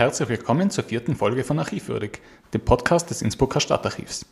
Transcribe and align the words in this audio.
Herzlich 0.00 0.30
willkommen 0.30 0.70
zur 0.70 0.84
vierten 0.84 1.14
Folge 1.14 1.44
von 1.44 1.58
Archivwürdig, 1.58 2.22
dem 2.54 2.62
Podcast 2.62 3.10
des 3.10 3.20
Innsbrucker 3.20 3.60
Stadtarchivs. 3.60 4.24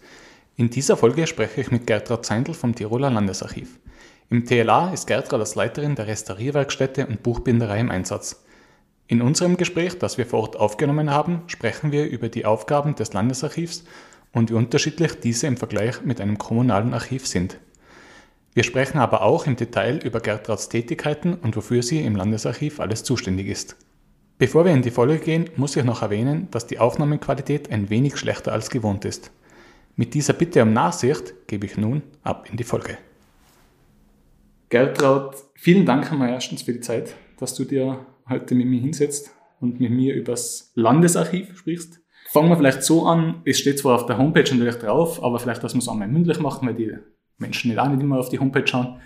In 0.57 0.71
dieser 0.71 0.97
Folge 0.97 1.27
spreche 1.27 1.61
ich 1.61 1.71
mit 1.71 1.87
Gertrud 1.87 2.25
Zeindl 2.25 2.55
vom 2.55 2.75
Tiroler 2.75 3.11
Landesarchiv. 3.11 3.79
Im 4.31 4.47
TLA 4.47 4.95
ist 4.95 5.07
Gertrud 5.07 5.41
als 5.41 5.57
Leiterin 5.57 5.95
der 5.95 6.07
Restaurierwerkstätte 6.07 7.07
und 7.07 7.23
Buchbinderei 7.23 7.81
im 7.81 7.91
Einsatz. 7.91 8.43
In 9.09 9.21
unserem 9.21 9.59
Gespräch, 9.59 9.99
das 9.99 10.17
wir 10.17 10.25
vor 10.25 10.41
Ort 10.41 10.57
aufgenommen 10.57 11.11
haben, 11.11 11.43
sprechen 11.49 11.93
wir 11.93 12.07
über 12.09 12.31
die 12.31 12.47
Aufgaben 12.47 12.95
des 12.95 13.13
Landesarchivs 13.13 13.85
und 14.33 14.49
wie 14.49 14.55
unterschiedlich 14.55 15.21
diese 15.21 15.49
im 15.49 15.59
Vergleich 15.59 16.01
mit 16.01 16.23
einem 16.23 16.39
kommunalen 16.39 16.95
Archiv 16.95 17.27
sind. 17.27 17.59
Wir 18.55 18.65
sprechen 18.65 18.97
aber 18.97 19.21
auch 19.21 19.47
im 19.47 19.57
Detail 19.57 19.99
über 20.03 20.21
Gertrads 20.21 20.71
Tätigkeiten 20.71 21.35
und 21.35 21.57
wofür 21.57 21.83
sie 21.83 22.01
im 22.01 22.17
Landesarchiv 22.17 22.81
alles 22.81 23.05
zuständig 23.05 23.49
ist. 23.49 23.77
Bevor 24.39 24.65
wir 24.65 24.73
in 24.73 24.83
die 24.83 24.93
Folge 24.93 25.19
gehen, 25.19 25.51
muss 25.57 25.75
ich 25.75 25.83
noch 25.83 26.03
erwähnen, 26.03 26.47
dass 26.53 26.69
die 26.69 26.79
Aufnahmequalität 26.79 27.73
ein 27.73 27.91
wenig 27.91 28.17
schlechter 28.17 28.53
als 28.53 28.71
gewohnt 28.71 29.05
ist. 29.05 29.33
Mit 29.97 30.15
dieser 30.15 30.33
Bitte 30.33 30.63
um 30.63 30.73
Nachsicht 30.73 31.35
gebe 31.49 31.67
ich 31.67 31.77
nun 31.77 32.03
ab 32.23 32.47
in 32.49 32.57
die 32.57 32.63
Folge. 32.63 32.99
Gertraud, 34.69 35.35
vielen 35.55 35.85
Dank 35.85 36.13
einmal 36.13 36.29
erstens 36.29 36.63
für 36.63 36.73
die 36.73 36.79
Zeit, 36.81 37.17
dass 37.41 37.55
du 37.57 37.65
dir 37.65 38.07
heute 38.29 38.55
mit 38.55 38.69
mir 38.69 38.81
hinsetzt 38.81 39.33
und 39.59 39.81
mit 39.81 39.91
mir 39.91 40.15
übers 40.15 40.71
Landesarchiv 40.77 41.59
sprichst. 41.59 42.01
Fangen 42.29 42.49
wir 42.49 42.57
vielleicht 42.57 42.85
so 42.85 43.07
an, 43.07 43.43
es 43.45 43.59
steht 43.59 43.81
zwar 43.81 43.97
auf 43.97 44.07
der 44.07 44.19
Homepage 44.19 44.55
natürlich 44.55 44.77
drauf, 44.77 45.21
aber 45.21 45.41
vielleicht, 45.41 45.65
dass 45.65 45.75
wir 45.75 45.81
es 45.81 45.89
einmal 45.89 46.07
mündlich 46.07 46.39
machen, 46.39 46.69
weil 46.69 46.77
die 46.77 46.97
Menschen 47.39 47.71
nicht 47.71 47.81
auch 47.81 47.89
nicht 47.89 48.03
immer 48.03 48.21
auf 48.21 48.29
die 48.29 48.39
Homepage 48.39 48.67
schauen, 48.69 49.01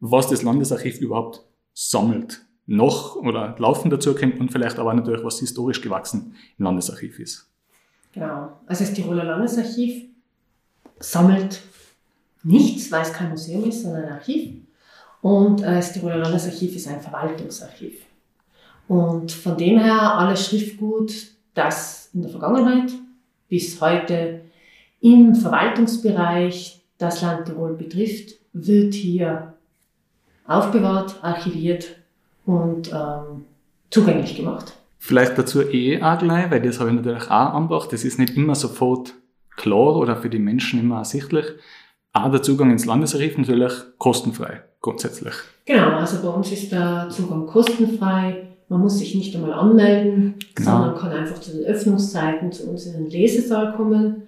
was 0.00 0.28
das 0.28 0.42
Landesarchiv 0.42 0.98
überhaupt 0.98 1.44
sammelt 1.74 2.47
noch 2.68 3.16
oder 3.16 3.56
laufend 3.58 3.92
dazukommt 3.92 4.38
und 4.38 4.52
vielleicht 4.52 4.78
aber 4.78 4.92
natürlich 4.92 5.24
was 5.24 5.40
historisch 5.40 5.80
gewachsen 5.80 6.36
im 6.58 6.66
Landesarchiv 6.66 7.18
ist. 7.18 7.50
Genau. 8.12 8.60
Also 8.66 8.84
das 8.84 8.92
Tiroler 8.92 9.24
Landesarchiv 9.24 10.04
sammelt 11.00 11.62
nichts, 12.42 12.92
weil 12.92 13.02
es 13.02 13.12
kein 13.12 13.30
Museum 13.30 13.64
ist, 13.64 13.82
sondern 13.82 14.04
ein 14.04 14.12
Archiv. 14.12 14.54
Und 15.22 15.62
äh, 15.62 15.76
das 15.76 15.94
Tiroler 15.94 16.18
Landesarchiv 16.18 16.76
ist 16.76 16.86
ein 16.88 17.00
Verwaltungsarchiv. 17.00 18.04
Und 18.86 19.32
von 19.32 19.56
dem 19.56 19.78
her 19.78 20.14
alles 20.14 20.46
Schriftgut, 20.46 21.12
das 21.54 22.10
in 22.12 22.22
der 22.22 22.30
Vergangenheit 22.30 22.92
bis 23.48 23.80
heute 23.80 24.42
im 25.00 25.34
Verwaltungsbereich 25.34 26.82
das 26.98 27.22
Land 27.22 27.46
Tirol 27.46 27.74
betrifft, 27.74 28.34
wird 28.52 28.92
hier 28.92 29.54
aufbewahrt, 30.46 31.16
archiviert 31.22 31.97
und 32.48 32.90
ähm, 32.92 33.44
zugänglich 33.90 34.34
gemacht. 34.34 34.72
Vielleicht 34.98 35.36
dazu 35.36 35.60
eh 35.62 36.02
auch 36.02 36.18
gleich, 36.18 36.50
weil 36.50 36.62
das 36.62 36.80
habe 36.80 36.90
ich 36.90 36.96
natürlich 36.96 37.24
auch 37.24 37.54
angebracht. 37.54 37.92
Das 37.92 38.04
ist 38.04 38.18
nicht 38.18 38.36
immer 38.36 38.54
sofort 38.54 39.14
klar 39.56 39.96
oder 39.96 40.16
für 40.16 40.30
die 40.30 40.38
Menschen 40.38 40.80
immer 40.80 40.98
ersichtlich. 40.98 41.44
Auch 42.14 42.30
der 42.30 42.42
Zugang 42.42 42.70
ins 42.70 42.86
Landesarchiv 42.86 43.36
natürlich 43.36 43.72
kostenfrei, 43.98 44.62
grundsätzlich. 44.80 45.34
Genau, 45.66 45.90
also 45.90 46.22
bei 46.22 46.34
uns 46.34 46.50
ist 46.50 46.72
der 46.72 47.08
Zugang 47.10 47.46
kostenfrei. 47.46 48.48
Man 48.70 48.80
muss 48.80 48.98
sich 48.98 49.14
nicht 49.14 49.36
einmal 49.36 49.52
anmelden, 49.52 50.34
genau. 50.54 50.70
sondern 50.70 50.96
kann 50.96 51.12
einfach 51.12 51.40
zu 51.40 51.52
den 51.52 51.66
Öffnungszeiten 51.66 52.50
zu 52.50 52.70
uns 52.70 52.86
in 52.86 52.94
den 52.94 53.10
Lesesaal 53.10 53.74
kommen. 53.74 54.22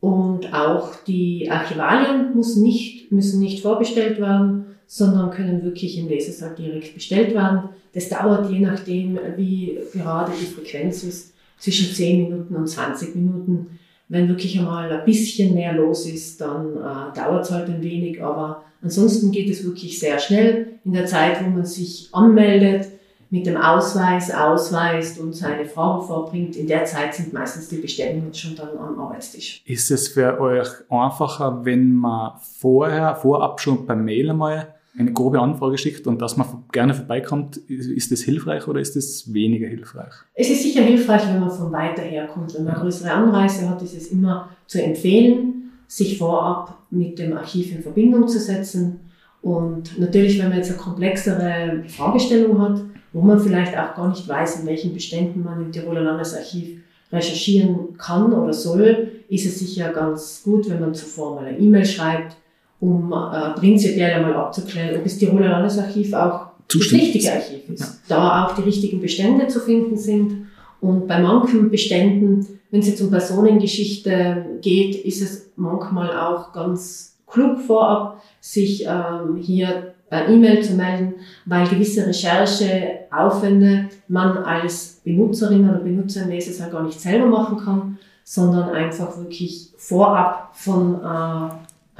Und 0.00 0.54
auch 0.54 0.94
die 1.06 1.50
Archivalien 1.50 2.34
müssen 2.34 2.62
nicht, 2.62 3.12
müssen 3.12 3.38
nicht 3.38 3.62
vorbestellt 3.62 4.18
werden, 4.18 4.69
sondern 4.92 5.30
können 5.30 5.62
wirklich 5.62 5.96
im 5.98 6.08
Lesesaal 6.08 6.52
direkt 6.56 6.94
bestellt 6.94 7.32
werden. 7.32 7.68
Das 7.94 8.08
dauert 8.08 8.50
je 8.50 8.58
nachdem, 8.58 9.20
wie 9.36 9.78
gerade 9.92 10.32
die 10.32 10.46
Frequenz 10.46 11.04
ist, 11.04 11.32
zwischen 11.58 11.94
10 11.94 12.24
Minuten 12.24 12.56
und 12.56 12.66
20 12.66 13.14
Minuten. 13.14 13.78
Wenn 14.08 14.26
wirklich 14.26 14.58
einmal 14.58 14.90
ein 14.90 15.04
bisschen 15.04 15.54
mehr 15.54 15.74
los 15.74 16.06
ist, 16.06 16.40
dann 16.40 16.76
äh, 16.76 17.16
dauert 17.16 17.44
es 17.44 17.52
halt 17.52 17.68
ein 17.68 17.80
wenig, 17.80 18.20
aber 18.20 18.64
ansonsten 18.82 19.30
geht 19.30 19.48
es 19.48 19.64
wirklich 19.64 20.00
sehr 20.00 20.18
schnell. 20.18 20.80
In 20.84 20.92
der 20.92 21.06
Zeit, 21.06 21.44
wo 21.44 21.48
man 21.48 21.64
sich 21.64 22.08
anmeldet, 22.10 22.88
mit 23.30 23.46
dem 23.46 23.58
Ausweis 23.58 24.34
ausweist 24.34 25.20
und 25.20 25.36
seine 25.36 25.66
Frage 25.66 26.04
vorbringt, 26.04 26.56
in 26.56 26.66
der 26.66 26.84
Zeit 26.84 27.14
sind 27.14 27.32
meistens 27.32 27.68
die 27.68 27.76
Bestellungen 27.76 28.34
schon 28.34 28.56
dann 28.56 28.76
am 28.76 28.98
Arbeitstisch. 28.98 29.62
Ist 29.66 29.92
es 29.92 30.08
für 30.08 30.40
euch 30.40 30.66
einfacher, 30.88 31.64
wenn 31.64 31.92
man 31.92 32.32
vorher, 32.58 33.14
vorab 33.14 33.60
schon 33.60 33.86
per 33.86 33.94
Mail 33.94 34.30
einmal 34.30 34.74
eine 34.98 35.12
grobe 35.12 35.40
Anfrage 35.40 35.78
schickt 35.78 36.06
und 36.06 36.20
dass 36.20 36.36
man 36.36 36.64
gerne 36.72 36.94
vorbeikommt, 36.94 37.56
ist 37.56 38.10
das 38.10 38.22
hilfreich 38.22 38.66
oder 38.66 38.80
ist 38.80 38.96
das 38.96 39.32
weniger 39.32 39.68
hilfreich? 39.68 40.12
Es 40.34 40.50
ist 40.50 40.62
sicher 40.62 40.82
hilfreich, 40.82 41.26
wenn 41.28 41.40
man 41.40 41.50
von 41.50 41.70
weiter 41.72 42.02
her 42.02 42.26
kommt. 42.26 42.54
Wenn 42.54 42.64
man 42.64 42.74
eine 42.74 42.82
größere 42.82 43.12
Anreise 43.12 43.68
hat, 43.68 43.80
ist 43.82 43.96
es 43.96 44.08
immer 44.08 44.48
zu 44.66 44.82
empfehlen, 44.82 45.70
sich 45.86 46.18
vorab 46.18 46.78
mit 46.90 47.18
dem 47.18 47.36
Archiv 47.36 47.72
in 47.72 47.82
Verbindung 47.82 48.26
zu 48.26 48.38
setzen. 48.38 49.00
Und 49.42 49.98
natürlich, 49.98 50.38
wenn 50.38 50.48
man 50.48 50.58
jetzt 50.58 50.70
eine 50.70 50.78
komplexere 50.78 51.84
Fragestellung 51.86 52.60
hat, 52.60 52.82
wo 53.12 53.22
man 53.22 53.40
vielleicht 53.40 53.76
auch 53.76 53.94
gar 53.94 54.08
nicht 54.08 54.28
weiß, 54.28 54.60
in 54.60 54.66
welchen 54.66 54.92
Beständen 54.92 55.42
man 55.42 55.62
im 55.62 55.72
Tiroler 55.72 56.02
Landesarchiv 56.02 56.80
recherchieren 57.12 57.96
kann 57.96 58.32
oder 58.32 58.52
soll, 58.52 59.08
ist 59.28 59.46
es 59.46 59.58
sicher 59.58 59.92
ganz 59.92 60.42
gut, 60.44 60.68
wenn 60.68 60.80
man 60.80 60.94
zuvor 60.94 61.36
mal 61.36 61.46
eine 61.46 61.58
E-Mail 61.58 61.84
schreibt 61.84 62.36
um 62.80 63.12
äh, 63.12 63.50
prinzipiell 63.58 64.14
einmal 64.14 64.34
abzuklären, 64.34 64.96
ob 64.96 65.04
das 65.04 65.18
Tiroler 65.18 65.50
Landesarchiv 65.50 66.12
auch 66.14 66.46
Zustimmt. 66.68 67.02
das 67.02 67.08
richtige 67.08 67.32
Archiv 67.32 67.68
ist. 67.68 67.80
Ja. 67.80 68.16
Da 68.16 68.46
auch 68.46 68.54
die 68.54 68.62
richtigen 68.62 69.00
Bestände 69.00 69.46
zu 69.48 69.60
finden 69.60 69.96
sind. 69.96 70.46
Und 70.80 71.06
bei 71.06 71.20
manchen 71.20 71.70
Beständen, 71.70 72.46
wenn 72.70 72.80
es 72.80 72.88
jetzt 72.88 73.02
um 73.02 73.10
Personengeschichte 73.10 74.46
geht, 74.62 75.04
ist 75.04 75.20
es 75.20 75.50
manchmal 75.56 76.16
auch 76.16 76.52
ganz 76.52 77.18
klug 77.26 77.60
vorab, 77.60 78.22
sich 78.40 78.86
ähm, 78.86 79.36
hier 79.36 79.94
per 80.08 80.28
E-Mail 80.28 80.62
zu 80.62 80.74
melden, 80.74 81.14
weil 81.44 81.68
gewisse 81.68 82.06
Rechercheaufwände 82.06 83.90
man 84.08 84.38
als 84.38 85.00
Benutzerin 85.04 85.68
oder 85.68 85.78
Benutzer 85.78 86.22
im 86.22 86.30
Lesesaal 86.30 86.70
gar 86.70 86.82
nicht 86.82 87.00
selber 87.00 87.26
machen 87.26 87.58
kann, 87.58 87.98
sondern 88.24 88.70
einfach 88.70 89.16
wirklich 89.18 89.72
vorab 89.76 90.50
von 90.52 90.94
äh, 90.94 91.48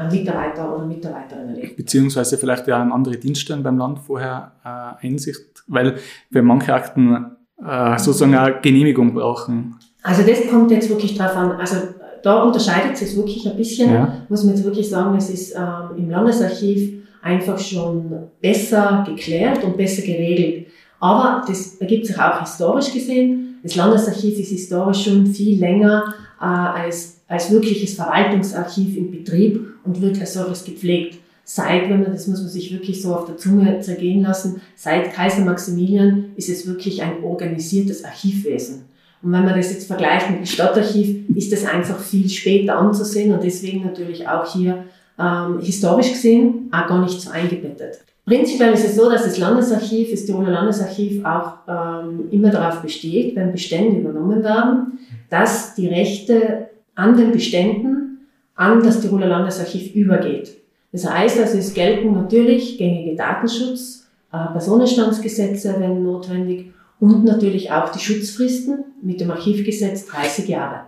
Mitarbeiter 0.09 0.75
oder 0.75 0.85
Mitarbeiterin 0.85 1.49
erlebt. 1.49 1.77
Beziehungsweise 1.77 2.39
vielleicht 2.39 2.67
ja 2.67 2.81
an 2.81 2.93
andere 2.93 3.17
Dienststellen 3.17 3.63
beim 3.63 3.79
Land 3.79 3.99
vorher 3.99 4.53
äh, 4.65 5.07
Einsicht, 5.07 5.65
weil 5.67 5.97
für 6.31 6.43
manche 6.43 6.73
Akten 6.73 7.37
äh, 7.65 7.99
sozusagen 7.99 8.35
eine 8.35 8.61
Genehmigung 8.61 9.15
brauchen. 9.15 9.77
Also 10.03 10.23
das 10.23 10.49
kommt 10.49 10.71
jetzt 10.71 10.89
wirklich 10.89 11.17
drauf 11.17 11.37
an. 11.37 11.53
Also 11.53 11.77
da 12.23 12.43
unterscheidet 12.43 13.01
es 13.01 13.17
wirklich 13.17 13.49
ein 13.49 13.57
bisschen, 13.57 13.93
ja. 13.93 14.25
muss 14.29 14.45
man 14.45 14.55
jetzt 14.55 14.65
wirklich 14.65 14.89
sagen, 14.89 15.17
es 15.17 15.31
ist 15.31 15.55
ähm, 15.55 15.97
im 15.97 16.11
Landesarchiv 16.11 17.01
einfach 17.23 17.59
schon 17.59 18.29
besser 18.41 19.05
geklärt 19.07 19.63
und 19.65 19.77
besser 19.77 20.03
geregelt. 20.03 20.69
Aber 21.01 21.45
das 21.47 21.77
ergibt 21.77 22.07
sich 22.07 22.19
auch 22.19 22.41
historisch 22.41 22.93
gesehen. 22.93 23.59
Das 23.63 23.75
Landesarchiv 23.77 24.39
ist 24.39 24.51
historisch 24.51 25.05
schon 25.05 25.27
viel 25.27 25.59
länger 25.59 26.15
äh, 26.41 26.45
als, 26.45 27.20
als 27.31 27.51
wirkliches 27.51 27.95
Verwaltungsarchiv 27.95 28.97
in 28.97 29.11
Betrieb 29.13 29.65
und 29.85 30.03
wird 30.03 30.21
als 30.21 30.35
solches 30.35 30.65
gepflegt. 30.65 31.19
Seit, 31.45 31.89
wenn 31.89 32.03
man, 32.03 32.13
das 32.13 32.27
muss 32.27 32.41
man 32.41 32.51
sich 32.51 32.73
wirklich 32.73 33.01
so 33.01 33.15
auf 33.15 33.25
der 33.25 33.37
Zunge 33.37 33.81
zergehen 33.81 34.23
lassen, 34.23 34.61
seit 34.75 35.15
Kaiser 35.15 35.45
Maximilian 35.45 36.33
ist 36.37 36.49
es 36.49 36.67
wirklich 36.67 37.03
ein 37.03 37.23
organisiertes 37.23 38.05
Archivwesen. 38.05 38.85
Und 39.23 39.33
wenn 39.33 39.45
man 39.45 39.57
das 39.57 39.73
jetzt 39.73 39.87
vergleicht 39.87 40.29
mit 40.31 40.41
dem 40.41 40.47
Stadtarchiv, 40.47 41.29
ist 41.37 41.53
das 41.53 41.65
einfach 41.67 42.01
viel 42.01 42.29
später 42.29 42.77
anzusehen 42.77 43.33
und 43.33 43.45
deswegen 43.45 43.85
natürlich 43.85 44.27
auch 44.27 44.53
hier 44.53 44.85
ähm, 45.19 45.61
historisch 45.61 46.11
gesehen 46.11 46.69
auch 46.73 46.87
gar 46.89 47.01
nicht 47.01 47.21
so 47.21 47.31
eingebettet. 47.31 48.01
Prinzipiell 48.25 48.73
ist 48.73 48.85
es 48.85 48.97
so, 48.97 49.09
dass 49.11 49.25
das 49.25 49.39
Landesarchiv, 49.39 50.11
das 50.11 50.25
Tiroler 50.25 50.51
Landesarchiv 50.51 51.25
auch 51.25 51.53
ähm, 51.69 52.29
immer 52.31 52.51
darauf 52.51 52.81
besteht, 52.83 53.37
wenn 53.37 53.53
Bestände 53.53 54.01
übernommen 54.01 54.43
werden, 54.43 54.99
dass 55.29 55.75
die 55.75 55.89
Rechte 55.89 56.70
an 57.01 57.17
den 57.17 57.33
Beständen 57.33 58.27
an 58.55 58.83
das 58.83 59.01
Tiroler 59.01 59.27
Landesarchiv 59.27 59.95
übergeht. 59.95 60.57
Das 60.93 61.09
heißt 61.09 61.39
also, 61.39 61.57
es 61.57 61.73
gelten 61.73 62.13
natürlich 62.13 62.77
gängige 62.77 63.17
Datenschutz, 63.17 64.07
äh, 64.33 64.53
Personenstandsgesetze, 64.53 65.77
wenn 65.79 66.03
notwendig, 66.03 66.73
und 66.99 67.25
natürlich 67.25 67.73
auch 67.73 67.91
die 67.91 68.01
Schutzfristen 68.01 68.85
mit 69.01 69.21
dem 69.21 69.31
Archivgesetz 69.31 70.07
30 70.07 70.49
Jahre. 70.49 70.83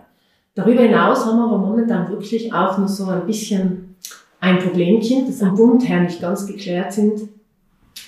Darüber 0.53 0.83
hinaus 0.83 1.25
haben 1.25 1.37
wir 1.39 1.45
aber 1.45 1.57
momentan 1.57 2.09
wirklich 2.09 2.53
auch 2.53 2.77
noch 2.77 2.87
so 2.87 3.05
ein 3.05 3.25
bisschen 3.25 3.95
ein 4.39 4.59
Problemchen, 4.59 5.25
das 5.25 5.41
am 5.41 5.55
Bund 5.55 5.87
her 5.89 6.01
nicht 6.01 6.21
ganz 6.21 6.45
geklärt 6.45 6.93
sind. 6.93 7.21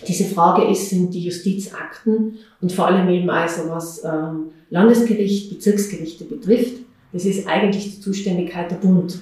Diese 0.07 0.25
Frage 0.25 0.69
ist, 0.69 0.91
sind 0.91 1.11
die 1.11 1.23
Justizakten 1.23 2.35
und 2.61 2.71
vor 2.71 2.85
allem 2.85 3.09
eben 3.09 3.29
also 3.31 3.67
was 3.69 4.03
ähm, 4.03 4.51
Landesgericht, 4.69 5.49
Bezirksgerichte 5.49 6.25
betrifft, 6.25 6.84
das 7.15 7.23
ist 7.23 7.47
eigentlich 7.47 7.95
die 7.95 8.01
Zuständigkeit 8.01 8.69
der 8.69 8.75
Bund. 8.75 9.21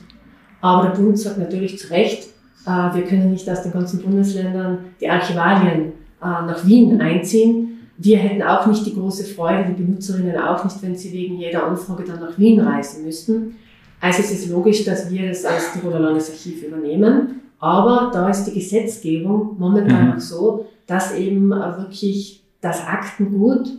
Aber 0.62 0.88
der 0.88 0.95
Bund 0.95 1.19
sagt 1.19 1.38
natürlich 1.38 1.78
zu 1.78 1.92
Recht, 1.92 2.28
äh, 2.66 2.95
wir 2.95 3.04
können 3.04 3.31
nicht 3.31 3.48
aus 3.48 3.62
den 3.62 3.72
ganzen 3.72 4.01
Bundesländern 4.01 4.80
die 5.00 5.07
Archivalien 5.07 5.92
äh, 6.19 6.25
nach 6.25 6.66
Wien 6.66 7.00
einziehen, 7.00 7.69
wir 8.00 8.18
hätten 8.18 8.42
auch 8.42 8.66
nicht 8.66 8.84
die 8.88 8.95
große 8.95 9.25
Freude, 9.25 9.66
die 9.69 9.84
Benutzerinnen 9.84 10.36
auch 10.38 10.63
nicht, 10.63 10.81
wenn 10.81 10.95
sie 10.95 11.13
wegen 11.13 11.38
jeder 11.38 11.68
Anfrage 11.68 12.04
dann 12.04 12.19
nach 12.19 12.36
Wien 12.40 12.60
reisen 12.60 13.06
müssten. 13.06 13.57
Also 14.01 14.22
es 14.22 14.31
ist 14.31 14.50
logisch, 14.50 14.84
dass 14.84 15.12
wir 15.12 15.28
das 15.28 15.46
als 15.46 15.74
Tiroler 15.74 16.00
Landesarchiv 16.00 16.63
übernehmen. 16.63 17.42
Aber 17.60 18.10
da 18.12 18.28
ist 18.28 18.46
die 18.46 18.56
Gesetzgebung 18.56 19.56
momentan 19.60 20.07
mhm. 20.07 20.13
noch 20.13 20.19
so, 20.19 20.66
dass 20.88 21.16
eben 21.16 21.51
wirklich 21.51 22.44
das 22.60 22.84
Aktengut 22.88 23.69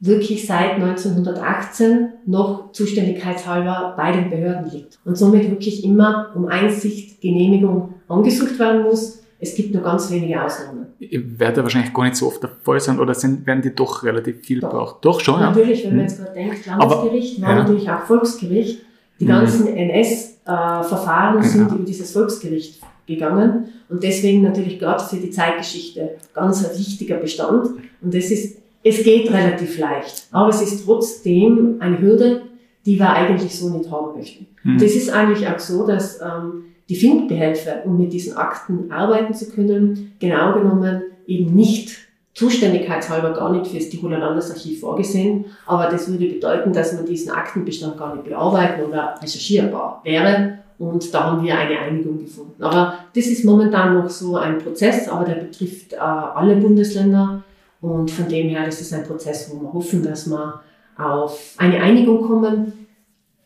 wirklich 0.00 0.46
seit 0.46 0.74
1918 0.74 2.08
noch 2.26 2.72
zuständigkeitshalber 2.72 3.94
bei 3.96 4.12
den 4.12 4.30
Behörden 4.30 4.70
liegt 4.70 4.98
und 5.04 5.16
somit 5.16 5.50
wirklich 5.50 5.84
immer 5.84 6.30
um 6.34 6.46
Einsicht, 6.46 7.20
Genehmigung 7.20 7.94
angesucht 8.08 8.58
werden 8.58 8.82
muss. 8.82 9.22
Es 9.40 9.54
gibt 9.54 9.72
nur 9.72 9.82
ganz 9.82 10.10
wenige 10.10 10.42
Ausnahmen. 10.42 10.86
Werde 10.98 11.62
wahrscheinlich 11.62 11.92
gar 11.94 12.04
nicht 12.04 12.16
so 12.16 12.26
oft 12.26 12.42
der 12.42 12.50
Fall 12.62 12.80
sein 12.80 12.98
oder 12.98 13.14
sind, 13.14 13.46
werden 13.46 13.62
die 13.62 13.74
doch 13.74 14.02
relativ 14.02 14.44
viel 14.44 14.60
doch. 14.60 14.70
gebraucht? 14.70 14.96
Doch 15.02 15.20
schon, 15.20 15.40
Natürlich, 15.40 15.84
ja. 15.84 15.90
wenn 15.90 15.96
man 15.98 16.06
hm. 16.06 16.08
jetzt 16.08 16.24
gerade 16.24 16.34
denkt, 16.34 16.66
Landesgericht 16.66 17.42
war 17.42 17.50
ja. 17.50 17.62
natürlich 17.62 17.90
auch 17.90 18.02
Volksgericht. 18.02 18.82
Die 19.20 19.24
mhm. 19.24 19.28
ganzen 19.28 19.66
NS-Verfahren 19.66 21.42
äh, 21.42 21.46
sind 21.46 21.72
über 21.72 21.84
dieses 21.84 22.12
Volksgericht 22.12 22.80
gegangen 23.06 23.68
und 23.88 24.02
deswegen 24.02 24.42
natürlich 24.42 24.78
gerade 24.78 25.02
für 25.02 25.16
die 25.16 25.30
Zeitgeschichte 25.30 26.16
ganz 26.34 26.64
ein 26.64 26.78
wichtiger 26.78 27.16
Bestand. 27.16 27.70
Und 28.00 28.14
das 28.14 28.30
ist 28.30 28.57
es 28.82 29.02
geht 29.02 29.32
relativ 29.32 29.78
leicht, 29.78 30.28
aber 30.30 30.50
es 30.50 30.62
ist 30.62 30.84
trotzdem 30.84 31.76
eine 31.80 32.00
Hürde, 32.00 32.42
die 32.86 32.98
wir 32.98 33.12
eigentlich 33.12 33.58
so 33.58 33.70
nicht 33.70 33.90
haben 33.90 34.16
möchten. 34.16 34.46
Mhm. 34.62 34.78
Das 34.78 34.92
ist 34.92 35.10
eigentlich 35.10 35.46
auch 35.48 35.58
so, 35.58 35.86
dass 35.86 36.20
ähm, 36.20 36.64
die 36.88 36.96
Findbehelfe, 36.96 37.82
um 37.84 37.98
mit 37.98 38.12
diesen 38.12 38.36
Akten 38.36 38.90
arbeiten 38.90 39.34
zu 39.34 39.50
können, 39.50 40.12
genau 40.18 40.54
genommen 40.54 41.02
eben 41.26 41.54
nicht 41.54 41.96
zuständigkeitshalber 42.34 43.32
gar 43.32 43.52
nicht 43.52 43.66
fürs 43.66 43.88
Tiroler 43.88 44.18
Landesarchiv 44.18 44.80
vorgesehen, 44.80 45.46
aber 45.66 45.88
das 45.90 46.08
würde 46.10 46.26
bedeuten, 46.26 46.72
dass 46.72 46.92
man 46.92 47.04
diesen 47.04 47.32
Aktenbestand 47.32 47.98
gar 47.98 48.14
nicht 48.14 48.24
bearbeiten 48.26 48.82
oder 48.84 49.16
recherchierbar 49.20 50.00
wäre 50.04 50.58
und 50.78 51.12
da 51.12 51.24
haben 51.24 51.44
wir 51.44 51.58
eine 51.58 51.78
Einigung 51.78 52.18
gefunden. 52.18 52.62
Aber 52.62 52.94
das 53.14 53.26
ist 53.26 53.44
momentan 53.44 53.94
noch 53.94 54.08
so 54.08 54.36
ein 54.36 54.58
Prozess, 54.58 55.08
aber 55.08 55.24
der 55.24 55.34
betrifft 55.34 55.92
äh, 55.92 55.96
alle 55.96 56.54
Bundesländer 56.56 57.42
und 57.80 58.10
von 58.10 58.28
dem 58.28 58.48
her, 58.48 58.66
ist 58.66 58.92
ein 58.92 59.04
Prozess, 59.04 59.50
wo 59.50 59.60
wir 59.60 59.72
hoffen, 59.72 60.02
dass 60.02 60.28
wir 60.28 60.62
auf 60.96 61.54
eine 61.58 61.80
Einigung 61.80 62.22
kommen. 62.22 62.72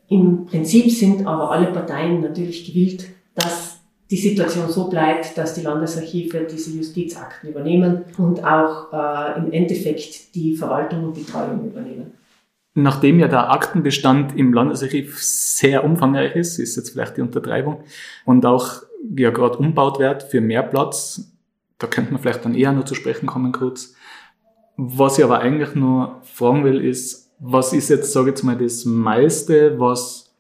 Im 0.09 0.47
Prinzip 0.47 0.91
sind 0.91 1.27
aber 1.27 1.51
alle 1.51 1.67
Parteien 1.67 2.21
natürlich 2.21 2.67
gewillt, 2.67 3.09
dass 3.35 3.81
die 4.11 4.17
Situation 4.17 4.69
so 4.69 4.89
bleibt, 4.89 5.39
dass 5.39 5.55
die 5.55 5.63
Landesarchive 5.63 6.47
diese 6.51 6.71
Justizakten 6.77 7.49
übernehmen 7.49 8.05
und 8.19 8.45
auch 8.45 8.93
äh, 8.93 9.39
im 9.39 9.53
Endeffekt 9.53 10.35
die 10.35 10.55
Verwaltung 10.55 11.05
und 11.05 11.15
Betreuung 11.15 11.65
übernehmen. 11.65 12.13
Nachdem 12.75 13.21
ja 13.21 13.29
der 13.29 13.51
Aktenbestand 13.51 14.37
im 14.37 14.53
Landesarchiv 14.53 15.23
sehr 15.23 15.85
umfangreich 15.85 16.37
ist, 16.37 16.59
ist 16.59 16.77
jetzt 16.77 16.91
vielleicht 16.91 17.17
die 17.17 17.23
Untertreibung, 17.23 17.85
und 18.25 18.45
auch 18.47 18.83
ja 19.15 19.31
gerade 19.31 19.59
umbaut 19.59 19.99
wird 19.99 20.23
für 20.23 20.41
mehr 20.41 20.63
Platz, 20.63 21.33
da 21.79 21.87
könnte 21.87 22.13
man 22.13 22.21
vielleicht 22.21 22.45
dann 22.45 22.55
eher 22.55 22.73
noch 22.73 22.85
zu 22.85 22.95
sprechen 22.95 23.27
kommen 23.27 23.53
kurz, 23.53 23.95
was 24.77 25.19
ich 25.19 25.25
aber 25.25 25.41
eigentlich 25.41 25.75
nur 25.75 26.21
fragen 26.23 26.65
will, 26.65 26.81
ist, 26.81 27.31
was 27.39 27.73
ist 27.73 27.91
jetzt, 27.91 28.13
sage 28.13 28.31
ich 28.31 28.37
jetzt 28.37 28.43
mal, 28.43 28.57
das 28.57 28.85
meiste, 28.85 29.79
was 29.79 30.33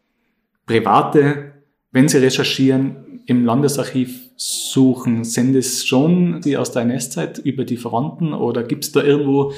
Private, 0.66 1.52
wenn 1.90 2.08
sie 2.08 2.18
recherchieren, 2.18 3.20
im 3.26 3.44
Landesarchiv 3.44 4.30
suchen? 4.36 5.24
Sind 5.24 5.54
es 5.54 5.84
schon 5.84 6.40
die 6.40 6.56
aus 6.56 6.72
der 6.72 6.82
NS-Zeit 6.82 7.38
über 7.38 7.64
die 7.64 7.76
Verwandten 7.76 8.32
oder 8.32 8.62
gibt 8.62 8.84
es 8.84 8.92
da 8.92 9.02
irgendwo 9.02 9.52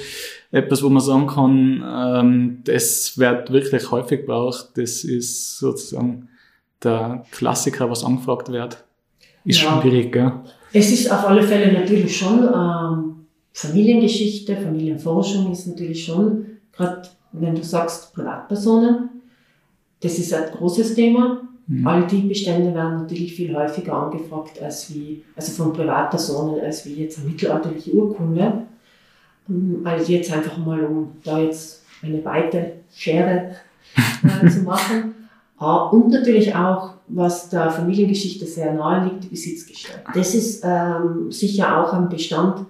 etwas, 0.50 0.82
wo 0.82 0.88
man 0.88 1.02
sagen 1.02 1.26
kann, 1.26 1.84
ähm, 1.86 2.58
das 2.64 3.18
wird 3.18 3.52
wirklich 3.52 3.90
häufig 3.90 4.20
gebraucht, 4.20 4.70
das 4.76 5.04
ist 5.04 5.58
sozusagen 5.58 6.28
der 6.82 7.24
Klassiker, 7.30 7.90
was 7.90 8.04
angefragt 8.04 8.50
wird? 8.50 8.84
Ist 9.44 9.62
ja. 9.62 9.80
schwierig, 9.80 10.12
gell? 10.12 10.32
Es 10.72 10.90
ist 10.90 11.10
auf 11.10 11.26
alle 11.26 11.42
Fälle 11.42 11.72
natürlich 11.72 12.16
schon 12.16 12.40
ähm, 12.42 13.03
Familiengeschichte, 13.54 14.56
Familienforschung 14.56 15.52
ist 15.52 15.68
natürlich 15.68 16.04
schon, 16.04 16.44
gerade 16.72 17.02
wenn 17.32 17.54
du 17.54 17.62
sagst 17.62 18.12
Privatpersonen, 18.12 19.08
das 20.00 20.18
ist 20.18 20.34
ein 20.34 20.50
großes 20.50 20.96
Thema. 20.96 21.42
Mhm. 21.68 21.86
All 21.86 22.06
die 22.06 22.22
Bestände 22.22 22.74
werden 22.74 23.02
natürlich 23.02 23.34
viel 23.34 23.54
häufiger 23.54 23.94
angefragt 23.94 24.60
als 24.60 24.92
wie, 24.92 25.22
also 25.36 25.52
von 25.52 25.72
Privatpersonen 25.72 26.62
als 26.62 26.84
wie 26.84 26.94
jetzt 26.94 27.20
eine 27.20 27.28
mittelalterliche 27.28 27.92
Urkunde. 27.92 28.64
Ähm, 29.48 29.80
also 29.84 30.12
jetzt 30.12 30.32
einfach 30.32 30.58
mal, 30.58 30.84
um 30.84 31.12
da 31.22 31.38
jetzt 31.38 31.84
eine 32.02 32.24
weite 32.24 32.72
Schere 32.92 33.52
äh, 34.42 34.48
zu 34.50 34.62
machen. 34.62 35.14
Ah, 35.58 35.84
und 35.90 36.10
natürlich 36.10 36.54
auch, 36.56 36.94
was 37.06 37.50
der 37.50 37.70
Familiengeschichte 37.70 38.46
sehr 38.46 38.74
nahe 38.74 39.04
liegt, 39.04 39.24
die 39.24 39.28
Besitzgeschichte. 39.28 40.00
Das 40.12 40.34
ist 40.34 40.64
ähm, 40.64 41.30
sicher 41.30 41.78
auch 41.78 41.92
ein 41.92 42.08
Bestand, 42.08 42.66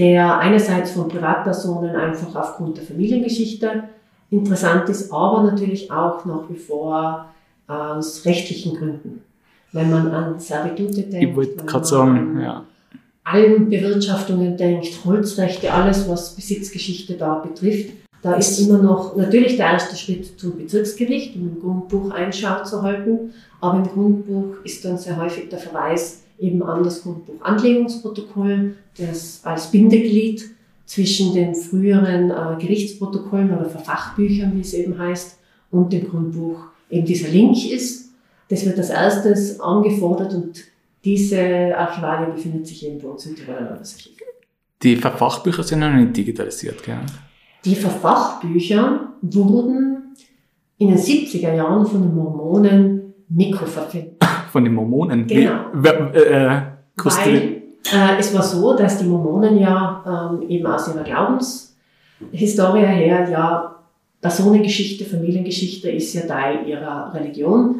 der 0.00 0.38
einerseits 0.38 0.92
von 0.92 1.08
Privatpersonen 1.08 1.94
einfach 1.94 2.34
aufgrund 2.34 2.78
der 2.78 2.84
Familiengeschichte 2.84 3.84
interessant 4.30 4.88
ist, 4.88 5.12
aber 5.12 5.42
natürlich 5.42 5.90
auch 5.90 6.24
nach 6.24 6.48
wie 6.48 6.56
vor 6.56 7.26
aus 7.66 8.24
rechtlichen 8.24 8.78
Gründen. 8.78 9.20
Wenn 9.72 9.90
man 9.90 10.10
an 10.10 10.40
Servitute 10.40 11.02
denkt, 11.02 11.36
wollte 11.36 11.64
gerade 11.66 11.84
sagen, 11.84 12.40
ja. 12.40 12.64
Almbewirtschaftungen 13.24 14.56
denkt, 14.56 15.04
Holzrechte, 15.04 15.70
alles 15.70 16.08
was 16.08 16.34
Besitzgeschichte 16.34 17.14
da 17.18 17.34
betrifft, 17.34 17.90
da 18.22 18.34
ist 18.34 18.58
immer 18.58 18.78
noch 18.78 19.16
natürlich 19.16 19.58
der 19.58 19.66
erste 19.66 19.96
Schritt 19.96 20.40
zum 20.40 20.56
Bezirksgericht, 20.56 21.36
um 21.36 21.42
im 21.42 21.60
Grundbuch 21.60 22.10
Einschau 22.10 22.64
zu 22.64 22.80
halten, 22.80 23.34
aber 23.60 23.76
im 23.76 23.86
Grundbuch 23.86 24.64
ist 24.64 24.82
dann 24.82 24.96
sehr 24.96 25.18
häufig 25.18 25.50
der 25.50 25.58
Verweis 25.58 26.22
eben 26.40 26.62
an 26.62 26.82
das 26.82 27.02
Grundbuch 27.02 27.40
Anlegungsprotokoll, 27.40 28.74
das 28.96 29.40
als 29.44 29.70
Bindeglied 29.70 30.50
zwischen 30.86 31.34
den 31.34 31.54
früheren 31.54 32.30
äh, 32.30 32.60
Gerichtsprotokollen 32.60 33.56
oder 33.56 33.68
Verfachbüchern, 33.68 34.52
wie 34.56 34.60
es 34.60 34.74
eben 34.74 34.98
heißt, 34.98 35.38
und 35.70 35.92
dem 35.92 36.08
Grundbuch 36.08 36.64
eben 36.90 37.06
dieser 37.06 37.28
Link 37.28 37.70
ist. 37.70 38.10
Das 38.48 38.66
wird 38.66 38.78
als 38.78 38.90
erstes 38.90 39.60
angefordert 39.60 40.34
und 40.34 40.64
diese 41.04 41.76
Archivalie 41.76 42.32
befindet 42.32 42.66
sich 42.66 42.84
eben 42.84 42.98
bei 42.98 43.08
uns 43.08 43.24
im 43.26 43.36
Tiroler 43.36 43.60
Landesarchiv. 43.60 44.16
Die 44.82 44.96
Verfachbücher 44.96 45.62
sind 45.62 45.80
noch 45.80 45.92
nicht 45.92 46.16
digitalisiert, 46.16 46.82
gell? 46.82 46.98
Die 47.64 47.74
Verfachbücher 47.74 49.12
wurden 49.20 50.16
in 50.78 50.88
den 50.88 50.98
70er 50.98 51.54
Jahren 51.54 51.86
von 51.86 52.02
den 52.02 52.14
Mormonen 52.14 53.14
mikroverfilmt 53.28 54.19
von 54.50 54.64
den 54.64 54.74
Mormonen. 54.74 55.26
Genau. 55.26 55.66
Wie, 55.72 55.88
äh, 55.88 56.62
Weil 56.96 57.62
äh, 57.92 58.18
es 58.18 58.34
war 58.34 58.42
so, 58.42 58.76
dass 58.76 58.98
die 58.98 59.06
Mormonen 59.06 59.58
ja 59.58 60.30
ähm, 60.32 60.48
eben 60.48 60.66
aus 60.66 60.88
ihrer 60.88 61.04
Glaubenshistorie 61.04 62.84
her 62.84 63.28
ja 63.30 63.76
Personengeschichte, 64.20 65.04
Familiengeschichte 65.04 65.90
ist 65.90 66.12
ja 66.12 66.22
Teil 66.22 66.66
ihrer 66.66 67.12
Religion. 67.14 67.76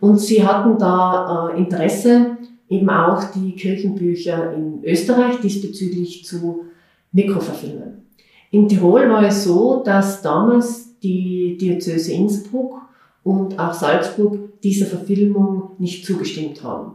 Und 0.00 0.18
sie 0.18 0.44
hatten 0.44 0.78
da 0.78 1.50
äh, 1.50 1.58
Interesse, 1.58 2.38
eben 2.68 2.88
auch 2.88 3.24
die 3.34 3.52
Kirchenbücher 3.52 4.54
in 4.54 4.82
Österreich 4.82 5.40
diesbezüglich 5.40 6.24
zu 6.24 6.64
mikroverfilmen. 7.12 8.06
In 8.50 8.68
Tirol 8.68 9.08
war 9.10 9.22
es 9.22 9.44
so, 9.44 9.82
dass 9.84 10.22
damals 10.22 10.98
die 11.00 11.58
Diözese 11.60 12.12
Innsbruck 12.12 12.80
und 13.24 13.58
auch 13.58 13.72
Salzburg 13.72 14.60
dieser 14.62 14.86
Verfilmung 14.86 15.70
nicht 15.78 16.04
zugestimmt 16.04 16.62
haben. 16.62 16.92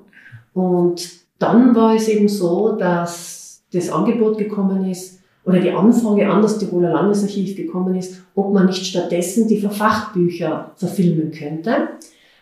Und 0.53 1.10
dann 1.39 1.75
war 1.75 1.96
es 1.96 2.07
eben 2.07 2.27
so, 2.27 2.75
dass 2.77 3.63
das 3.72 3.89
Angebot 3.89 4.38
gekommen 4.38 4.89
ist 4.89 5.19
oder 5.46 5.60
die 5.60 5.72
Anfrage 5.72 6.29
an 6.29 6.41
das 6.41 6.57
Tiroler 6.57 6.91
Landesarchiv 6.93 7.55
gekommen 7.55 7.96
ist, 7.96 8.22
ob 8.36 8.53
man 8.53 8.65
nicht 8.65 8.86
stattdessen 8.86 9.48
die 9.48 9.60
Verfachbücher 9.60 10.72
verfilmen 10.75 11.31
könnte, 11.31 11.89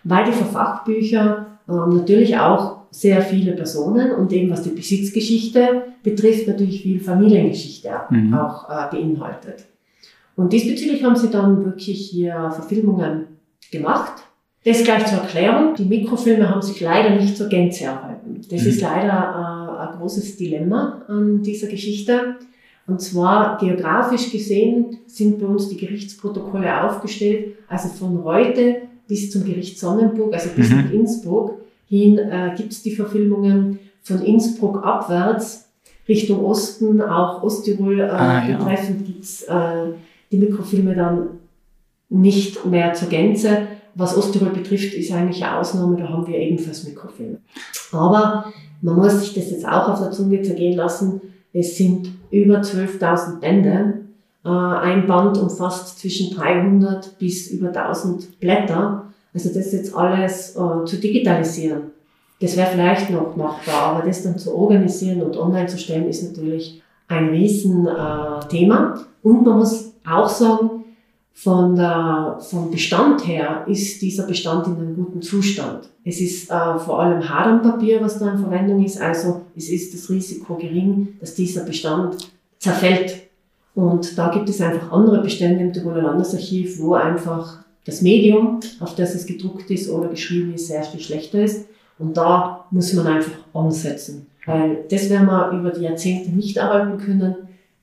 weil 0.03 0.25
die 0.25 0.31
Verfachbücher 0.31 1.45
ähm, 1.69 1.97
natürlich 1.97 2.37
auch 2.37 2.77
sehr 2.91 3.21
viele 3.21 3.51
Personen 3.51 4.11
und 4.11 4.31
eben 4.31 4.49
was 4.49 4.63
die 4.63 4.69
Besitzgeschichte 4.69 5.83
betrifft, 6.01 6.47
natürlich 6.47 6.81
viel 6.81 6.99
Familiengeschichte 6.99 7.89
mhm. 8.09 8.33
auch 8.33 8.69
äh, 8.69 8.95
beinhaltet. 8.95 9.65
Und 10.35 10.53
diesbezüglich 10.53 11.03
haben 11.03 11.15
sie 11.15 11.29
dann 11.29 11.65
wirklich 11.65 12.09
hier 12.09 12.51
Verfilmungen 12.51 13.34
gemacht. 13.71 14.23
Das 14.63 14.83
gleich 14.83 15.05
zur 15.05 15.19
Erklärung. 15.19 15.75
Die 15.75 15.85
Mikrofilme 15.85 16.49
haben 16.49 16.61
sich 16.61 16.81
leider 16.81 17.11
nicht 17.11 17.37
zur 17.37 17.47
Gänze 17.47 17.85
erhalten. 17.85 18.41
Das 18.49 18.63
mhm. 18.63 18.67
ist 18.67 18.81
leider 18.81 19.13
äh, 19.13 19.87
ein 19.87 19.99
großes 19.99 20.37
Dilemma 20.37 21.03
an 21.07 21.43
dieser 21.43 21.67
Geschichte. 21.67 22.35
Und 22.87 23.01
zwar 23.01 23.57
geografisch 23.57 24.31
gesehen 24.31 24.97
sind 25.07 25.39
bei 25.39 25.45
uns 25.45 25.69
die 25.69 25.77
Gerichtsprotokolle 25.77 26.83
aufgestellt, 26.83 27.55
also 27.67 27.89
von 27.89 28.23
heute 28.23 28.83
bis 29.07 29.31
zum 29.31 29.43
Gericht 29.43 29.79
Sonnenburg, 29.79 30.33
also 30.33 30.49
bis 30.55 30.69
mhm. 30.69 30.77
nach 30.77 30.91
Innsbruck 30.91 31.59
hin 31.87 32.17
äh, 32.17 32.53
gibt 32.55 32.71
es 32.71 32.81
die 32.81 32.95
Verfilmungen. 32.95 33.79
Von 34.01 34.21
Innsbruck 34.21 34.83
abwärts 34.83 35.69
Richtung 36.07 36.45
Osten, 36.45 37.01
auch 37.01 37.41
Osttirol 37.41 37.99
äh, 37.99 38.03
ah, 38.03 38.47
ja. 38.47 38.57
betreffend, 38.57 39.05
gibt's 39.05 39.43
äh, 39.43 39.93
die 40.31 40.37
Mikrofilme 40.37 40.95
dann 40.95 41.27
nicht 42.09 42.65
mehr 42.65 42.93
zur 42.93 43.09
Gänze. 43.09 43.67
Was 43.95 44.17
Osttirol 44.17 44.49
betrifft, 44.49 44.93
ist 44.93 45.11
eigentlich 45.11 45.43
eine 45.43 45.57
Ausnahme, 45.57 45.97
da 45.97 46.09
haben 46.09 46.27
wir 46.27 46.37
ebenfalls 46.37 46.83
Mikrofilme. 46.83 47.37
Aber 47.91 48.53
man 48.81 48.95
muss 48.95 49.21
sich 49.21 49.33
das 49.33 49.51
jetzt 49.51 49.67
auch 49.67 49.87
auf 49.89 49.99
der 49.99 50.11
Zunge 50.11 50.41
zergehen 50.41 50.75
lassen. 50.75 51.21
Es 51.53 51.77
sind 51.77 52.09
über 52.29 52.59
12.000 52.59 53.39
Bände. 53.39 54.01
Äh, 54.43 54.49
ein 54.49 55.07
Band 55.07 55.37
umfasst 55.37 55.99
zwischen 55.99 56.35
300 56.35 57.17
bis 57.17 57.49
über 57.51 57.69
1000 57.69 58.39
Blätter. 58.39 59.13
Also 59.33 59.53
das 59.53 59.71
jetzt 59.71 59.95
alles 59.95 60.55
äh, 60.55 60.85
zu 60.85 60.97
digitalisieren, 60.97 61.91
das 62.39 62.57
wäre 62.57 62.69
vielleicht 62.71 63.09
noch 63.09 63.35
machbar, 63.35 63.95
aber 63.95 64.05
das 64.05 64.23
dann 64.23 64.37
zu 64.37 64.53
organisieren 64.55 65.21
und 65.21 65.37
online 65.37 65.67
zu 65.67 65.77
stellen, 65.77 66.07
ist 66.07 66.23
natürlich 66.23 66.81
ein 67.07 67.29
Riesenthema. 67.29 68.95
Äh, 68.95 69.27
und 69.27 69.45
man 69.45 69.59
muss 69.59 69.93
auch 70.07 70.29
sagen, 70.29 70.84
von 71.37 71.75
der, 71.75 72.37
vom 72.39 72.71
Bestand 72.71 73.27
her 73.27 73.65
ist 73.67 74.01
dieser 74.01 74.25
Bestand 74.25 74.67
in 74.67 74.77
einem 74.77 74.95
guten 74.95 75.21
Zustand. 75.21 75.89
Es 76.05 76.21
ist 76.21 76.49
äh, 76.49 76.79
vor 76.79 77.01
allem 77.01 77.27
Hadernpapier, 77.27 78.01
was 78.01 78.19
da 78.19 78.31
in 78.31 78.39
Verwendung 78.39 78.83
ist, 78.83 79.01
also 79.01 79.41
es 79.53 79.69
ist 79.69 79.93
das 79.93 80.09
Risiko 80.09 80.55
gering, 80.55 81.09
dass 81.19 81.35
dieser 81.35 81.65
Bestand 81.65 82.29
zerfällt. 82.57 83.27
Und 83.75 84.17
da 84.17 84.29
gibt 84.29 84.47
es 84.47 84.61
einfach 84.61 84.93
andere 84.93 85.21
Bestände 85.21 85.61
im 85.61 85.73
Tiroler 85.73 86.03
Landesarchiv, 86.03 86.79
wo 86.79 86.93
einfach 86.93 87.65
das 87.83 88.01
Medium, 88.01 88.61
auf 88.79 88.95
das 88.95 89.13
es 89.13 89.25
gedruckt 89.25 89.69
ist 89.69 89.89
oder 89.89 90.07
geschrieben 90.07 90.53
ist, 90.53 90.67
sehr 90.67 90.83
viel 90.83 91.01
schlechter 91.01 91.43
ist. 91.43 91.67
Und 91.99 92.15
da 92.15 92.65
muss 92.71 92.93
man 92.93 93.07
einfach 93.07 93.33
ansetzen. 93.53 94.27
Weil 94.45 94.85
das 94.89 95.09
werden 95.09 95.27
wir 95.27 95.51
über 95.51 95.71
die 95.71 95.83
Jahrzehnte 95.83 96.29
nicht 96.29 96.55
erhalten 96.55 96.97
können 96.97 97.35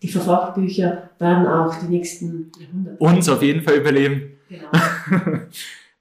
die 0.02 0.08
Verfachbücher 0.08 1.10
werden 1.18 1.46
auch 1.46 1.74
die 1.76 1.86
nächsten 1.86 2.50
Jahrhunderte. 2.58 2.98
Uns 2.98 3.28
auf 3.28 3.40
jeden 3.40 3.62
Fall 3.62 3.76
überleben. 3.76 4.36
Genau. 4.48 4.68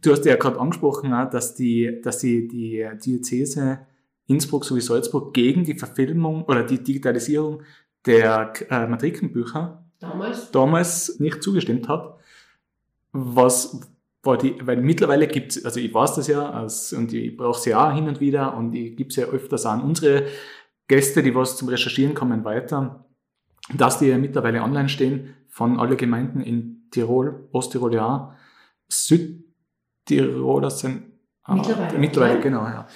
du 0.02 0.12
hast 0.12 0.26
ja 0.26 0.36
gerade 0.36 0.60
angesprochen, 0.60 1.12
dass 1.32 1.54
die, 1.54 2.02
dass 2.04 2.18
die, 2.18 2.48
die 2.48 2.88
Diözese 3.06 3.80
Innsbruck 4.26 4.66
sowie 4.66 4.82
Salzburg 4.82 5.34
gegen 5.34 5.64
die 5.64 5.78
Verfilmung 5.78 6.44
oder 6.46 6.64
die 6.64 6.82
Digitalisierung 6.82 7.62
der 8.06 8.54
äh, 8.70 8.88
Matrikenbücher 8.88 9.84
damals. 10.00 10.52
damals 10.52 11.20
nicht 11.20 11.44
zugestimmt 11.44 11.88
hat. 11.88 12.18
Was 13.12 13.82
war 14.24 14.38
die, 14.38 14.56
weil 14.62 14.78
mittlerweile 14.78 15.28
gibt 15.28 15.56
es, 15.56 15.66
also 15.66 15.80
ich 15.80 15.94
weiß 15.94 16.16
das 16.16 16.28
ja, 16.28 16.50
als, 16.50 16.94
und 16.94 17.14
ich 17.14 17.36
brauche 17.38 17.60
sie 17.60 17.76
auch 17.76 17.94
hin 17.94 18.08
und 18.08 18.20
wieder 18.20 18.56
und 18.56 18.74
ich 18.74 18.96
gebe 18.96 19.10
es 19.10 19.16
ja 19.16 19.26
öfters 19.26 19.66
an 19.66 19.82
unsere 19.82 20.26
Gäste, 20.88 21.22
die 21.22 21.36
was 21.36 21.58
zum 21.58 21.70
Recherchieren 21.70 22.16
kommen, 22.16 22.44
weiter 22.44 23.06
dass 23.78 24.00
die 24.00 24.08
ja 24.08 24.18
mittlerweile 24.18 24.62
online 24.62 24.90
stehen 24.90 25.36
von 25.50 25.80
alle 25.80 25.96
Gemeinden 25.96 26.42
in 26.42 26.88
Tirol, 26.92 27.48
Osttirol 27.52 27.94
ja, 27.94 28.36
Südtirol, 28.90 30.62
das 30.62 30.80
sind 30.80 31.04
ah, 31.44 31.56
mittlerweile, 31.56 31.98
mittlerweile 31.98 32.40
genau, 32.40 32.64
ja. 32.64 32.88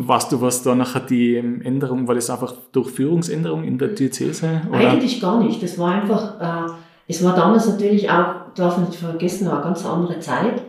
Weißt 0.00 0.30
du, 0.30 0.40
was 0.40 0.62
da 0.62 0.76
nachher 0.76 1.00
die 1.00 1.36
Änderung, 1.36 2.06
war 2.06 2.14
das 2.14 2.30
einfach 2.30 2.52
Durchführungsänderung 2.70 3.64
in 3.64 3.78
der 3.78 3.88
Diözese? 3.88 4.62
Oder? 4.68 4.78
Eigentlich 4.78 5.20
gar 5.20 5.42
nicht. 5.42 5.60
Das 5.60 5.76
war 5.76 5.90
einfach, 5.90 6.40
äh, 6.68 6.72
es 7.08 7.24
war 7.24 7.34
damals 7.34 7.66
natürlich 7.66 8.08
auch, 8.08 8.52
darf 8.54 8.76
man 8.76 8.88
nicht 8.88 9.00
vergessen, 9.00 9.48
eine 9.48 9.60
ganz 9.60 9.84
andere 9.84 10.20
Zeit 10.20 10.62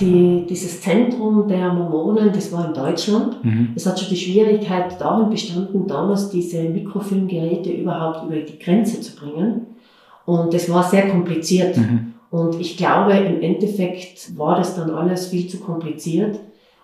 die, 0.00 0.46
dieses 0.48 0.80
Zentrum 0.80 1.48
der 1.48 1.72
Mormonen, 1.72 2.32
das 2.32 2.52
war 2.52 2.66
in 2.66 2.74
Deutschland. 2.74 3.44
Mhm. 3.44 3.72
Es 3.74 3.86
hat 3.86 3.98
schon 3.98 4.08
die 4.08 4.16
Schwierigkeit 4.16 5.00
darin 5.00 5.28
bestanden, 5.28 5.86
damals 5.86 6.30
diese 6.30 6.62
Mikrofilmgeräte 6.62 7.70
überhaupt 7.70 8.24
über 8.26 8.36
die 8.36 8.58
Grenze 8.58 9.00
zu 9.00 9.16
bringen. 9.16 9.66
Und 10.24 10.54
das 10.54 10.70
war 10.70 10.84
sehr 10.84 11.08
kompliziert. 11.08 11.76
Mhm. 11.76 12.14
Und 12.30 12.60
ich 12.60 12.76
glaube, 12.76 13.12
im 13.12 13.42
Endeffekt 13.42 14.38
war 14.38 14.56
das 14.56 14.76
dann 14.76 14.90
alles 14.90 15.26
viel 15.26 15.48
zu 15.48 15.58
kompliziert. 15.58 16.38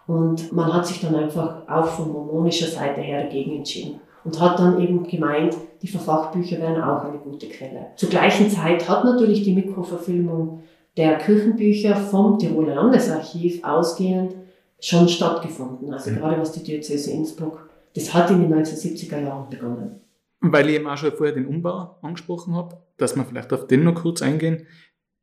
Und 0.07 0.53
man 0.53 0.73
hat 0.73 0.87
sich 0.87 1.01
dann 1.01 1.15
einfach 1.15 1.69
auch 1.69 1.87
von 1.87 2.13
mormonischer 2.13 2.67
Seite 2.67 3.01
her 3.01 3.25
dagegen 3.25 3.57
entschieden. 3.57 4.01
Und 4.25 4.41
hat 4.41 4.59
dann 4.59 4.81
eben 4.81 5.05
gemeint, 5.05 5.55
die 5.81 5.89
Verfachbücher 5.89 6.59
wären 6.59 6.83
auch 6.83 7.05
eine 7.05 7.19
gute 7.19 7.47
Quelle. 7.47 7.87
Zur 7.97 8.09
gleichen 8.09 8.51
Zeit 8.51 8.89
hat 8.89 9.05
natürlich 9.05 9.45
die 9.45 9.55
Mikroverfilmung 9.55 10.63
der 10.99 11.17
Kirchenbücher 11.17 11.97
vom 11.97 12.39
Tiroler 12.39 12.75
Landesarchiv 12.75 13.65
ausgehend 13.65 14.35
schon 14.81 15.09
stattgefunden. 15.09 15.93
Also 15.93 16.11
mhm. 16.11 16.17
gerade 16.17 16.41
was 16.41 16.53
die 16.53 16.63
Diözese 16.63 17.13
Innsbruck, 17.13 17.71
das 17.95 18.13
hat 18.13 18.31
in 18.31 18.43
den 18.43 18.53
1970er 18.53 19.21
Jahren 19.21 19.49
begonnen. 19.49 20.01
Weil 20.41 20.69
ich 20.69 20.77
eben 20.77 20.89
auch 20.89 20.97
schon 20.97 21.13
vorher 21.13 21.35
den 21.35 21.47
Umbau 21.47 21.97
angesprochen 22.03 22.55
habe, 22.55 22.83
dass 22.97 23.17
wir 23.17 23.25
vielleicht 23.25 23.53
auf 23.53 23.67
den 23.67 23.85
noch 23.85 23.95
kurz 23.95 24.23
eingehen. 24.23 24.67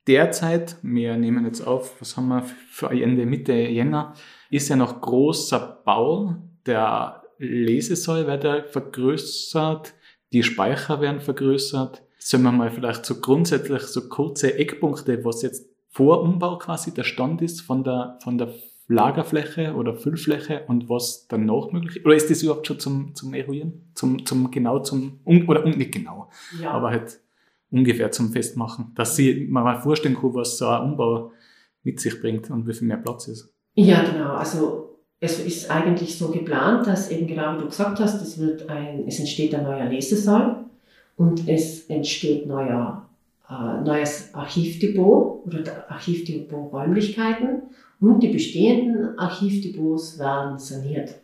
Derzeit, 0.08 0.77
wir 0.82 1.17
nehmen 1.17 1.46
jetzt 1.46 1.65
auf, 1.65 2.00
was 2.00 2.15
haben 2.15 2.27
wir 2.29 2.44
für 2.44 2.89
Ende, 2.91 3.25
Mitte 3.25 3.53
Jänner, 3.53 4.13
ist 4.50 4.70
ja 4.70 4.75
noch 4.75 5.01
großer 5.01 5.82
Bau. 5.84 6.36
Der 6.65 7.24
Lesesaal 7.38 8.27
wird 8.27 8.44
ja 8.44 8.63
vergrößert, 8.63 9.94
die 10.32 10.44
Speicher 10.44 11.01
werden 11.01 11.22
vergrößert 11.22 12.04
sollen 12.25 12.41
wir 12.41 12.51
mal 12.51 12.72
vielleicht 12.72 13.05
so 13.05 13.22
grundsätzlich 13.22 13.84
so 13.84 14.10
kurze 14.10 14.58
Eckpunkte, 14.58 15.24
was 15.24 15.44
jetzt 15.44 15.70
vor 15.89 16.24
Umbau 16.24 16.58
quasi 16.58 16.91
der 16.91 17.03
Stand 17.03 17.44
ist 17.44 17.62
von 17.62 17.84
der, 17.84 18.17
von 18.24 18.39
der 18.39 18.51
Lagerfläche 18.88 19.75
oder 19.75 19.94
Füllfläche 19.94 20.63
und 20.67 20.89
was 20.89 21.27
danach 21.27 21.72
möglich 21.72 21.98
ist? 21.98 22.05
Oder 22.05 22.15
ist 22.15 22.32
das 22.32 22.41
überhaupt 22.41 22.65
schon 22.65 22.79
zum, 22.79 23.13
zum 23.13 23.36
Eruieren? 23.36 23.91
Zum, 23.94 24.25
zum 24.25 24.50
genau 24.50 24.79
zum, 24.79 25.20
oder 25.48 25.65
nicht 25.65 25.91
genau, 25.91 26.32
ja. 26.60 26.72
aber 26.72 26.89
halt 26.89 27.20
ungefähr 27.70 28.10
zum 28.10 28.32
Festmachen, 28.32 28.91
dass 28.96 29.15
sie 29.15 29.48
man 29.48 29.63
mal 29.63 29.79
vorstellen 29.79 30.15
kann, 30.15 30.34
was 30.34 30.58
so 30.58 30.67
ein 30.67 30.82
Umbau 30.82 31.32
mit 31.84 32.00
sich 32.00 32.20
bringt 32.20 32.50
und 32.50 32.67
wie 32.67 32.74
viel 32.74 32.88
mehr 32.88 32.98
Platz 32.98 33.27
ist. 33.27 33.53
Ja, 33.75 34.03
genau. 34.03 34.34
Also 34.34 35.00
es 35.20 35.39
ist 35.39 35.70
eigentlich 35.70 36.17
so 36.17 36.29
geplant, 36.29 36.88
dass 36.88 37.12
eben 37.12 37.27
genau 37.27 37.55
wie 37.55 37.60
du 37.62 37.65
gesagt 37.67 38.00
hast, 38.00 38.20
es 38.20 38.39
wird 38.39 38.67
ein, 38.67 39.08
es 39.08 39.20
entsteht 39.20 39.53
ein 39.53 39.63
neuer 39.63 39.86
Lesesaal 39.86 40.64
und 41.17 41.48
es 41.48 41.86
entsteht 41.89 42.45
neuer, 42.48 43.07
äh, 43.50 43.81
neues 43.81 44.34
Archivdepot 44.34 45.45
oder 45.45 45.89
Archivdepot-Räumlichkeiten 45.89 47.63
und 48.00 48.22
die 48.22 48.29
bestehenden 48.29 49.17
Archivdepots 49.17 50.19
werden 50.19 50.60
saniert, 50.60 51.15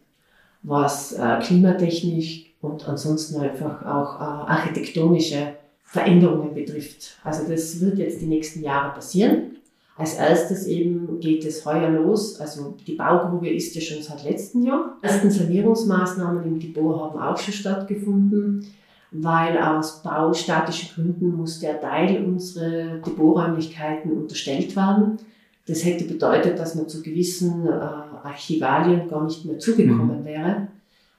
was 0.64 1.14
äh, 1.14 1.40
klimatechnisch 1.42 2.54
und 2.62 2.88
ansonsten 2.88 3.42
einfach 3.42 3.86
auch 3.86 4.20
äh, 4.20 4.52
architektonische 4.52 5.56
Veränderungen 5.84 6.54
betrifft. 6.54 7.18
Also 7.24 7.50
das 7.50 7.82
wird 7.82 7.98
jetzt 7.98 8.22
die 8.22 8.28
nächsten 8.28 8.64
Jahre 8.64 8.94
passieren. 8.94 9.58
Als 9.98 10.16
erstes 10.16 10.66
eben 10.66 11.20
geht 11.20 11.46
es 11.46 11.66
heuer 11.66 11.90
los, 11.90 12.40
also 12.40 12.78
die 12.88 12.96
Baugrube 12.96 13.50
ist 13.50 13.76
ja 13.76 13.82
schon 13.82 14.02
seit 14.02 14.24
letztem 14.24 14.64
Jahr. 14.64 14.98
Die 15.02 15.06
ersten 15.06 15.30
Sanierungsmaßnahmen 15.30 16.46
im 16.46 16.60
Depot 16.60 16.98
haben 17.00 17.20
auch 17.20 17.38
schon 17.38 17.54
stattgefunden 17.54 18.66
weil 19.12 19.58
aus 19.58 20.02
baustatischen 20.02 20.90
Gründen 20.96 21.36
muss 21.36 21.60
der 21.60 21.80
Teil 21.82 22.24
unserer 22.24 22.98
Depoträumlichkeiten 22.98 24.12
unterstellt 24.12 24.76
werden. 24.76 25.18
Das 25.68 25.86
hätte 25.86 26.06
bedeutet, 26.06 26.58
dass 26.58 26.76
man 26.76 26.88
zu 26.88 27.02
gewissen 27.04 27.68
äh, 27.68 27.72
Archivalien 27.72 29.08
gar 29.10 29.26
nicht 29.26 29.46
mehr 29.46 29.60
zugekommen 29.60 30.22
mhm. 30.22 30.26
wäre, 30.26 30.68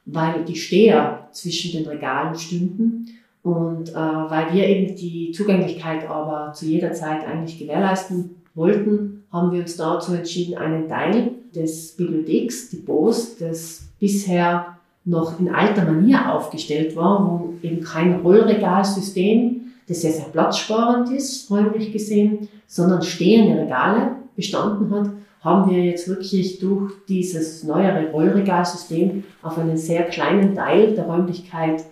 weil 0.07 0.45
die 0.45 0.57
Steher 0.57 1.29
zwischen 1.33 1.73
den 1.73 1.87
Regalen 1.87 2.35
stünden 2.35 3.07
und 3.43 3.91
äh, 3.91 3.95
weil 3.95 4.53
wir 4.53 4.67
eben 4.67 4.97
die 4.97 5.33
Zugänglichkeit 5.33 6.09
aber 6.09 6.53
zu 6.55 6.67
jeder 6.67 6.93
Zeit 6.93 7.27
eigentlich 7.27 7.59
gewährleisten 7.59 8.37
wollten, 8.55 9.25
haben 9.31 9.53
wir 9.53 9.61
uns 9.61 9.77
dazu 9.77 10.13
entschieden, 10.15 10.57
einen 10.57 10.89
Teil 10.89 11.33
des 11.55 11.97
Bibliotheks, 11.97 12.71
Depots, 12.71 13.37
das 13.39 13.83
bisher 13.99 14.79
noch 15.04 15.40
in 15.40 15.52
alter 15.52 15.85
Manier 15.85 16.32
aufgestellt 16.32 16.94
war, 16.97 17.26
wo 17.26 17.54
eben 17.66 17.82
kein 17.82 18.21
Rollregalsystem, 18.21 19.73
das 19.88 20.02
sehr, 20.02 20.12
sehr 20.12 20.26
platzsparend 20.26 21.11
ist, 21.11 21.50
räumlich 21.50 21.92
gesehen, 21.92 22.49
sondern 22.66 23.02
stehende 23.02 23.62
Regale 23.62 24.16
bestanden 24.37 24.90
hat, 24.90 25.11
haben 25.40 25.71
wir 25.71 25.85
jetzt 25.85 26.09
wirklich 26.09 26.61
durch 26.61 26.92
dieses 27.09 27.64
neuere 27.64 28.11
Rollregalsystem 28.12 29.25
auf 29.42 29.59
einen 29.59 29.76
sehr 29.76 30.04
kleinen 30.04 30.54
Teil 30.54 30.94
der 30.94 31.04
Räumlichkeit, 31.04 31.85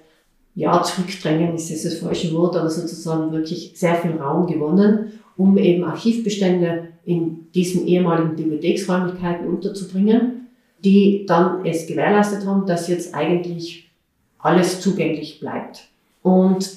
ja, 0.54 0.82
zurückdrängen 0.82 1.54
ist 1.54 1.70
jetzt 1.70 1.84
das 1.84 1.98
falsche 1.98 2.32
Wort, 2.34 2.56
aber 2.56 2.70
sozusagen 2.70 3.32
wirklich 3.32 3.72
sehr 3.74 3.94
viel 3.96 4.12
Raum 4.12 4.46
gewonnen, 4.46 5.12
um 5.36 5.56
eben 5.58 5.84
Archivbestände 5.84 6.88
in 7.04 7.46
diesen 7.54 7.86
ehemaligen 7.86 8.36
Bibliotheksräumlichkeiten 8.36 9.48
unterzubringen 9.48 10.39
die 10.84 11.26
dann 11.26 11.64
es 11.64 11.86
gewährleistet 11.86 12.46
haben, 12.46 12.66
dass 12.66 12.88
jetzt 12.88 13.14
eigentlich 13.14 13.90
alles 14.38 14.80
zugänglich 14.80 15.40
bleibt. 15.40 15.88
Und 16.22 16.68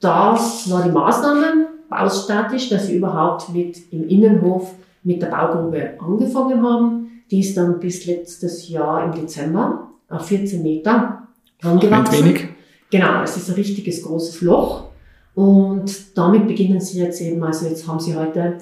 das 0.00 0.70
war 0.70 0.82
die 0.82 0.90
Maßnahme, 0.90 1.68
baustatisch, 1.88 2.68
dass 2.68 2.88
sie 2.88 2.96
überhaupt 2.96 3.48
mit 3.50 3.92
im 3.92 4.08
Innenhof 4.08 4.74
mit 5.02 5.22
der 5.22 5.28
Baugrube 5.28 5.94
angefangen 6.00 6.62
haben. 6.62 7.22
Die 7.30 7.40
ist 7.40 7.56
dann 7.56 7.78
bis 7.78 8.06
letztes 8.06 8.68
Jahr 8.68 9.04
im 9.04 9.12
Dezember 9.12 9.88
auf 10.08 10.26
14 10.26 10.62
Meter 10.62 11.26
angewachsen. 11.62 12.14
Ein 12.14 12.24
wenig. 12.24 12.48
Genau, 12.90 13.22
es 13.22 13.36
ist 13.36 13.48
ein 13.48 13.54
richtiges 13.54 14.02
großes 14.02 14.42
Loch. 14.42 14.84
Und 15.34 16.16
damit 16.16 16.46
beginnen 16.46 16.80
sie 16.80 17.00
jetzt 17.00 17.20
eben, 17.20 17.42
also 17.42 17.66
jetzt 17.66 17.86
haben 17.86 18.00
sie 18.00 18.16
heute, 18.16 18.58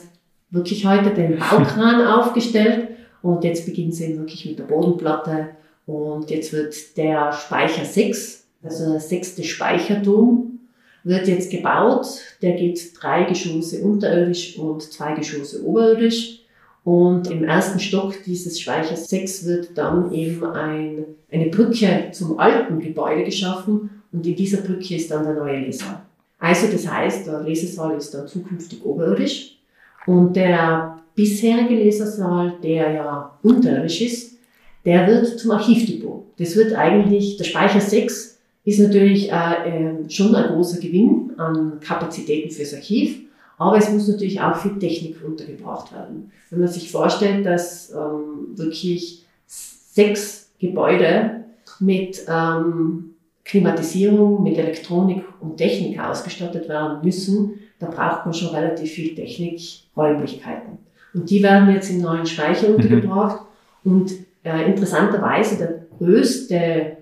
wirklich 0.50 0.86
heute 0.86 1.10
den 1.10 1.38
Baukran 1.38 2.06
aufgestellt 2.06 2.88
und 3.24 3.42
jetzt 3.42 3.64
beginnen 3.64 3.90
sie 3.90 4.04
eben 4.04 4.18
wirklich 4.18 4.44
mit 4.44 4.58
der 4.58 4.64
Bodenplatte 4.64 5.48
und 5.86 6.30
jetzt 6.30 6.52
wird 6.52 6.74
der 6.98 7.32
Speicher 7.32 7.86
6, 7.86 8.44
also 8.62 8.92
der 8.92 9.00
sechste 9.00 9.42
Speicherturm, 9.42 10.58
wird 11.04 11.26
jetzt 11.26 11.50
gebaut. 11.50 12.06
Der 12.42 12.52
geht 12.52 12.92
drei 13.00 13.24
Geschosse 13.24 13.80
unterirdisch 13.80 14.58
und 14.58 14.82
zwei 14.82 15.14
Geschosse 15.14 15.64
oberirdisch. 15.64 16.40
Und 16.84 17.30
im 17.30 17.44
ersten 17.44 17.80
Stock 17.80 18.14
dieses 18.26 18.60
Speichers 18.60 19.08
6 19.08 19.46
wird 19.46 19.78
dann 19.78 20.12
eben 20.12 20.44
ein, 20.44 21.06
eine 21.32 21.46
Brücke 21.46 22.10
zum 22.12 22.38
alten 22.38 22.78
Gebäude 22.78 23.24
geschaffen 23.24 24.02
und 24.12 24.26
in 24.26 24.36
dieser 24.36 24.58
Brücke 24.58 24.96
ist 24.96 25.10
dann 25.10 25.24
der 25.24 25.32
neue 25.32 25.60
Lesesaal. 25.60 26.02
Also 26.38 26.66
das 26.70 26.86
heißt, 26.86 27.26
der 27.26 27.40
Lesesaal 27.40 27.96
ist 27.96 28.12
dann 28.12 28.28
zukünftig 28.28 28.84
oberirdisch 28.84 29.56
und 30.04 30.36
der 30.36 30.93
bisherige 31.14 31.74
Lesersaal, 31.74 32.54
der 32.62 32.92
ja 32.92 33.38
unterirdisch 33.42 34.00
ist, 34.02 34.38
der 34.84 35.06
wird 35.06 35.38
zum 35.38 35.52
Archivdepot. 35.52 36.24
Das 36.38 36.56
wird 36.56 36.74
eigentlich, 36.74 37.36
der 37.36 37.44
Speicher 37.44 37.80
6 37.80 38.38
ist 38.64 38.80
natürlich 38.80 39.30
äh, 39.30 39.34
äh, 39.34 40.10
schon 40.10 40.34
ein 40.34 40.52
großer 40.52 40.80
Gewinn 40.80 41.32
an 41.36 41.80
Kapazitäten 41.80 42.50
fürs 42.50 42.74
Archiv, 42.74 43.20
aber 43.58 43.76
es 43.76 43.90
muss 43.90 44.08
natürlich 44.08 44.40
auch 44.40 44.56
viel 44.56 44.78
Technik 44.78 45.16
untergebracht 45.24 45.92
werden. 45.92 46.32
Wenn 46.50 46.60
man 46.60 46.68
sich 46.68 46.90
vorstellt, 46.90 47.46
dass 47.46 47.92
ähm, 47.92 48.56
wirklich 48.56 49.24
sechs 49.46 50.50
Gebäude 50.58 51.44
mit 51.78 52.24
ähm, 52.28 53.14
Klimatisierung, 53.44 54.42
mit 54.42 54.58
Elektronik 54.58 55.22
und 55.40 55.58
Technik 55.58 56.00
ausgestattet 56.00 56.68
werden 56.68 57.04
müssen, 57.04 57.60
da 57.78 57.86
braucht 57.86 58.24
man 58.24 58.34
schon 58.34 58.54
relativ 58.54 58.90
viel 58.90 59.14
Technikräumlichkeiten. 59.14 60.78
Und 61.14 61.30
die 61.30 61.42
werden 61.42 61.72
jetzt 61.72 61.90
im 61.90 62.02
neuen 62.02 62.26
Speicher 62.26 62.68
mhm. 62.68 62.74
untergebracht. 62.76 63.40
Und 63.84 64.12
äh, 64.42 64.66
interessanterweise 64.66 65.56
der 65.56 65.86
größte 65.98 66.96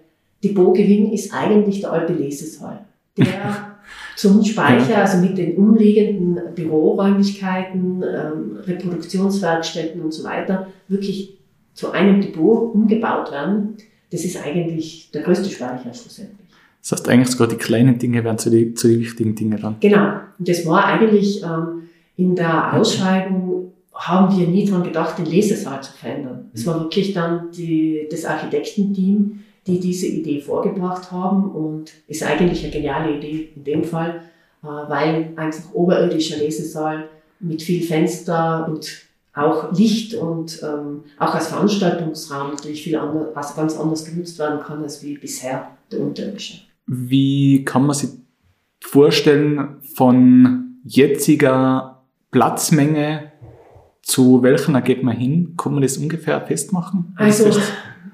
Depotgewinn 0.45 1.13
ist 1.13 1.33
eigentlich 1.33 1.81
der 1.81 1.93
alte 1.93 2.13
Lesesaal, 2.13 2.85
der 3.17 3.75
zum 4.17 4.45
Speicher, 4.45 4.99
also 4.99 5.19
mit 5.19 5.39
den 5.39 5.57
umliegenden 5.57 6.55
Büroräumlichkeiten, 6.55 8.03
ähm, 8.03 8.57
Reproduktionswerkstätten 8.67 10.01
und 10.03 10.13
so 10.13 10.25
weiter, 10.25 10.67
wirklich 10.89 11.39
zu 11.75 11.93
einem 11.93 12.21
Depot 12.21 12.75
umgebaut 12.75 13.33
werden. 13.33 13.77
Das 14.11 14.25
ist 14.25 14.45
eigentlich 14.45 15.11
der 15.13 15.23
größte 15.23 15.49
Speicher 15.49 15.95
schlussendlich. 15.95 16.39
Das 16.83 16.93
heißt 16.93 17.09
eigentlich 17.09 17.29
sogar 17.29 17.49
die 17.49 17.57
kleinen 17.57 17.99
Dinge 17.99 18.25
werden 18.25 18.39
zu 18.39 18.51
den 18.51 18.75
zu 18.77 18.89
die 18.89 19.01
wichtigen 19.01 19.35
Dingen 19.35 19.59
dann. 19.61 19.77
Genau. 19.81 20.17
Und 20.39 20.49
das 20.49 20.67
war 20.67 20.85
eigentlich 20.85 21.43
ähm, 21.43 21.85
in 22.17 22.35
der 22.35 22.75
Ausschreibung 22.75 23.62
haben 24.09 24.37
wir 24.37 24.49
nie 24.49 24.65
daran 24.65 24.83
gedacht, 24.83 25.19
den 25.19 25.27
Lesesaal 25.27 25.83
zu 25.83 25.93
verändern. 25.93 26.51
Es 26.53 26.67
war 26.67 26.81
wirklich 26.81 27.13
dann 27.13 27.51
die, 27.53 28.09
das 28.11 28.25
Architektenteam, 28.25 29.41
die 29.67 29.79
diese 29.79 30.07
Idee 30.07 30.41
vorgebracht 30.41 31.13
haben 31.13 31.53
und 31.53 31.93
ist 32.09 32.25
eigentlich 32.25 32.65
eine 32.65 32.73
geniale 32.73 33.17
Idee 33.17 33.51
in 33.55 33.63
dem 33.63 33.85
Fall, 33.85 34.23
äh, 34.63 34.67
weil 34.67 35.33
einfach 35.37 35.73
oberirdischer 35.73 36.39
Lesesaal 36.39 37.09
mit 37.39 37.63
viel 37.63 37.83
Fenster 37.83 38.67
und 38.69 39.07
auch 39.35 39.73
Licht 39.73 40.15
und 40.15 40.61
ähm, 40.63 41.05
auch 41.19 41.35
als 41.35 41.49
Veranstaltungsraum 41.49 42.51
natürlich 42.51 42.83
viel 42.83 42.97
anders, 42.97 43.35
also 43.35 43.55
ganz 43.55 43.79
anders 43.79 44.05
genutzt 44.05 44.39
werden 44.39 44.61
kann 44.61 44.83
als 44.83 45.03
wie 45.03 45.17
bisher 45.17 45.69
der 45.91 46.01
unterirdische. 46.01 46.59
Wie 46.87 47.65
kann 47.65 47.87
man 47.87 47.95
sich 47.95 48.11
vorstellen 48.81 49.77
von 49.95 50.81
jetziger 50.85 52.03
Platzmenge 52.31 53.32
zu 54.03 54.43
welchen 54.43 54.83
geht 54.83 55.03
man 55.03 55.17
hin? 55.17 55.55
Kann 55.57 55.73
man 55.73 55.83
das 55.83 55.97
ungefähr 55.97 56.41
festmachen? 56.41 57.15
Also, 57.17 57.49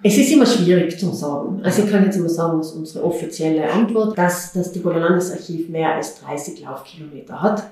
es 0.03 0.17
ist 0.17 0.31
immer 0.31 0.47
schwierig 0.47 0.99
zu 0.99 1.13
sagen. 1.13 1.61
Also, 1.63 1.83
ich 1.83 1.91
kann 1.91 2.05
jetzt 2.05 2.17
immer 2.17 2.29
sagen, 2.29 2.59
was 2.59 2.73
unsere 2.73 3.05
offizielle 3.05 3.71
Antwort, 3.71 4.17
dass 4.17 4.53
das 4.53 4.73
Tiroler 4.73 5.01
Landesarchiv 5.01 5.69
mehr 5.69 5.95
als 5.95 6.21
30 6.21 6.61
Laufkilometer 6.61 7.43
hat. 7.43 7.65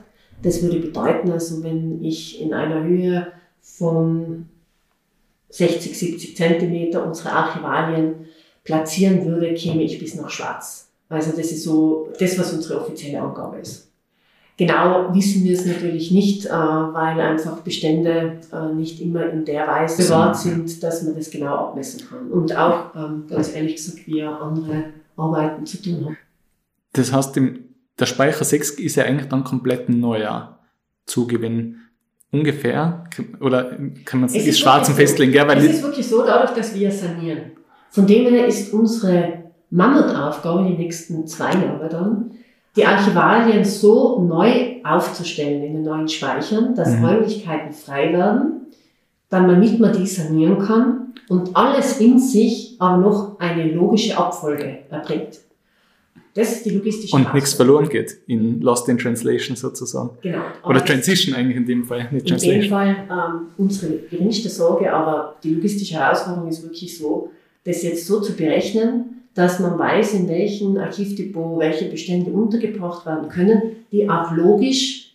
Das 0.43 0.63
würde 0.63 0.81
bedeuten, 0.81 1.31
also, 1.31 1.63
wenn 1.63 2.03
ich 2.03 2.41
in 2.41 2.53
einer 2.53 2.83
Höhe 2.83 3.29
von 3.61 4.47
60, 5.51 5.97
70 5.97 6.37
Zentimeter 6.37 7.07
unsere 7.07 7.31
Archivalien 7.33 8.27
platzieren 8.65 9.25
würde, 9.25 9.55
käme 9.55 9.83
ich 9.83 9.99
bis 9.99 10.17
nach 10.17 10.31
Schwarz. 10.31 10.89
Also, 11.09 11.31
das 11.37 11.53
ist 11.53 11.63
so 11.63 12.09
das, 12.19 12.39
was 12.39 12.53
unsere 12.53 12.81
offizielle 12.81 13.21
Angabe 13.21 13.59
ist. 13.59 13.86
Genau 14.59 15.15
wissen 15.15 15.45
wir 15.45 15.53
es 15.53 15.67
natürlich 15.67 16.11
nicht, 16.11 16.47
äh, 16.47 16.51
weil 16.51 17.21
einfach 17.21 17.59
Bestände 17.61 18.41
äh, 18.51 18.75
nicht 18.75 19.03
immer 19.03 19.29
in 19.29 19.45
der 19.45 19.67
Weise 19.67 20.03
bewahrt 20.03 20.37
sind, 20.39 20.83
dass 20.83 21.03
man 21.03 21.15
das 21.15 21.31
genau 21.31 21.55
abmessen 21.57 22.09
kann. 22.09 22.31
Und 22.31 22.57
auch, 22.57 22.95
ähm, 22.95 23.25
ganz 23.29 23.55
ehrlich 23.55 23.77
gesagt, 23.77 24.07
wir 24.07 24.31
andere 24.41 24.85
Arbeiten 25.17 25.67
zu 25.67 25.83
tun 25.83 26.07
haben. 26.07 26.17
Das 26.95 27.13
heißt, 27.13 27.39
der 27.99 28.07
Speicher 28.07 28.45
6 28.45 28.71
ist 28.71 28.97
ja 28.97 29.05
eigentlich 29.05 29.29
dann 29.29 29.45
komplett 29.45 29.91
ein 29.91 30.01
neuer 30.01 30.59
Zugewinn. 31.05 31.77
Ungefähr, 32.33 33.05
oder 33.41 33.77
kann 34.05 34.21
man 34.21 34.29
es 34.29 34.35
ist 34.35 34.59
schwarz 34.59 34.89
und 34.89 34.95
festlegen? 34.95 35.33
Ja, 35.33 35.47
weil 35.47 35.59
es 35.59 35.77
ist 35.77 35.83
wirklich 35.83 36.07
so, 36.07 36.25
dadurch, 36.25 36.53
dass 36.53 36.75
wir 36.75 36.91
sanieren. 36.91 37.53
Von 37.91 38.07
dem 38.07 38.27
her 38.33 38.47
ist 38.47 38.73
unsere 38.73 39.45
Mammutaufgabe 39.71 40.69
die 40.69 40.77
nächsten 40.77 41.27
zwei 41.27 41.53
Jahre 41.53 41.89
dann, 41.89 42.33
die 42.77 42.85
Archivalien 42.85 43.65
so 43.65 44.21
neu 44.21 44.77
aufzustellen 44.85 45.65
in 45.65 45.73
den 45.75 45.83
neuen 45.83 46.09
Speichern, 46.09 46.75
dass 46.75 46.91
mhm. 46.91 47.05
Räumlichkeiten 47.05 47.73
frei 47.73 48.13
werden, 48.13 48.67
dann 49.31 49.47
man 49.81 49.93
die 49.93 50.07
sanieren 50.07 50.59
kann 50.59 51.15
und 51.29 51.57
alles 51.57 51.99
in 52.01 52.19
sich 52.19 52.77
aber 52.79 52.99
noch 52.99 53.41
eine 53.41 53.73
logische 53.73 54.17
Abfolge 54.17 54.81
erbringt. 54.91 55.41
Das 56.35 56.53
ist 56.53 56.67
die 56.67 56.71
logistische 56.71 57.17
Und 57.17 57.33
nichts 57.33 57.55
verloren 57.55 57.89
geht 57.89 58.19
in 58.27 58.61
Lost 58.61 58.87
in 58.91 58.99
Translation 58.99 59.57
sozusagen. 59.57 60.11
Genau. 60.21 60.43
Oder 60.69 60.85
Transition 60.85 61.35
eigentlich 61.35 61.57
in 61.57 61.65
dem 61.65 61.85
Fall, 61.85 62.09
nicht 62.13 62.29
Translation. 62.29 62.55
In 62.57 62.61
dem 62.61 62.71
Fall 62.71 62.97
ähm, 63.11 63.47
unsere 63.57 63.95
geringste 64.11 64.51
Sorge, 64.51 64.93
aber 64.93 65.37
die 65.43 65.55
logistische 65.55 65.95
Herausforderung 65.95 66.51
ist 66.51 66.63
wirklich 66.63 66.97
so, 66.97 67.31
das 67.65 67.83
jetzt 67.83 68.07
so 68.07 68.21
zu 68.21 68.35
berechnen, 68.35 69.16
dass 69.37 69.61
man 69.61 69.79
weiß, 69.79 70.15
in 70.15 70.29
welchem 70.29 70.79
Archivdepot 70.79 71.59
welche 71.59 71.85
Bestände 71.85 72.31
untergebracht 72.31 73.05
werden 73.05 73.29
können, 73.29 73.63
die 73.93 74.09
auch 74.09 74.33
logisch 74.33 75.13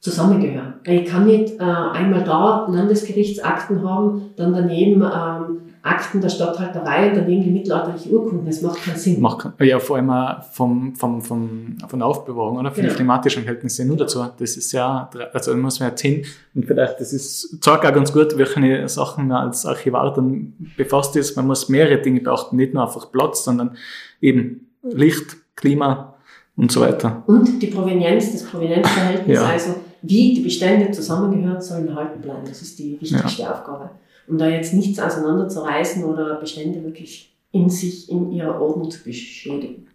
zusammengehören. 0.00 0.74
Ich 0.86 1.06
kann 1.06 1.24
nicht 1.24 1.54
äh, 1.58 1.62
einmal 1.62 2.22
da 2.24 2.68
Landesgerichtsakten 2.68 3.82
haben, 3.82 4.30
dann 4.36 4.52
daneben 4.52 5.02
ähm, 5.02 5.63
Akten 5.84 6.22
der 6.22 6.30
Stadthalterei 6.30 7.10
und 7.10 7.16
daneben 7.18 7.44
die 7.44 7.50
mittelalterliche 7.50 8.08
Urkunden. 8.08 8.46
Das 8.46 8.62
macht 8.62 8.82
keinen 8.82 8.96
Sinn. 8.96 9.20
Macht, 9.20 9.46
ja, 9.60 9.78
vor 9.78 9.96
allem 9.96 10.40
vom, 10.50 10.96
vom, 10.96 11.20
vom, 11.20 11.76
von 11.86 11.98
der 11.98 12.08
Aufbewahrung 12.08 12.56
oder 12.56 12.70
von 12.70 12.76
genau. 12.76 12.88
den 12.88 12.96
klimatischen 12.96 13.42
Verhältnissen 13.42 13.86
nur 13.88 13.98
dazu. 13.98 14.24
Das 14.38 14.56
ist 14.56 14.72
ja, 14.72 15.10
also 15.34 15.50
da 15.50 15.58
muss 15.58 15.80
man 15.80 15.90
ja 15.90 15.96
sehen, 15.96 16.24
und 16.54 16.64
vielleicht, 16.64 17.00
das 17.00 17.12
ist, 17.12 17.62
zeigt 17.62 17.84
auch 17.84 17.92
ganz 17.92 18.14
gut, 18.14 18.38
welche 18.38 18.88
Sachen 18.88 19.28
man 19.28 19.46
als 19.46 19.66
Archivar 19.66 20.14
dann 20.14 20.54
befasst 20.78 21.16
ist. 21.16 21.36
Man 21.36 21.46
muss 21.46 21.68
mehrere 21.68 22.00
Dinge 22.00 22.20
beachten, 22.20 22.56
nicht 22.56 22.72
nur 22.72 22.82
einfach 22.82 23.12
Platz, 23.12 23.44
sondern 23.44 23.76
eben 24.22 24.68
Licht, 24.82 25.36
Klima 25.54 26.14
und 26.56 26.72
so 26.72 26.80
weiter. 26.80 27.24
Und 27.26 27.60
die 27.60 27.66
Provenienz, 27.66 28.32
das 28.32 28.44
Provenienzverhältnis, 28.44 29.36
ja. 29.36 29.44
also 29.44 29.74
wie 30.00 30.32
die 30.32 30.40
Bestände 30.40 30.90
zusammengehören, 30.92 31.60
sollen 31.60 31.88
erhalten 31.88 32.22
bleiben. 32.22 32.40
Das 32.46 32.62
ist 32.62 32.78
die 32.78 32.98
wichtigste 32.98 33.42
ja. 33.42 33.52
Aufgabe 33.52 33.90
um 34.26 34.38
da 34.38 34.48
jetzt 34.48 34.74
nichts 34.74 34.98
auseinanderzureißen 34.98 36.04
oder 36.04 36.36
Bestände 36.36 36.82
wirklich 36.84 37.34
in 37.52 37.70
sich, 37.70 38.10
in 38.10 38.32
ihrer 38.32 38.60
Ordnung 38.60 38.90
zu 38.90 39.02
beschädigen. 39.04 39.86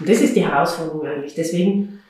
Und 0.00 0.08
das 0.08 0.20
ist 0.20 0.36
die 0.36 0.46
Herausforderung 0.46 1.06
eigentlich. 1.06 1.34
Deswegen, 1.34 2.00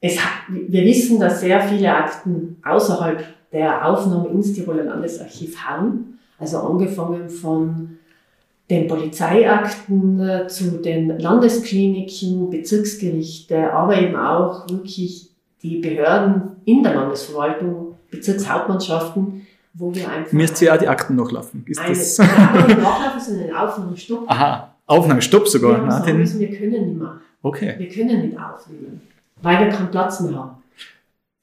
es, 0.00 0.18
wir 0.48 0.84
wissen, 0.84 1.20
dass 1.20 1.40
sehr 1.40 1.60
viele 1.60 1.94
Akten 1.94 2.56
außerhalb 2.64 3.24
der 3.52 3.86
Aufnahme 3.86 4.28
ins 4.28 4.52
Tiroler 4.52 4.84
Landesarchiv 4.84 5.58
haben. 5.58 6.18
Also 6.38 6.58
angefangen 6.58 7.28
von 7.28 7.98
den 8.70 8.86
Polizeiakten 8.86 10.20
äh, 10.20 10.46
zu 10.46 10.80
den 10.80 11.18
Landeskliniken, 11.18 12.50
Bezirksgerichte, 12.50 13.72
aber 13.72 14.00
eben 14.00 14.16
auch 14.16 14.68
wirklich 14.70 15.30
die 15.62 15.78
Behörden 15.78 16.56
in 16.64 16.82
der 16.82 16.94
Landesverwaltung, 16.94 17.96
Bezirkshauptmannschaften, 18.10 19.46
wo 19.74 19.94
wir 19.94 20.08
einfach. 20.10 20.32
Müsst 20.32 20.60
ihr 20.62 20.74
auch 20.74 20.78
die 20.78 20.88
Akten 20.88 21.16
nachlaufen? 21.16 21.64
Ist 21.66 21.80
eine, 21.80 21.90
das? 21.90 22.18
Nicht 22.18 22.28
nachlaufen, 22.28 23.20
sondern 23.20 23.56
Aufnahmestopp. 23.56 24.30
Aha, 24.30 24.74
Aufnahmestopp 24.86 25.48
sogar. 25.48 25.80
Wir, 25.80 25.86
Na, 25.86 26.00
den... 26.00 26.18
müssen, 26.18 26.40
wir 26.40 26.50
können 26.50 26.86
nicht 26.86 26.98
mehr. 26.98 27.20
Okay. 27.42 27.74
Wir 27.78 27.88
können 27.88 28.26
nicht 28.26 28.38
aufnehmen, 28.38 29.00
weil 29.42 29.64
wir 29.64 29.68
keinen 29.68 29.90
Platz 29.90 30.20
mehr 30.20 30.34
haben. 30.34 30.56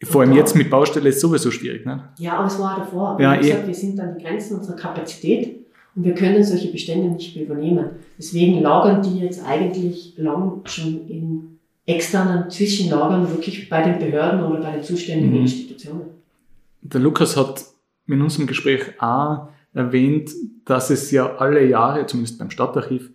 Vor 0.03 0.21
allem 0.21 0.33
jetzt 0.33 0.55
mit 0.55 0.69
Baustelle 0.69 1.09
ist 1.09 1.19
sowieso 1.19 1.49
schwierig, 1.49 1.85
ne? 1.85 2.09
Ja, 2.19 2.33
aber 2.33 2.47
es 2.47 2.59
war 2.59 2.77
davor. 2.77 3.17
Ja, 3.19 3.33
eh. 3.35 3.39
gesagt, 3.39 3.67
wir 3.67 3.73
sind 3.73 3.99
an 3.99 4.15
die 4.15 4.23
Grenzen 4.23 4.57
unserer 4.57 4.75
Kapazität 4.75 5.65
Und 5.95 6.03
wir 6.03 6.13
können 6.13 6.43
solche 6.43 6.71
Bestände 6.71 7.09
nicht 7.09 7.35
mehr 7.35 7.45
übernehmen. 7.45 7.89
Deswegen 8.17 8.61
lagern 8.61 9.01
die 9.01 9.19
jetzt 9.19 9.43
eigentlich 9.43 10.13
lang 10.17 10.61
schon 10.65 11.07
in 11.07 11.59
externen 11.87 12.49
Zwischenlagern 12.51 13.27
wirklich 13.31 13.67
bei 13.69 13.81
den 13.81 13.97
Behörden 13.97 14.43
oder 14.43 14.61
bei 14.61 14.73
den 14.73 14.83
zuständigen 14.83 15.33
mhm. 15.33 15.41
Institutionen. 15.41 16.01
Der 16.81 17.01
Lukas 17.01 17.35
hat 17.35 17.65
in 18.07 18.21
unserem 18.21 18.47
Gespräch 18.47 19.01
auch 19.01 19.49
erwähnt, 19.73 20.31
dass 20.65 20.89
es 20.89 21.11
ja 21.11 21.35
alle 21.37 21.65
Jahre, 21.67 22.05
zumindest 22.05 22.39
beim 22.39 22.49
Stadtarchiv, 22.49 23.11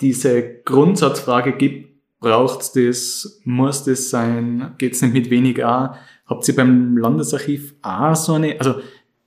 diese 0.00 0.60
Grundsatzfrage 0.64 1.52
gibt, 1.52 1.92
braucht 2.20 2.76
das, 2.76 3.40
muss 3.44 3.84
das 3.84 4.10
sein, 4.10 4.74
geht 4.78 4.94
es 4.94 5.02
nicht 5.02 5.12
mit 5.12 5.30
weniger? 5.30 5.96
Habt 6.26 6.48
ihr 6.48 6.56
beim 6.56 6.96
Landesarchiv 6.96 7.74
auch 7.82 8.14
so 8.14 8.34
eine, 8.34 8.58
also 8.58 8.76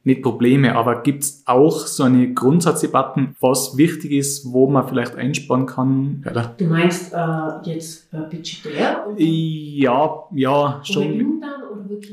nicht 0.05 0.21
Probleme, 0.21 0.75
aber 0.75 1.01
gibt 1.01 1.23
es 1.23 1.43
auch 1.45 1.87
so 1.87 2.03
eine 2.03 2.31
Grundsatzdebatten, 2.33 3.35
was 3.39 3.75
wichtig 3.75 4.11
ist, 4.11 4.53
wo 4.53 4.69
man 4.69 4.87
vielleicht 4.87 5.15
einsparen 5.15 5.65
kann? 5.65 6.23
Oder? 6.29 6.53
Du 6.57 6.65
meinst 6.65 7.11
äh, 7.11 7.17
jetzt 7.63 8.13
äh, 8.13 8.17
budgetär? 8.17 9.07
Ja, 9.17 10.23
ja, 10.31 10.81
schon. 10.83 11.43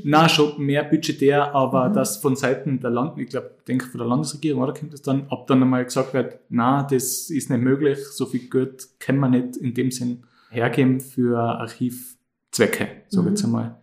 Nein, 0.04 0.28
schon 0.28 0.60
mehr 0.64 0.84
budgetär, 0.84 1.54
aber 1.54 1.88
mhm. 1.88 1.94
das 1.94 2.16
von 2.18 2.36
Seiten 2.36 2.80
der 2.80 2.90
Land, 2.90 3.18
ich 3.18 3.28
glaube, 3.28 3.50
denke 3.66 3.86
von 3.86 3.98
der 3.98 4.06
Landesregierung, 4.06 4.62
oder 4.62 4.74
kommt 4.74 4.92
das 4.92 5.02
dann, 5.02 5.26
ob 5.28 5.46
dann 5.46 5.62
einmal 5.62 5.84
gesagt 5.84 6.14
wird, 6.14 6.38
na, 6.48 6.82
das 6.82 7.30
ist 7.30 7.50
nicht 7.50 7.62
möglich, 7.62 7.98
so 7.98 8.26
viel 8.26 8.48
Geld 8.48 8.88
kann 8.98 9.18
man 9.18 9.32
nicht 9.32 9.56
in 9.56 9.74
dem 9.74 9.90
Sinn 9.90 10.24
hergeben 10.50 11.00
für 11.00 11.38
Archivzwecke, 11.38 12.88
so 13.08 13.22
mhm. 13.22 13.28
jetzt 13.28 13.44
einmal. 13.44 13.76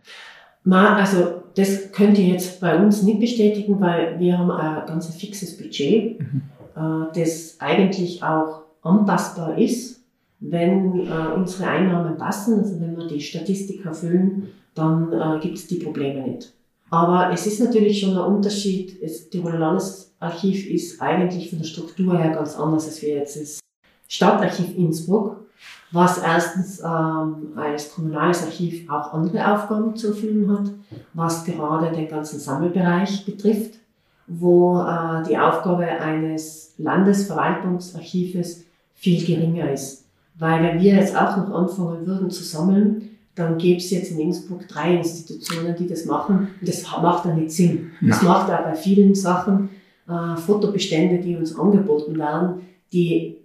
Ma, 0.64 0.96
also 0.96 1.42
das 1.54 1.90
könnt 1.92 2.18
ihr 2.18 2.26
jetzt 2.26 2.60
bei 2.60 2.76
uns 2.76 3.02
nicht 3.02 3.20
bestätigen, 3.20 3.80
weil 3.80 4.18
wir 4.18 4.38
haben 4.38 4.50
ein 4.50 4.86
ganz 4.86 5.14
fixes 5.14 5.56
Budget, 5.56 6.20
mhm. 6.20 6.42
äh, 6.76 7.18
das 7.18 7.56
eigentlich 7.60 8.22
auch 8.22 8.62
anpassbar 8.82 9.58
ist, 9.58 10.00
wenn 10.40 11.06
äh, 11.06 11.34
unsere 11.36 11.68
Einnahmen 11.68 12.16
passen, 12.16 12.60
also 12.60 12.80
wenn 12.80 12.96
wir 12.96 13.06
die 13.06 13.20
Statistik 13.20 13.84
erfüllen, 13.84 14.48
dann 14.74 15.12
äh, 15.12 15.40
gibt 15.40 15.58
es 15.58 15.66
die 15.66 15.78
Probleme 15.78 16.22
nicht. 16.22 16.52
Aber 16.90 17.30
es 17.32 17.46
ist 17.46 17.60
natürlich 17.60 18.00
schon 18.00 18.16
ein 18.16 18.34
Unterschied. 18.34 19.02
Das 19.02 19.30
Tiroler 19.30 19.58
Landesarchiv 19.58 20.68
ist 20.68 21.00
eigentlich 21.00 21.50
von 21.50 21.58
der 21.60 21.66
Struktur 21.66 22.18
her 22.18 22.30
ganz 22.30 22.56
anders 22.56 22.86
als 22.86 23.02
wir 23.02 23.16
jetzt 23.16 23.40
das 23.40 23.60
Stadtarchiv 24.08 24.76
Innsbruck 24.76 25.40
was 25.92 26.18
erstens 26.18 26.80
ähm, 26.80 27.52
als 27.56 27.92
kommunales 27.92 28.44
Archiv 28.44 28.88
auch 28.88 29.12
andere 29.12 29.52
Aufgaben 29.52 29.96
zu 29.96 30.08
erfüllen 30.08 30.50
hat, 30.50 30.70
was 31.14 31.44
gerade 31.44 31.94
den 31.94 32.08
ganzen 32.08 32.38
Sammelbereich 32.38 33.26
betrifft, 33.26 33.74
wo 34.26 34.80
äh, 34.80 35.24
die 35.28 35.36
Aufgabe 35.36 35.84
eines 35.84 36.74
Landesverwaltungsarchives 36.78 38.64
viel 38.94 39.24
geringer 39.26 39.72
ist. 39.72 40.06
Weil 40.38 40.62
wenn 40.62 40.80
wir 40.80 40.94
jetzt 40.94 41.16
auch 41.16 41.36
noch 41.36 41.50
anfangen 41.50 42.06
würden 42.06 42.30
zu 42.30 42.44
sammeln, 42.44 43.09
dann 43.40 43.58
gäbe 43.58 43.78
es 43.78 43.90
jetzt 43.90 44.12
in 44.12 44.20
Innsbruck 44.20 44.68
drei 44.68 44.96
Institutionen, 44.96 45.74
die 45.76 45.86
das 45.86 46.04
machen. 46.04 46.48
Und 46.60 46.68
das 46.68 46.82
macht 46.82 47.24
dann 47.24 47.40
nicht 47.40 47.50
Sinn. 47.50 47.90
Ja. 48.00 48.08
Das 48.08 48.22
macht 48.22 48.50
auch 48.50 48.64
bei 48.64 48.74
vielen 48.74 49.14
Sachen 49.14 49.70
äh, 50.08 50.36
Fotobestände, 50.36 51.18
die 51.18 51.36
uns 51.36 51.58
angeboten 51.58 52.18
werden, 52.18 52.62
die 52.92 53.36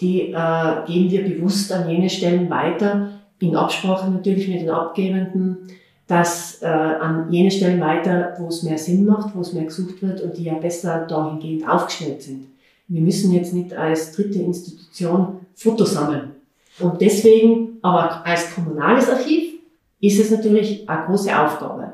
die 0.00 0.32
äh, 0.32 0.86
geben 0.86 1.10
wir 1.10 1.24
bewusst 1.24 1.70
an 1.72 1.88
jene 1.88 2.08
Stellen 2.08 2.48
weiter, 2.48 3.10
in 3.38 3.56
Absprache 3.56 4.10
natürlich 4.10 4.48
mit 4.48 4.62
den 4.62 4.70
Abgebenden, 4.70 5.58
dass 6.06 6.60
äh, 6.62 6.66
an 6.66 7.30
jene 7.30 7.50
Stellen 7.50 7.80
weiter, 7.80 8.34
wo 8.38 8.48
es 8.48 8.62
mehr 8.62 8.78
Sinn 8.78 9.04
macht, 9.04 9.34
wo 9.34 9.40
es 9.40 9.52
mehr 9.52 9.64
gesucht 9.64 10.02
wird 10.02 10.20
und 10.22 10.36
die 10.36 10.44
ja 10.44 10.54
besser 10.54 11.06
dahingehend 11.06 11.68
aufgestellt 11.68 12.22
sind. 12.22 12.46
Wir 12.88 13.00
müssen 13.00 13.32
jetzt 13.32 13.54
nicht 13.54 13.72
als 13.72 14.12
dritte 14.12 14.40
Institution 14.40 15.40
Fotos 15.54 15.92
sammeln. 15.92 16.32
Und 16.80 17.00
deswegen, 17.00 17.69
aber 17.82 18.26
als 18.26 18.54
kommunales 18.54 19.08
Archiv, 19.08 19.54
ist 20.00 20.18
es 20.18 20.30
natürlich 20.30 20.88
eine 20.88 21.06
große 21.06 21.38
Aufgabe. 21.38 21.92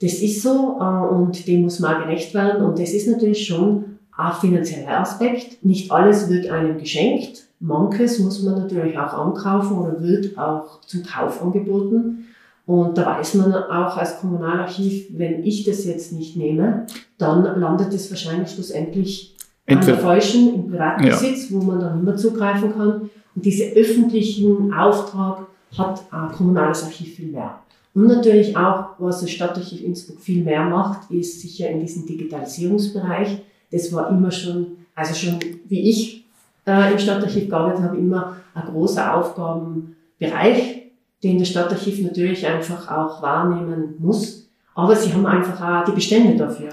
Das 0.00 0.14
ist 0.14 0.42
so 0.42 0.78
äh, 0.78 1.14
und 1.14 1.46
dem 1.46 1.62
muss 1.62 1.80
man 1.80 2.02
gerecht 2.02 2.34
werden 2.34 2.64
und 2.64 2.78
das 2.78 2.90
ist 2.90 3.08
natürlich 3.08 3.46
schon 3.46 3.98
ein 4.16 4.32
finanzieller 4.32 5.00
Aspekt. 5.00 5.64
Nicht 5.64 5.90
alles 5.90 6.28
wird 6.28 6.50
einem 6.50 6.78
geschenkt. 6.78 7.44
Manches 7.60 8.18
muss 8.18 8.42
man 8.42 8.58
natürlich 8.58 8.98
auch 8.98 9.12
ankaufen 9.14 9.78
oder 9.78 10.02
wird 10.02 10.36
auch 10.36 10.82
zum 10.82 11.02
Kauf 11.02 11.42
angeboten. 11.42 12.26
Und 12.66 12.98
da 12.98 13.06
weiß 13.06 13.34
man 13.34 13.54
auch 13.54 13.96
als 13.96 14.20
Kommunalarchiv, 14.20 15.06
wenn 15.16 15.44
ich 15.44 15.64
das 15.64 15.84
jetzt 15.84 16.12
nicht 16.12 16.36
nehme, 16.36 16.86
dann 17.16 17.60
landet 17.60 17.94
es 17.94 18.10
wahrscheinlich 18.10 18.50
schlussendlich 18.50 19.36
Entweder. 19.66 19.92
an 19.92 19.98
der 19.98 20.04
falschen, 20.04 20.54
im 20.54 20.70
Privatbesitz, 20.70 21.50
ja. 21.50 21.56
wo 21.56 21.62
man 21.62 21.80
dann 21.80 22.00
immer 22.00 22.16
zugreifen 22.16 22.76
kann. 22.76 23.10
Und 23.36 23.44
diesen 23.44 23.76
öffentlichen 23.76 24.72
Auftrag 24.72 25.46
hat 25.76 26.02
ein 26.10 26.32
kommunales 26.32 26.82
Archiv 26.82 27.14
viel 27.16 27.28
mehr. 27.28 27.60
Und 27.94 28.08
natürlich 28.08 28.56
auch, 28.56 28.88
was 28.98 29.20
das 29.20 29.30
Stadtarchiv 29.30 29.82
Innsbruck 29.82 30.20
viel 30.20 30.42
mehr 30.42 30.64
macht, 30.64 31.10
ist 31.10 31.40
sicher 31.40 31.70
in 31.70 31.80
diesem 31.80 32.06
Digitalisierungsbereich. 32.06 33.38
Das 33.70 33.92
war 33.92 34.10
immer 34.10 34.30
schon, 34.30 34.78
also 34.94 35.14
schon 35.14 35.38
wie 35.66 35.90
ich 35.90 36.26
äh, 36.66 36.92
im 36.92 36.98
Stadtarchiv 36.98 37.48
gearbeitet 37.48 37.84
habe, 37.84 37.96
immer 37.96 38.36
ein 38.54 38.66
großer 38.66 39.14
Aufgabenbereich, 39.14 40.90
den 41.22 41.38
das 41.38 41.48
Stadtarchiv 41.48 42.02
natürlich 42.02 42.46
einfach 42.46 42.90
auch 42.90 43.22
wahrnehmen 43.22 43.94
muss. 43.98 44.48
Aber 44.74 44.94
sie 44.94 45.12
haben 45.12 45.26
einfach 45.26 45.60
auch 45.60 45.84
die 45.84 45.94
Bestände 45.94 46.36
dafür. 46.36 46.68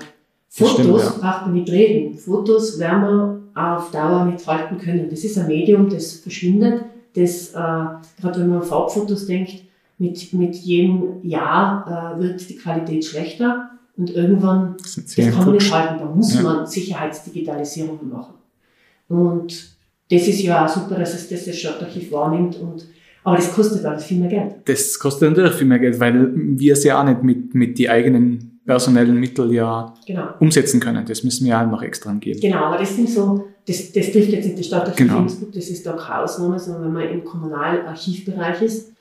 Fotos 0.49 0.73
stimmt, 0.73 0.97
ja. 0.97 1.09
braucht 1.19 1.45
man 1.45 1.53
nicht 1.53 1.69
reden. 1.69 2.17
Fotos 2.17 2.79
werden 2.79 3.01
wir 3.01 3.42
auf 3.55 3.91
Dauer 3.91 4.25
nicht 4.25 4.45
halten 4.47 4.77
können. 4.77 5.09
Das 5.09 5.23
ist 5.23 5.37
ein 5.37 5.47
Medium, 5.47 5.89
das 5.89 6.13
verschwindet, 6.13 6.85
das, 7.15 7.49
äh, 7.49 7.53
gerade 7.53 8.39
wenn 8.39 8.49
man 8.49 8.61
an 8.61 8.67
Farbfotos 8.67 9.27
denkt, 9.27 9.63
mit, 9.99 10.33
mit 10.33 10.55
jedem 10.55 11.23
Jahr 11.23 12.15
äh, 12.17 12.21
wird 12.21 12.49
die 12.49 12.55
Qualität 12.55 13.05
schlechter 13.05 13.69
und 13.95 14.09
irgendwann, 14.09 14.75
das, 14.81 14.95
das 14.95 15.15
kann 15.15 15.45
man 15.45 15.53
nicht 15.53 15.71
halten, 15.71 15.99
da 15.99 16.05
muss 16.05 16.33
ja. 16.33 16.41
man 16.41 16.65
Sicherheitsdigitalisierungen 16.65 18.09
machen. 18.09 18.33
Und 19.07 19.75
das 20.09 20.27
ist 20.27 20.41
ja 20.41 20.65
auch 20.65 20.69
super, 20.69 20.95
dass 20.95 21.13
es 21.13 21.29
das 21.29 21.55
Stadtarchiv 21.55 22.11
wahrnimmt 22.11 22.57
und 22.57 22.87
aber 23.25 23.37
das 23.37 23.53
kostet 23.53 23.85
alles 23.85 24.03
viel 24.03 24.19
mehr 24.19 24.29
Geld. 24.29 24.55
Das 24.65 24.99
kostet 24.99 25.29
natürlich 25.29 25.53
viel 25.53 25.67
mehr 25.67 25.79
Geld, 25.79 25.97
weil 25.99 26.31
wir 26.35 26.73
es 26.73 26.83
ja 26.83 26.99
auch 26.99 27.05
nicht 27.05 27.23
mit, 27.23 27.55
mit 27.55 27.77
die 27.77 27.89
eigenen 27.89 28.52
personellen 28.65 29.19
Mitteln 29.19 29.51
ja 29.51 29.93
genau. 30.05 30.29
umsetzen 30.39 30.79
können. 30.79 31.05
Das 31.05 31.23
müssen 31.23 31.45
wir 31.45 31.59
auch 31.59 31.67
noch 31.67 31.81
extra 31.81 32.13
geben. 32.13 32.39
Genau, 32.39 32.65
aber 32.65 32.77
das 32.77 32.95
sind 32.95 33.09
so, 33.09 33.47
das, 33.67 33.91
das 33.91 34.11
trifft 34.11 34.31
jetzt 34.31 34.45
nicht 34.45 34.59
die 34.59 34.63
Stadtarchiv 34.63 35.07
genau. 35.07 35.19
Innsbruck, 35.19 35.51
das 35.51 35.67
ist 35.67 35.85
da 35.85 35.93
keine 35.93 36.23
Ausnahme, 36.23 36.59
sondern 36.59 36.85
wenn 36.85 36.93
man 36.93 37.09
im 37.09 37.23
Kommunalarchivbereich 37.23 38.61
ist, 38.61 38.91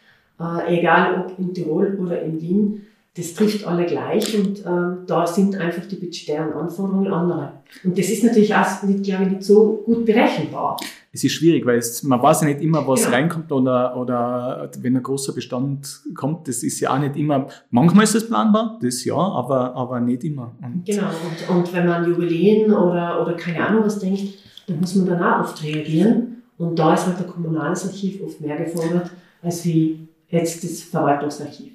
äh, 0.41 0.79
egal 0.79 1.25
ob 1.25 1.39
in 1.39 1.55
Tirol 1.55 1.99
oder 2.01 2.21
in 2.23 2.41
Wien, 2.41 2.83
das 3.15 3.35
trifft 3.35 3.67
alle 3.67 3.85
gleich 3.85 4.35
und 4.39 4.65
ähm, 4.65 4.99
da 5.07 5.27
sind 5.27 5.55
einfach 5.57 5.85
die 5.85 5.97
budgetären 5.97 6.53
Anforderungen 6.55 7.13
andere. 7.13 7.53
Und 7.85 7.99
das 7.99 8.09
ist 8.09 8.25
natürlich 8.25 8.55
auch 8.55 8.83
nicht, 8.85 9.05
glaube 9.05 9.25
ich, 9.25 9.31
nicht 9.31 9.43
so 9.43 9.83
gut 9.85 10.07
berechenbar. 10.07 10.79
Es 11.13 11.23
ist 11.23 11.33
schwierig, 11.33 11.67
weil 11.67 11.79
es, 11.79 12.03
man 12.03 12.23
weiß 12.23 12.41
ja 12.41 12.49
nicht 12.49 12.63
immer, 12.63 12.87
was 12.87 13.05
genau. 13.05 13.17
reinkommt 13.17 13.53
oder, 13.53 13.97
oder 13.97 14.71
wenn 14.81 14.97
ein 14.97 15.03
großer 15.03 15.35
Bestand 15.35 16.01
kommt, 16.15 16.49
das 16.49 16.63
ist 16.63 16.81
ja 16.81 16.95
auch 16.95 16.99
nicht 16.99 17.17
immer, 17.17 17.49
manchmal 17.71 18.05
ist 18.05 18.15
es 18.15 18.27
planbar, 18.27 18.79
das 18.81 19.05
ja, 19.05 19.15
aber, 19.15 19.75
aber 19.75 20.01
nicht 20.01 20.25
immer. 20.25 20.53
Und 20.63 20.87
genau, 20.87 21.09
und, 21.09 21.57
und 21.57 21.73
wenn 21.75 21.87
man 21.87 22.09
Jubiläen 22.09 22.73
oder, 22.73 23.21
oder 23.21 23.35
keine 23.35 23.67
Ahnung 23.67 23.85
was 23.85 23.99
denkt, 23.99 24.23
dann 24.67 24.81
muss 24.81 24.95
man 24.95 25.07
danach 25.07 25.41
oft 25.41 25.63
reagieren 25.63 26.43
und 26.57 26.79
da 26.79 26.95
ist 26.95 27.07
halt 27.07 27.19
der 27.19 27.27
Kommunales 27.27 27.87
Archiv 27.87 28.23
oft 28.23 28.41
mehr 28.41 28.57
gefordert, 28.57 29.11
als 29.43 29.65
wie 29.67 30.09
jetzt 30.29 30.65
das 30.65 30.83
Verwaltungsarchiv 30.83 31.73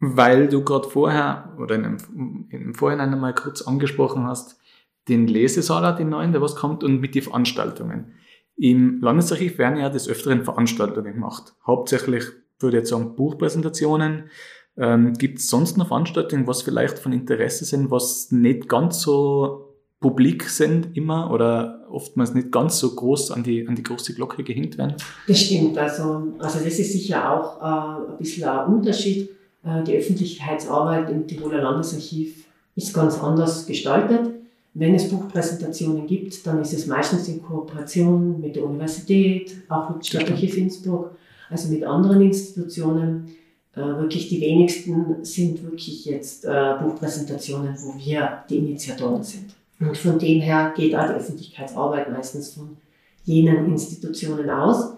weil 0.00 0.48
du 0.48 0.62
gerade 0.62 0.88
vorher 0.88 1.52
oder 1.58 1.74
in 1.74 1.84
einem, 1.84 2.46
im 2.50 2.74
Vorhinein 2.74 3.12
einmal 3.12 3.34
kurz 3.34 3.62
angesprochen 3.62 4.24
hast, 4.24 4.60
den 5.08 5.26
Lesesaal, 5.26 5.94
den 5.94 6.08
neuen, 6.08 6.32
der 6.32 6.42
was 6.42 6.56
kommt, 6.56 6.82
und 6.82 7.00
mit 7.00 7.14
den 7.14 7.22
Veranstaltungen. 7.22 8.12
Im 8.56 9.00
Landesarchiv 9.00 9.58
werden 9.58 9.78
ja 9.78 9.90
des 9.90 10.08
Öfteren 10.08 10.44
Veranstaltungen 10.44 11.14
gemacht. 11.14 11.54
Hauptsächlich 11.66 12.24
würde 12.58 12.78
ich 12.78 12.80
jetzt 12.82 12.90
sagen 12.90 13.14
Buchpräsentationen. 13.14 14.30
Ähm, 14.78 15.14
Gibt 15.14 15.38
es 15.38 15.48
sonst 15.48 15.76
noch 15.76 15.88
Veranstaltungen, 15.88 16.46
was 16.46 16.62
vielleicht 16.62 16.98
von 16.98 17.12
Interesse 17.12 17.64
sind, 17.64 17.90
was 17.90 18.30
nicht 18.30 18.68
ganz 18.68 19.00
so 19.00 19.74
publik 20.00 20.44
sind 20.44 20.96
immer 20.96 21.30
oder 21.30 21.86
oftmals 21.90 22.34
nicht 22.34 22.52
ganz 22.52 22.78
so 22.78 22.94
groß 22.94 23.30
an 23.30 23.42
die, 23.42 23.66
an 23.66 23.74
die 23.74 23.82
große 23.82 24.14
Glocke 24.14 24.42
gehängt 24.42 24.76
werden? 24.78 24.96
Das 25.26 25.40
stimmt. 25.40 25.78
Also, 25.78 26.34
also 26.38 26.58
das 26.58 26.78
ist 26.78 26.92
sicher 26.92 27.32
auch 27.32 27.60
äh, 27.60 28.12
ein 28.12 28.18
bisschen 28.18 28.48
ein 28.48 28.66
Unterschied. 28.72 29.30
Äh, 29.64 29.82
die 29.84 29.96
Öffentlichkeitsarbeit 29.96 31.10
im 31.10 31.26
Tiroler 31.26 31.62
Landesarchiv 31.62 32.46
ist 32.74 32.94
ganz 32.94 33.18
anders 33.18 33.66
gestaltet. 33.66 34.35
Wenn 34.78 34.94
es 34.94 35.08
Buchpräsentationen 35.08 36.06
gibt, 36.06 36.46
dann 36.46 36.60
ist 36.60 36.74
es 36.74 36.86
meistens 36.86 37.28
in 37.28 37.42
Kooperation 37.42 38.42
mit 38.42 38.56
der 38.56 38.64
Universität, 38.64 39.56
auch 39.70 39.88
mit 39.88 40.06
Stadtarchiv 40.06 40.54
Innsbruck, 40.58 41.16
also 41.48 41.72
mit 41.72 41.82
anderen 41.82 42.20
Institutionen. 42.20 43.34
Äh, 43.74 43.80
wirklich 43.80 44.28
die 44.28 44.38
wenigsten 44.38 45.24
sind 45.24 45.62
wirklich 45.62 46.04
jetzt 46.04 46.44
äh, 46.44 46.74
Buchpräsentationen, 46.78 47.74
wo 47.78 47.98
wir 47.98 48.44
die 48.50 48.58
Initiatoren 48.58 49.22
sind. 49.22 49.54
Und 49.80 49.96
von 49.96 50.18
dem 50.18 50.42
her 50.42 50.74
geht 50.76 50.94
auch 50.94 51.08
die 51.08 51.14
Öffentlichkeitsarbeit 51.14 52.12
meistens 52.12 52.52
von 52.52 52.76
jenen 53.24 53.70
Institutionen 53.72 54.50
aus. 54.50 54.92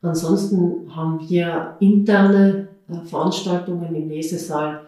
Ansonsten 0.00 0.94
haben 0.94 1.18
wir 1.28 1.76
interne 1.80 2.68
äh, 2.88 3.04
Veranstaltungen 3.04 3.92
im 3.96 4.08
Lesesaal, 4.08 4.83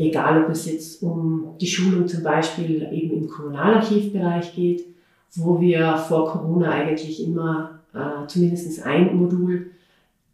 egal 0.00 0.44
ob 0.44 0.50
es 0.50 0.66
jetzt 0.66 1.02
um 1.02 1.56
die 1.60 1.66
Schulung 1.66 2.08
zum 2.08 2.22
Beispiel 2.22 2.88
eben 2.90 3.22
im 3.22 3.28
Kommunalarchivbereich 3.28 4.54
geht, 4.54 4.86
wo 5.34 5.60
wir 5.60 5.96
vor 5.96 6.30
Corona 6.30 6.70
eigentlich 6.70 7.22
immer 7.22 7.80
äh, 7.94 8.26
zumindest 8.26 8.84
ein 8.84 9.16
Modul 9.16 9.70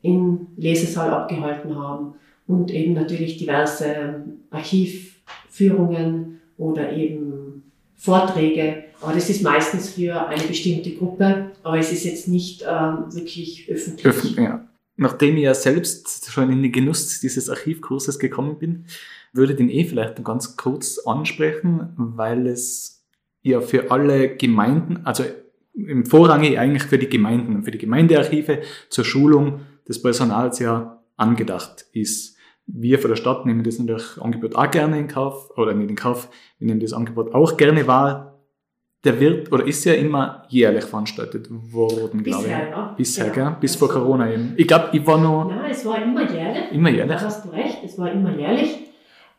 im 0.02 0.46
Lesesaal 0.57 1.11
abgehalten 1.11 1.74
haben 1.76 2.14
und 2.46 2.70
eben 2.72 2.94
natürlich 2.94 3.38
diverse 3.38 4.24
Archivführungen 4.50 6.40
oder 6.59 6.92
eben 6.92 7.64
Vorträge. 7.96 8.85
Aber 9.00 9.14
das 9.14 9.29
ist 9.29 9.42
meistens 9.42 9.90
für 9.90 10.29
eine 10.29 10.44
bestimmte 10.44 10.92
Gruppe, 10.92 11.50
aber 11.62 11.79
es 11.79 11.92
ist 11.92 12.05
jetzt 12.05 12.29
nicht 12.29 12.62
ähm, 12.62 13.12
wirklich 13.12 13.68
öffentlich. 13.68 14.07
Öffentlich, 14.07 14.37
ja. 14.37 14.65
Nachdem 14.96 15.37
ich 15.37 15.44
ja 15.44 15.54
selbst 15.54 16.30
schon 16.30 16.50
in 16.50 16.62
den 16.62 16.72
Genuss 16.72 17.20
dieses 17.20 17.50
Archivkurses 17.50 18.18
gekommen 18.18 18.59
bin, 18.59 18.87
würde 19.32 19.52
ich 19.52 19.59
den 19.59 19.68
eh 19.68 19.85
vielleicht 19.85 20.22
ganz 20.24 20.56
kurz 20.56 20.98
ansprechen, 20.98 21.92
weil 21.96 22.46
es 22.46 23.04
ja 23.42 23.61
für 23.61 23.90
alle 23.90 24.37
Gemeinden, 24.37 25.00
also 25.04 25.24
im 25.74 26.06
Vorrangig 26.06 26.59
eigentlich 26.59 26.85
für 26.85 26.98
die 26.98 27.09
Gemeinden, 27.09 27.62
für 27.62 27.70
die 27.70 27.78
Gemeindearchive 27.78 28.62
zur 28.88 29.04
Schulung 29.04 29.61
des 29.87 30.00
Personals 30.00 30.59
ja 30.59 31.02
angedacht 31.16 31.87
ist. 31.92 32.37
Wir 32.66 32.98
von 32.98 33.11
der 33.11 33.16
Stadt 33.16 33.46
nehmen 33.46 33.62
das 33.62 33.78
natürlich 33.78 34.20
Angebot 34.20 34.56
auch 34.56 34.70
gerne 34.70 34.98
in 34.98 35.06
Kauf, 35.06 35.50
oder 35.56 35.74
nicht 35.74 35.90
in 35.90 35.96
Kauf, 35.96 36.28
wir 36.59 36.66
nehmen 36.66 36.80
das 36.80 36.92
Angebot 36.92 37.35
auch 37.35 37.56
gerne 37.56 37.87
wahr. 37.87 38.36
Der 39.07 39.21
wird 39.21 39.53
oder 39.53 39.64
ist 39.64 39.85
ja 39.85 39.95
immer 39.95 40.42
jährlich 40.49 40.85
veranstaltet 40.85 41.49
worden, 41.51 42.25
glaube 42.25 42.45
ich. 42.45 42.51
Ja. 42.51 42.95
Bisher, 42.97 43.27
ja. 43.29 43.33
gell? 43.33 43.57
Bis 43.61 43.77
vor 43.77 43.88
Corona 43.88 44.31
eben. 44.33 44.55
Ich 44.57 44.66
glaube, 44.66 44.88
ich 44.92 45.07
war 45.07 45.16
noch. 45.16 45.49
Nein, 45.49 45.71
es 45.71 45.87
war 45.87 46.03
immer 46.03 46.29
jährlich. 46.31 46.73
Immer 46.73 46.90
jährlich. 46.90 47.16
Da 47.16 47.25
hast 47.25 47.45
du 47.45 47.51
recht, 47.51 47.79
es 47.85 47.97
war 47.99 48.11
immer 48.11 48.37
jährlich. 48.37 48.87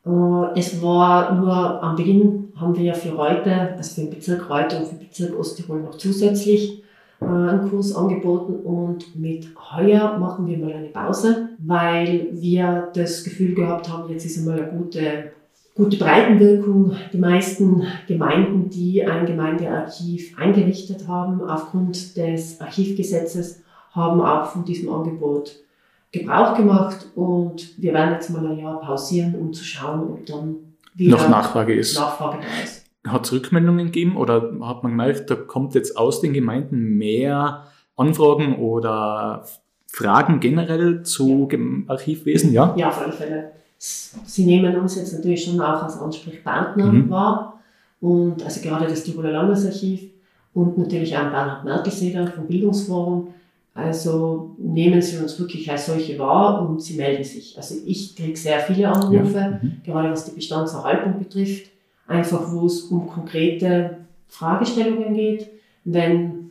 Äh, 0.05 0.59
es 0.59 0.81
war 0.81 1.35
nur 1.35 1.83
am 1.83 1.95
Beginn 1.97 2.53
haben 2.55 2.75
wir 2.75 2.83
ja 2.83 2.93
für 2.93 3.17
heute, 3.17 3.75
also 3.75 3.95
für 3.95 4.07
den 4.07 4.09
Bezirk 4.11 4.49
heute 4.49 4.77
und 4.77 4.87
für 4.87 4.95
den 4.95 4.99
Bezirk 4.99 5.37
Osttirol 5.37 5.81
noch 5.81 5.97
zusätzlich 5.97 6.83
äh, 7.21 7.25
einen 7.25 7.69
Kurs 7.69 7.95
angeboten 7.95 8.55
und 8.55 9.15
mit 9.15 9.47
heuer 9.71 10.17
machen 10.17 10.47
wir 10.47 10.57
mal 10.57 10.73
eine 10.73 10.87
Pause, 10.87 11.49
weil 11.59 12.29
wir 12.31 12.89
das 12.93 13.23
Gefühl 13.23 13.53
gehabt 13.53 13.89
haben, 13.91 14.09
jetzt 14.11 14.25
ist 14.25 14.37
einmal 14.39 14.61
eine 14.61 14.71
gute, 14.71 15.31
gute 15.77 15.97
Breitenwirkung. 15.97 16.95
Die 17.13 17.17
meisten 17.17 17.83
Gemeinden, 18.07 18.69
die 18.69 19.05
ein 19.05 19.25
Gemeindearchiv 19.25 20.37
eingerichtet 20.37 21.07
haben, 21.07 21.41
aufgrund 21.47 22.17
des 22.17 22.59
Archivgesetzes, 22.59 23.61
haben 23.91 24.19
auch 24.19 24.47
von 24.47 24.65
diesem 24.65 24.91
Angebot 24.91 25.55
Gebrauch 26.11 26.55
gemacht 26.55 27.07
und 27.15 27.81
wir 27.81 27.93
werden 27.93 28.13
jetzt 28.13 28.29
mal 28.29 28.45
ein 28.47 28.57
Jahr 28.57 28.79
pausieren, 28.79 29.35
um 29.35 29.53
zu 29.53 29.63
schauen, 29.63 30.09
ob 30.09 30.25
dann 30.25 30.55
wieder 30.95 31.17
noch 31.17 31.29
Nachfrage 31.29 31.73
ist. 31.73 31.97
Nachfrage 31.97 32.37
da 32.41 32.63
ist. 32.63 32.85
Hat 33.05 33.25
es 33.25 33.31
Rückmeldungen 33.31 33.87
gegeben 33.87 34.17
oder 34.17 34.53
hat 34.61 34.83
man 34.83 34.93
gemerkt, 34.93 35.29
da 35.29 35.35
kommt 35.35 35.75
jetzt 35.75 35.97
aus 35.97 36.21
den 36.21 36.33
Gemeinden 36.33 36.97
mehr 36.97 37.65
Anfragen 37.95 38.57
oder 38.57 39.45
Fragen 39.87 40.39
generell 40.39 41.03
zu 41.03 41.47
Archivwesen? 41.87 42.53
Ja, 42.53 42.73
ja 42.77 42.89
auf 42.89 43.01
alle 43.01 43.13
Fälle. 43.13 43.51
Sie 43.77 44.45
nehmen 44.45 44.75
uns 44.77 44.95
jetzt 44.95 45.13
natürlich 45.13 45.43
schon 45.43 45.61
auch 45.61 45.83
als 45.83 45.99
Ansprechpartner 45.99 46.91
mhm. 46.91 47.09
wahr 47.09 47.61
und 48.01 48.43
also 48.43 48.61
gerade 48.61 48.87
das 48.87 49.03
Tiroler 49.03 49.31
Landesarchiv 49.31 50.01
und 50.53 50.77
natürlich 50.77 51.15
auch 51.15 51.29
Bernhard 51.29 51.63
Merkelseder 51.63 52.27
vom 52.27 52.47
Bildungsforum 52.47 53.33
also 53.77 54.55
nehmen 54.57 54.99
Sie 55.03 55.17
uns 55.17 55.39
wirklich 55.39 55.69
als 55.69 55.85
solche 55.85 56.17
wahr 56.17 56.67
und 56.67 56.81
Sie 56.81 56.97
melden 56.97 57.23
sich. 57.23 57.55
Also 57.55 57.75
ich 57.85 58.15
kriege 58.15 58.35
sehr 58.35 58.59
viele 58.59 58.89
Anrufe, 58.89 59.37
ja. 59.37 59.59
mhm. 59.61 59.81
gerade 59.85 60.09
was 60.09 60.25
die 60.25 60.35
Bestandserhaltung 60.35 61.19
betrifft, 61.19 61.69
einfach 62.07 62.51
wo 62.51 62.65
es 62.65 62.81
um 62.85 63.07
konkrete 63.07 63.97
Fragestellungen 64.27 65.13
geht, 65.13 65.47
wenn 65.83 66.49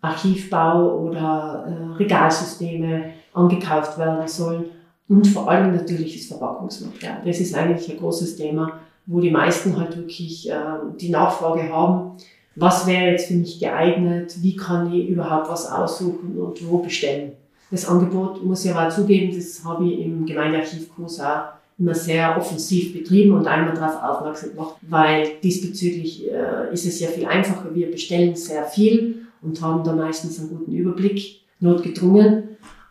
Archivbau 0.00 1.00
oder 1.00 1.66
äh, 1.66 1.96
Regalsysteme 1.96 3.06
angekauft 3.34 3.98
werden 3.98 4.28
sollen 4.28 4.66
und 5.08 5.26
vor 5.26 5.50
allem 5.50 5.74
natürlich 5.74 6.16
das 6.16 6.26
Verpackungsmaterial. 6.26 7.22
Das 7.24 7.40
ist 7.40 7.54
eigentlich 7.54 7.90
ein 7.90 7.98
großes 7.98 8.36
Thema, 8.36 8.80
wo 9.06 9.20
die 9.20 9.30
meisten 9.30 9.78
halt 9.78 9.96
wirklich 9.96 10.50
äh, 10.50 10.54
die 11.00 11.08
Nachfrage 11.08 11.68
haben, 11.72 12.12
was 12.56 12.86
wäre 12.86 13.12
jetzt 13.12 13.28
für 13.28 13.34
mich 13.34 13.58
geeignet, 13.60 14.36
wie 14.42 14.56
kann 14.56 14.92
ich 14.92 15.08
überhaupt 15.08 15.48
was 15.48 15.70
aussuchen 15.70 16.38
und 16.38 16.68
wo 16.68 16.78
bestellen. 16.78 17.32
Das 17.70 17.86
Angebot 17.86 18.44
muss 18.44 18.64
ich 18.64 18.74
aber 18.74 18.90
zugeben, 18.90 19.34
das 19.34 19.64
habe 19.64 19.86
ich 19.86 20.00
im 20.00 20.26
Gemeindearchivkurs 20.26 21.20
auch 21.20 21.42
immer 21.78 21.94
sehr 21.94 22.36
offensiv 22.36 22.92
betrieben 22.92 23.32
und 23.32 23.46
einmal 23.46 23.74
darauf 23.74 24.02
aufmerksam 24.02 24.50
gemacht, 24.50 24.74
weil 24.82 25.28
diesbezüglich 25.42 26.28
äh, 26.28 26.72
ist 26.72 26.86
es 26.86 26.98
ja 26.98 27.08
viel 27.08 27.26
einfacher. 27.26 27.72
Wir 27.74 27.90
bestellen 27.90 28.34
sehr 28.34 28.64
viel 28.64 29.26
und 29.42 29.60
haben 29.62 29.84
da 29.84 29.92
meistens 29.92 30.40
einen 30.40 30.48
guten 30.48 30.72
Überblick, 30.72 31.42
notgedrungen. 31.60 32.47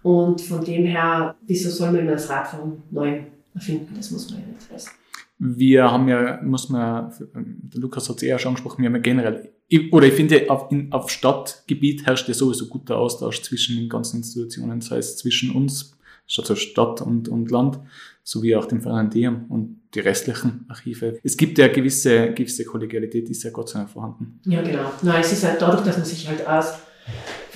Und 0.08 0.40
von 0.40 0.64
dem 0.64 0.86
her, 0.86 1.36
wieso 1.48 1.70
soll 1.70 1.92
man 1.92 2.00
immer 2.00 2.12
das 2.14 2.30
Rad 2.30 2.48
von 2.48 2.82
neuem 2.92 3.26
erfinden? 3.54 3.94
Das 3.94 4.10
muss 4.10 4.30
man 4.30 4.40
ja 4.40 4.48
nicht 4.48 4.74
wissen. 4.74 4.92
Wir 5.38 5.92
haben 5.92 6.08
ja, 6.08 6.40
muss 6.42 6.70
man, 6.70 7.12
der 7.34 7.82
Lukas 7.82 8.08
hat 8.08 8.16
es 8.16 8.24
eher 8.24 8.40
schon 8.40 8.52
angesprochen, 8.52 8.84
wir 8.84 8.88
haben 8.88 8.96
ja 8.96 9.02
generell, 9.02 9.52
oder 9.92 10.08
ich 10.08 10.14
finde, 10.14 10.50
auf, 10.50 10.72
in, 10.72 10.94
auf 10.94 11.10
Stadtgebiet 11.10 12.06
herrscht 12.06 12.30
ja 12.30 12.34
sowieso 12.34 12.68
guter 12.68 12.98
Austausch 12.98 13.42
zwischen 13.42 13.76
den 13.76 13.90
ganzen 13.90 14.18
Institutionen, 14.18 14.80
das 14.80 14.92
heißt 14.92 15.20
zwischen 15.20 15.52
uns, 15.54 15.98
also 16.38 16.56
Stadt 16.56 17.02
und, 17.02 17.28
und 17.28 17.52
Land, 17.52 17.78
sowie 18.24 18.56
auch 18.56 18.66
dem 18.66 18.80
Verein 18.80 19.10
Deum 19.10 19.46
und 19.50 19.82
die 19.94 20.00
restlichen 20.00 20.66
Archive. 20.70 21.20
Es 21.22 21.36
gibt 21.36 21.58
ja 21.58 21.68
gewisse, 21.68 22.32
gewisse 22.32 22.64
Kollegialität, 22.64 23.28
die 23.28 23.34
ist 23.34 23.44
ja 23.44 23.52
Gott 23.52 23.68
sei 23.68 23.80
Dank 23.80 23.90
vorhanden. 23.90 24.40
Ja, 24.46 24.62
genau. 24.62 24.90
Nein, 25.02 25.20
es 25.20 25.34
ist 25.34 25.44
halt 25.44 25.62
dadurch, 25.62 25.84
dass 25.84 25.98
man 25.98 26.06
sich 26.06 26.26
halt 26.30 26.48
aus 26.48 26.76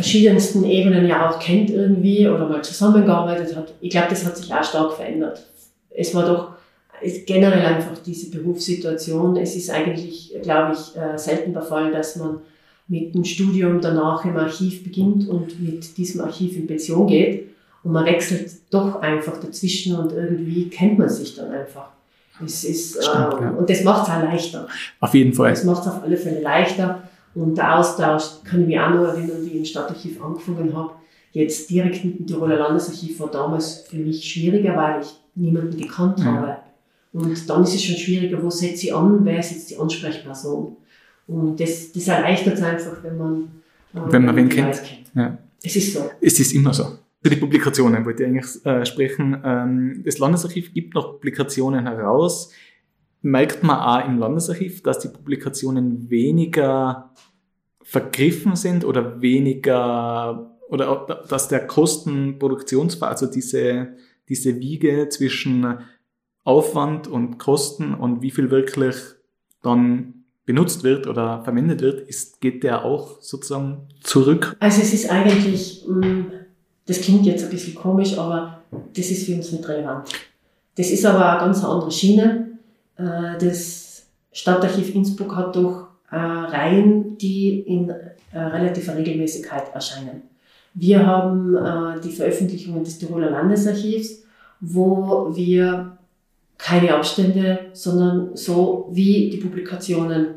verschiedensten 0.02 0.64
Ebenen 0.66 1.08
ja 1.08 1.30
auch 1.30 1.40
kennt 1.40 1.70
irgendwie 1.70 2.28
oder 2.28 2.50
mal 2.50 2.64
zusammengearbeitet 2.64 3.56
hat. 3.56 3.74
Ich 3.82 3.92
glaube, 3.92 4.08
das 4.10 4.26
hat 4.26 4.36
sich 4.36 4.52
auch 4.52 4.64
stark 4.64 4.94
verändert. 4.94 5.46
Es 5.90 6.16
war 6.16 6.26
doch 6.26 6.52
ist 7.02 7.26
generell 7.26 7.66
einfach 7.66 7.98
diese 8.06 8.30
Berufssituation. 8.30 9.36
Es 9.38 9.56
ist 9.56 9.72
eigentlich, 9.72 10.36
glaube 10.44 10.74
ich, 10.74 10.96
äh, 10.96 11.18
selten 11.18 11.52
der 11.52 11.64
Fall, 11.64 11.92
dass 11.92 12.16
man 12.16 12.42
mit 12.88 13.16
dem 13.16 13.24
Studium 13.24 13.82
danach 13.82 14.24
im 14.26 14.38
Archiv 14.38 14.84
beginnt 14.84 15.28
und 15.28 15.60
mit 15.60 15.98
diesem 15.98 16.22
Archiv 16.22 16.56
in 16.58 16.68
Pension 16.68 17.08
geht. 17.08 17.50
Und 17.84 17.94
man 17.94 18.06
wechselt 18.06 18.52
doch 18.70 19.02
einfach 19.02 19.40
dazwischen 19.40 19.96
und 19.96 20.12
irgendwie 20.12 20.70
kennt 20.70 21.00
man 21.00 21.10
sich 21.10 21.36
dann 21.36 21.50
einfach. 21.52 21.90
Es 22.44 22.64
ist, 22.64 23.04
Stimmt, 23.04 23.34
äh, 23.34 23.44
ja. 23.44 23.50
Und 23.52 23.70
das 23.70 23.84
macht 23.84 24.08
es 24.08 24.14
auch 24.14 24.22
leichter. 24.22 24.68
Auf 25.00 25.14
jeden 25.14 25.34
Fall. 25.34 25.52
Das 25.52 25.64
macht 25.64 25.82
es 25.82 25.88
auf 25.88 26.04
alle 26.04 26.18
Fälle 26.18 26.42
leichter. 26.42 27.02
Und 27.34 27.58
der 27.58 27.80
Austausch, 27.80 28.44
kann 28.44 28.62
ich 28.62 28.67
mich 28.67 28.80
auch 28.80 28.89
noch 28.89 29.06
erinnern, 29.06 29.38
wie 29.41 29.50
ich 29.50 29.56
im 29.56 29.65
Stadtarchiv 29.65 30.22
angefangen 30.22 30.76
habe. 30.76 30.94
Jetzt 31.32 31.70
direkt 31.70 32.04
mit 32.04 32.20
dem 32.20 32.28
Tiroler 32.28 32.58
Landesarchiv 32.58 33.20
war 33.22 33.32
damals 33.32 33.86
für 33.89 33.98
mich 33.98 34.24
schwieriger, 34.24 34.76
weil 34.76 35.02
ich 35.02 35.08
niemanden 35.36 35.78
gekannt 35.78 36.20
ja. 36.20 36.26
habe. 36.26 36.58
Und 37.13 37.50
dann 37.50 37.63
ist 37.63 37.76
es 37.76 37.84
schon 37.84 37.96
schwieriger, 37.96 38.41
wo 38.41 38.50
setze 38.50 38.88
ich 38.88 38.94
an, 38.94 39.24
wer 39.24 39.39
ist 39.39 39.52
jetzt 39.52 39.70
die 39.70 39.78
Ansprechperson. 39.78 40.78
Und 41.28 41.60
das, 41.60 41.91
das 41.91 42.08
erleichtert 42.08 42.56
es 42.56 42.62
einfach, 42.62 43.04
wenn 43.04 43.17
man, 43.17 43.44
äh, 43.94 44.12
wenn 44.12 44.26
man 44.26 44.36
wen 44.36 44.50
kennt. 44.50 44.84
kennt. 44.84 45.12
Ja. 45.13 45.38
Es 45.63 45.76
ist 45.76 45.94
so. 45.94 46.10
Es 46.20 46.39
ist 46.39 46.54
immer 46.54 46.74
so. 46.74 46.84
Zu 47.24 47.30
den 47.30 47.39
Publikationen 47.39 48.04
wollte 48.06 48.24
ich 48.24 48.30
eigentlich 48.30 48.65
äh, 48.65 48.86
sprechen. 48.86 49.41
Ähm, 49.44 50.02
das 50.04 50.17
Landesarchiv 50.17 50.74
gibt 50.74 50.96
noch 50.96 51.13
Publikationen 51.13 51.86
heraus. 51.86 52.52
Merkt 53.22 53.64
man 53.64 53.80
auch 53.80 54.08
im 54.08 54.18
Landesarchiv, 54.18 54.82
dass 54.84 55.00
die 55.00 55.10
Publikationen 55.10 56.10
weniger 56.10 57.14
vergriffen 57.84 58.56
sind 58.56 58.86
oder 58.86 59.22
weniger 59.22 60.58
oder 60.70 61.24
dass 61.28 61.50
der 61.50 61.68
Kostenproduktionsfall, 61.68 63.10
also 63.10 63.26
diese, 63.28 63.90
diese 64.30 64.60
Wiege 64.60 65.10
zwischen 65.10 65.80
Aufwand 66.44 67.08
und 67.08 67.38
Kosten 67.38 67.94
und 67.94 68.22
wie 68.22 68.32
viel 68.32 68.50
wirklich 68.50 68.96
dann 69.62 70.24
benutzt 70.46 70.84
wird 70.84 71.08
oder 71.08 71.44
verwendet 71.44 71.82
wird, 71.82 72.08
ist, 72.08 72.42
geht 72.42 72.64
der 72.64 72.84
auch 72.84 73.22
sozusagen 73.22 73.90
zurück? 74.02 74.56
Also 74.60 74.82
es 74.82 74.94
ist 74.94 75.10
eigentlich, 75.12 75.86
mm, 75.88 76.22
das 76.86 77.02
klingt 77.02 77.26
jetzt 77.26 77.44
ein 77.44 77.50
bisschen 77.50 77.76
komisch, 77.76 78.18
aber 78.18 78.64
das 78.96 79.12
ist 79.12 79.26
für 79.26 79.36
uns 79.36 79.52
nicht 79.52 79.68
relevant. 79.68 80.10
Das 80.76 80.90
ist 80.90 81.06
aber 81.06 81.32
eine 81.32 81.40
ganz 81.42 81.64
andere 81.64 81.92
Schiene. 81.92 82.51
Äh, 83.02 83.38
das 83.40 84.06
Stadtarchiv 84.32 84.94
Innsbruck 84.96 85.36
hat 85.36 85.56
doch 85.56 85.88
äh, 86.12 86.16
Reihen, 86.16 87.18
die 87.18 87.60
in 87.62 87.90
äh, 87.90 88.40
relativer 88.40 88.96
Regelmäßigkeit 88.96 89.74
erscheinen. 89.74 90.24
Wir 90.74 91.06
haben 91.06 91.58
die 92.02 92.14
Veröffentlichungen 92.14 92.86
des 92.86 92.98
Tiroler 92.98 93.30
Landesarchivs, 93.30 94.24
wo 94.62 95.36
wir 95.36 95.98
keine 96.58 96.96
Abstände, 96.96 97.60
sondern 97.74 98.38
so 98.38 98.88
wie 98.90 99.30
die 99.30 99.36
Publikationen 99.36 100.36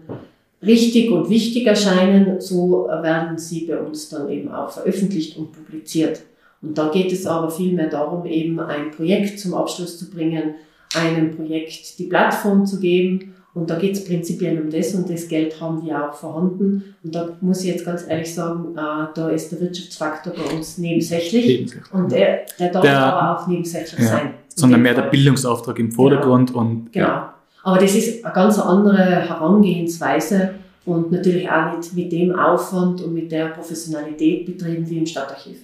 richtig 0.60 1.12
und 1.12 1.30
wichtig 1.30 1.68
erscheinen, 1.68 2.40
so 2.40 2.88
werden 2.88 3.38
sie 3.38 3.66
bei 3.66 3.78
uns 3.78 4.08
dann 4.08 4.28
eben 4.28 4.50
auch 4.50 4.70
veröffentlicht 4.70 5.36
und 5.36 5.52
publiziert. 5.52 6.22
Und 6.60 6.76
da 6.76 6.88
geht 6.88 7.12
es 7.12 7.26
aber 7.26 7.48
vielmehr 7.48 7.88
darum, 7.88 8.26
eben 8.26 8.58
ein 8.58 8.90
Projekt 8.90 9.38
zum 9.38 9.54
Abschluss 9.54 10.00
zu 10.00 10.10
bringen, 10.10 10.56
einem 10.96 11.34
Projekt 11.34 11.98
die 11.98 12.04
Plattform 12.04 12.66
zu 12.66 12.80
geben. 12.80 13.34
Und 13.54 13.70
da 13.70 13.78
geht 13.78 13.92
es 13.92 14.04
prinzipiell 14.04 14.60
um 14.60 14.68
das 14.68 14.94
und 14.94 15.08
das 15.08 15.28
Geld 15.28 15.60
haben 15.60 15.84
wir 15.86 16.08
auch 16.08 16.14
vorhanden. 16.14 16.96
Und 17.04 17.14
da 17.14 17.28
muss 17.40 17.60
ich 17.62 17.70
jetzt 17.70 17.84
ganz 17.84 18.04
ehrlich 18.08 18.34
sagen, 18.34 18.76
äh, 18.76 19.06
da 19.14 19.28
ist 19.28 19.52
der 19.52 19.60
Wirtschaftsfaktor 19.60 20.32
bei 20.32 20.56
uns 20.56 20.78
nebensächlich. 20.78 21.46
nebensächlich. 21.46 21.94
Und 21.94 22.10
der, 22.10 22.40
der 22.58 22.72
darf 22.72 22.82
der, 22.82 22.98
aber 22.98 23.38
auch 23.38 23.46
nebensächlich 23.46 24.00
ja, 24.00 24.06
sein. 24.06 24.34
Sondern 24.48 24.82
mehr 24.82 24.94
Fall. 24.94 25.04
der 25.04 25.10
Bildungsauftrag 25.10 25.78
im 25.78 25.92
Vordergrund. 25.92 26.50
Genau. 26.50 26.60
Und, 26.60 26.92
genau. 26.92 27.06
Ja. 27.06 27.34
Aber 27.62 27.78
das 27.78 27.94
ist 27.94 28.24
eine 28.24 28.34
ganz 28.34 28.58
andere 28.58 28.98
Herangehensweise 28.98 30.50
und 30.84 31.12
natürlich 31.12 31.48
auch 31.48 31.76
nicht 31.76 31.94
mit 31.94 32.12
dem 32.12 32.38
Aufwand 32.38 33.00
und 33.02 33.14
mit 33.14 33.32
der 33.32 33.46
Professionalität 33.46 34.46
betrieben 34.46 34.88
wie 34.88 34.98
im 34.98 35.06
Stadtarchiv. 35.06 35.58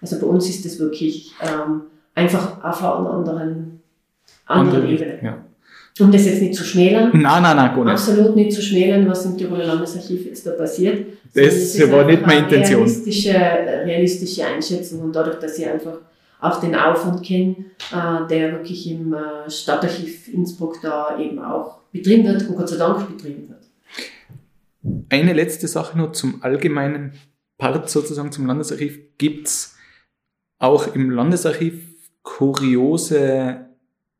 Also 0.00 0.18
bei 0.20 0.26
uns 0.26 0.48
ist 0.48 0.64
das 0.64 0.78
wirklich 0.78 1.32
ähm, 1.40 1.82
einfach 2.14 2.62
auf 2.62 2.82
einer 2.82 3.10
anderen, 3.10 3.75
anderen 4.46 4.82
Andere, 4.82 4.92
Ebene. 4.92 5.18
Ja. 5.22 5.44
Um 5.98 6.12
das 6.12 6.26
jetzt 6.26 6.42
nicht 6.42 6.54
zu 6.54 6.62
schmälern. 6.62 7.10
Nein, 7.12 7.42
nein, 7.42 7.56
nein, 7.56 7.84
nicht. 7.84 7.92
Absolut 7.92 8.36
nicht 8.36 8.52
zu 8.52 8.60
schmälern, 8.60 9.08
was 9.08 9.24
im 9.24 9.36
Tiroler 9.36 9.64
Landesarchiv 9.64 10.26
jetzt 10.26 10.46
da 10.46 10.52
passiert. 10.52 11.06
Das, 11.34 11.76
das 11.76 11.90
war 11.90 12.04
nicht 12.04 12.26
meine 12.26 12.40
Intention. 12.40 12.82
Realistische, 12.82 13.32
realistische 13.32 14.46
Einschätzung 14.46 15.00
und 15.00 15.16
dadurch, 15.16 15.38
dass 15.38 15.58
ich 15.58 15.66
einfach 15.66 15.98
auch 16.40 16.60
den 16.60 16.74
Aufwand 16.74 17.22
kenne, 17.22 17.56
äh, 17.92 18.26
der 18.28 18.52
wirklich 18.52 18.90
im 18.90 19.14
äh, 19.14 19.50
Stadtarchiv 19.50 20.28
Innsbruck 20.28 20.80
da 20.82 21.18
eben 21.18 21.38
auch 21.38 21.78
betrieben 21.92 22.24
wird 22.24 22.46
und 22.48 22.56
Gott 22.56 22.68
sei 22.68 22.76
Dank 22.76 23.08
betrieben 23.08 23.48
wird. 23.48 23.64
Eine 25.08 25.32
letzte 25.32 25.66
Sache 25.66 25.96
noch 25.96 26.12
zum 26.12 26.42
allgemeinen 26.42 27.14
Part 27.58 27.88
sozusagen 27.88 28.32
zum 28.32 28.46
Landesarchiv. 28.46 28.98
Gibt 29.16 29.48
es 29.48 29.76
auch 30.58 30.94
im 30.94 31.10
Landesarchiv 31.10 31.82
kuriose 32.22 33.65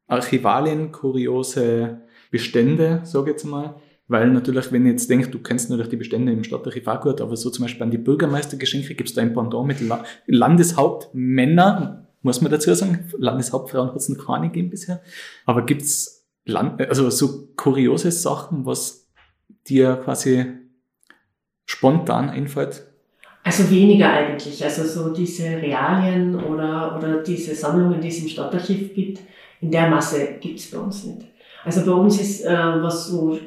Archivalien, 0.06 0.92
kuriose 0.92 2.02
Bestände, 2.30 3.00
sage 3.04 3.30
ich 3.30 3.34
jetzt 3.34 3.44
mal. 3.44 3.76
Weil 4.08 4.30
natürlich, 4.30 4.70
wenn 4.70 4.86
ihr 4.86 4.92
jetzt 4.92 5.10
denkt, 5.10 5.34
du 5.34 5.40
kennst 5.40 5.68
natürlich 5.68 5.90
die 5.90 5.96
Bestände 5.96 6.32
im 6.32 6.44
Stadtarchiv 6.44 6.86
auch 6.86 7.00
gut, 7.00 7.20
aber 7.20 7.36
so 7.36 7.50
zum 7.50 7.64
Beispiel 7.64 7.82
an 7.82 7.90
die 7.90 7.98
Bürgermeistergeschenke 7.98 8.94
gibt 8.94 9.08
es 9.08 9.14
da 9.16 9.22
ein 9.22 9.34
Pendant 9.34 9.66
mit 9.66 9.80
La 9.80 10.04
Landeshauptmänner, 10.26 12.06
muss 12.22 12.40
man 12.40 12.52
dazu 12.52 12.72
sagen. 12.74 13.10
Landeshauptfrauen 13.18 13.88
hat 13.88 13.96
es 13.96 14.08
noch 14.08 14.26
keine 14.26 14.46
gegeben 14.46 14.70
bisher. 14.70 15.02
Aber 15.44 15.66
gibt 15.66 15.82
es 15.82 16.24
also 16.54 17.10
so 17.10 17.48
kuriose 17.56 18.12
Sachen, 18.12 18.64
was 18.64 19.08
dir 19.66 19.96
quasi 20.04 20.46
spontan 21.64 22.30
einfällt? 22.30 22.86
Also 23.42 23.68
weniger 23.70 24.12
eigentlich. 24.12 24.62
Also 24.64 24.84
so 24.84 25.12
diese 25.12 25.44
Realien 25.44 26.36
oder, 26.36 26.96
oder 26.96 27.22
diese 27.22 27.54
Sammlungen, 27.54 28.00
die 28.00 28.08
es 28.08 28.20
im 28.20 28.28
Stadtarchiv 28.28 28.94
gibt, 28.94 29.20
in 29.60 29.70
der 29.70 29.88
Masse 29.88 30.26
gibt 30.40 30.58
es 30.58 30.70
bei 30.70 30.78
uns 30.78 31.04
nicht. 31.04 31.26
Also 31.64 31.84
bei 31.84 31.92
uns 31.92 32.20
ist, 32.20 32.44
äh, 32.44 32.54
was 32.54 33.06
so 33.06 33.38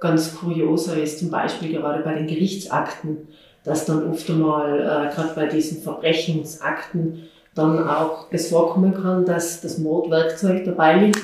ganz 0.00 0.34
kurioser 0.34 1.00
ist, 1.00 1.18
zum 1.18 1.30
Beispiel 1.30 1.72
gerade 1.72 2.02
bei 2.02 2.14
den 2.14 2.26
Gerichtsakten, 2.26 3.28
dass 3.64 3.84
dann 3.84 4.10
oft 4.10 4.28
einmal, 4.30 4.80
äh, 4.80 5.14
gerade 5.14 5.34
bei 5.34 5.46
diesen 5.46 5.82
Verbrechensakten, 5.82 7.28
dann 7.54 7.86
auch 7.86 8.26
es 8.30 8.48
vorkommen 8.48 8.94
kann, 8.94 9.24
dass 9.24 9.60
das 9.60 9.78
Mordwerkzeug 9.78 10.64
dabei 10.64 11.04
liegt 11.04 11.22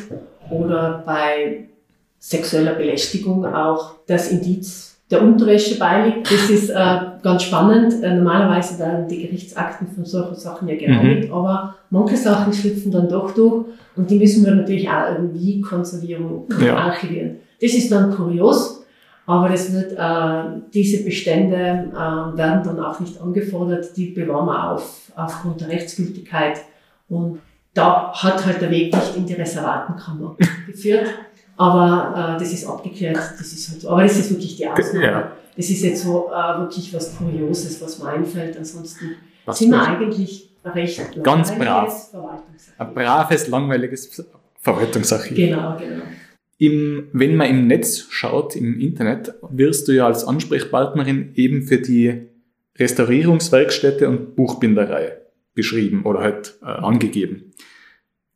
oder 0.50 1.02
bei 1.06 1.68
sexueller 2.18 2.74
Belästigung 2.74 3.46
auch 3.46 3.94
das 4.06 4.30
Indiz 4.30 4.95
der 5.10 5.22
Unterwäsche 5.22 5.78
beiliegt. 5.78 6.30
Das 6.30 6.50
ist 6.50 6.70
äh, 6.70 6.98
ganz 7.22 7.44
spannend. 7.44 8.02
Äh, 8.02 8.14
normalerweise 8.14 8.78
werden 8.78 9.06
die 9.08 9.22
Gerichtsakten 9.22 9.88
von 9.88 10.04
solchen 10.04 10.34
Sachen 10.34 10.68
ja 10.68 10.76
gereinigt, 10.76 11.28
mhm. 11.28 11.34
aber 11.34 11.76
manche 11.90 12.16
Sachen 12.16 12.52
schlüpfen 12.52 12.90
dann 12.90 13.08
doch 13.08 13.32
durch 13.32 13.66
und 13.94 14.10
die 14.10 14.18
müssen 14.18 14.44
wir 14.44 14.54
natürlich 14.54 14.88
auch 14.88 15.12
irgendwie 15.12 15.60
konservieren 15.60 16.24
und 16.24 16.60
ja. 16.60 16.76
archivieren. 16.76 17.36
Das 17.60 17.72
ist 17.72 17.90
dann 17.90 18.14
kurios, 18.14 18.84
aber 19.26 19.48
das 19.48 19.72
wird, 19.72 19.92
äh, 19.92 20.60
diese 20.74 21.04
Bestände 21.04 21.56
äh, 21.92 22.36
werden 22.36 22.62
dann 22.64 22.80
auch 22.80 22.98
nicht 22.98 23.20
angefordert, 23.20 23.96
die 23.96 24.06
bewahren 24.06 24.46
wir 24.46 24.72
auf, 24.72 25.12
aufgrund 25.14 25.60
der 25.60 25.68
Rechtsgültigkeit 25.68 26.60
und 27.08 27.38
da 27.74 28.12
hat 28.12 28.44
halt 28.44 28.60
der 28.60 28.70
Weg 28.70 28.94
nicht 28.94 29.16
in 29.16 29.26
die 29.26 29.34
Reservatenkammer 29.34 30.36
geführt. 30.66 31.06
Aber 31.56 32.36
äh, 32.36 32.38
das 32.38 32.52
ist 32.52 32.66
abgeklärt, 32.66 33.16
das 33.16 33.52
ist 33.52 33.70
halt 33.70 33.80
so. 33.80 33.90
Aber 33.90 34.02
das 34.02 34.16
ist 34.16 34.30
wirklich 34.30 34.56
die 34.56 34.66
Ausnahme. 34.66 35.04
Ja. 35.04 35.32
Das 35.56 35.70
ist 35.70 35.82
jetzt 35.82 36.02
so 36.04 36.30
äh, 36.30 36.58
wirklich 36.60 36.92
was 36.92 37.16
Kurioses, 37.16 37.80
was 37.80 37.98
mir 37.98 38.10
einfällt. 38.10 38.56
Ansonsten 38.56 39.16
was 39.46 39.58
sind 39.58 39.70
wir 39.70 39.82
eigentlich 39.82 40.50
recht 40.64 41.22
ganz 41.22 41.56
brav. 41.56 42.12
Ein 42.78 42.94
braves, 42.94 43.48
langweiliges 43.48 44.26
Verwaltungsarchiv. 44.60 45.36
Genau, 45.36 45.76
genau. 45.78 46.02
Im, 46.58 47.08
wenn 47.12 47.36
man 47.36 47.48
im 47.48 47.66
Netz 47.66 48.06
schaut, 48.10 48.56
im 48.56 48.80
Internet, 48.80 49.34
wirst 49.50 49.88
du 49.88 49.92
ja 49.92 50.06
als 50.06 50.24
Ansprechpartnerin 50.24 51.32
eben 51.34 51.62
für 51.62 51.78
die 51.78 52.28
Restaurierungswerkstätte 52.78 54.08
und 54.08 54.36
Buchbinderei 54.36 55.18
beschrieben 55.54 56.04
oder 56.04 56.20
halt 56.20 56.58
äh, 56.62 56.66
angegeben. 56.66 57.52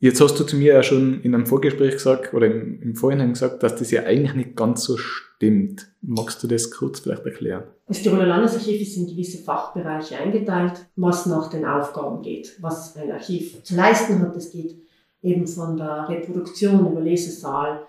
Jetzt 0.02 0.18
hast 0.22 0.40
du 0.40 0.44
zu 0.44 0.56
mir 0.56 0.72
ja 0.72 0.82
schon 0.82 1.20
in 1.20 1.34
einem 1.34 1.44
Vorgespräch 1.44 1.92
gesagt 1.92 2.32
oder 2.32 2.46
im, 2.46 2.80
im 2.80 2.96
Vorhinein 2.96 3.34
gesagt, 3.34 3.62
dass 3.62 3.76
das 3.76 3.90
ja 3.90 4.04
eigentlich 4.04 4.34
nicht 4.34 4.56
ganz 4.56 4.84
so 4.84 4.96
stimmt. 4.96 5.92
Magst 6.00 6.42
du 6.42 6.46
das 6.46 6.70
kurz 6.70 7.00
vielleicht 7.00 7.26
erklären? 7.26 7.64
Das 7.86 8.00
Tiroler 8.00 8.24
Landesarchiv 8.24 8.80
ist 8.80 8.96
in 8.96 9.06
gewisse 9.06 9.44
Fachbereiche 9.44 10.16
eingeteilt, 10.16 10.86
was 10.96 11.26
nach 11.26 11.50
den 11.50 11.66
Aufgaben 11.66 12.22
geht, 12.22 12.56
was 12.62 12.96
ein 12.96 13.12
Archiv 13.12 13.62
zu 13.62 13.76
leisten 13.76 14.20
hat. 14.20 14.34
Das 14.34 14.50
geht 14.50 14.74
eben 15.20 15.46
von 15.46 15.76
der 15.76 16.08
Reproduktion 16.08 16.90
über 16.90 17.02
Lesesaal, 17.02 17.82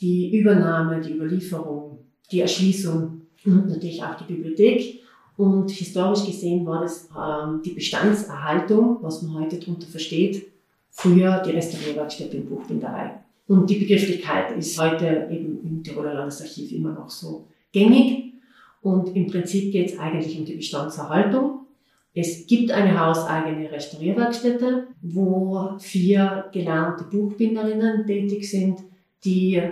die 0.00 0.34
Übernahme, 0.34 1.02
die 1.02 1.14
Überlieferung, 1.14 2.06
die 2.32 2.40
Erschließung 2.40 3.20
und 3.44 3.68
natürlich 3.68 4.02
auch 4.02 4.16
die 4.16 4.32
Bibliothek. 4.32 5.00
Und 5.36 5.70
historisch 5.70 6.24
gesehen 6.24 6.64
war 6.64 6.80
das 6.80 7.10
ähm, 7.14 7.60
die 7.62 7.72
Bestandserhaltung, 7.72 8.96
was 9.02 9.20
man 9.20 9.34
heute 9.34 9.58
darunter 9.58 9.86
versteht, 9.86 10.46
früher 10.90 11.42
die 11.44 11.52
Restaurierwerkstätte 11.52 12.36
in 12.36 12.46
Buchbinderei. 12.46 13.20
Und 13.46 13.68
die 13.68 13.78
Begrifflichkeit 13.78 14.56
ist 14.56 14.80
heute 14.80 15.28
eben 15.30 15.60
im 15.64 15.82
Tiroler 15.82 16.14
Landesarchiv 16.14 16.72
immer 16.72 16.92
noch 16.92 17.10
so 17.10 17.48
gängig. 17.72 18.34
Und 18.82 19.14
im 19.14 19.26
Prinzip 19.26 19.72
geht 19.72 19.90
es 19.90 19.98
eigentlich 19.98 20.38
um 20.38 20.44
die 20.44 20.56
Bestandserhaltung. 20.56 21.66
Es 22.14 22.46
gibt 22.46 22.70
eine 22.72 22.98
hauseigene 22.98 23.70
Restaurierwerkstätte, 23.70 24.88
wo 25.02 25.76
vier 25.78 26.46
gelernte 26.52 27.04
Buchbinderinnen 27.04 28.06
tätig 28.06 28.50
sind, 28.50 28.80
die 29.24 29.62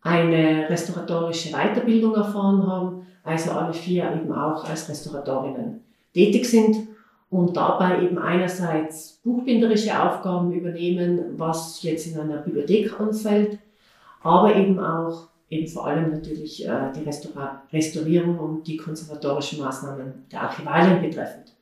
eine 0.00 0.68
restauratorische 0.68 1.52
Weiterbildung 1.52 2.14
erfahren 2.14 2.66
haben, 2.66 3.06
also 3.22 3.50
alle 3.52 3.74
vier 3.74 4.10
eben 4.12 4.32
auch 4.32 4.64
als 4.64 4.88
Restauratorinnen 4.88 5.80
tätig 6.14 6.46
sind 6.46 6.87
und 7.30 7.56
dabei 7.56 8.02
eben 8.02 8.18
einerseits 8.18 9.20
buchbinderische 9.22 10.00
Aufgaben 10.02 10.52
übernehmen, 10.52 11.38
was 11.38 11.82
jetzt 11.82 12.06
in 12.06 12.18
einer 12.18 12.38
Bibliothek 12.38 12.98
anfällt, 12.98 13.58
aber 14.22 14.56
eben 14.56 14.78
auch 14.78 15.28
eben 15.50 15.66
vor 15.66 15.86
allem 15.86 16.10
natürlich 16.10 16.66
äh, 16.66 16.92
die 16.94 17.04
Restaurierung 17.72 18.38
und 18.38 18.66
die 18.66 18.76
konservatorischen 18.76 19.60
Maßnahmen 19.60 20.26
der 20.30 20.42
Archivalien 20.42 21.00
betreffend. 21.00 21.54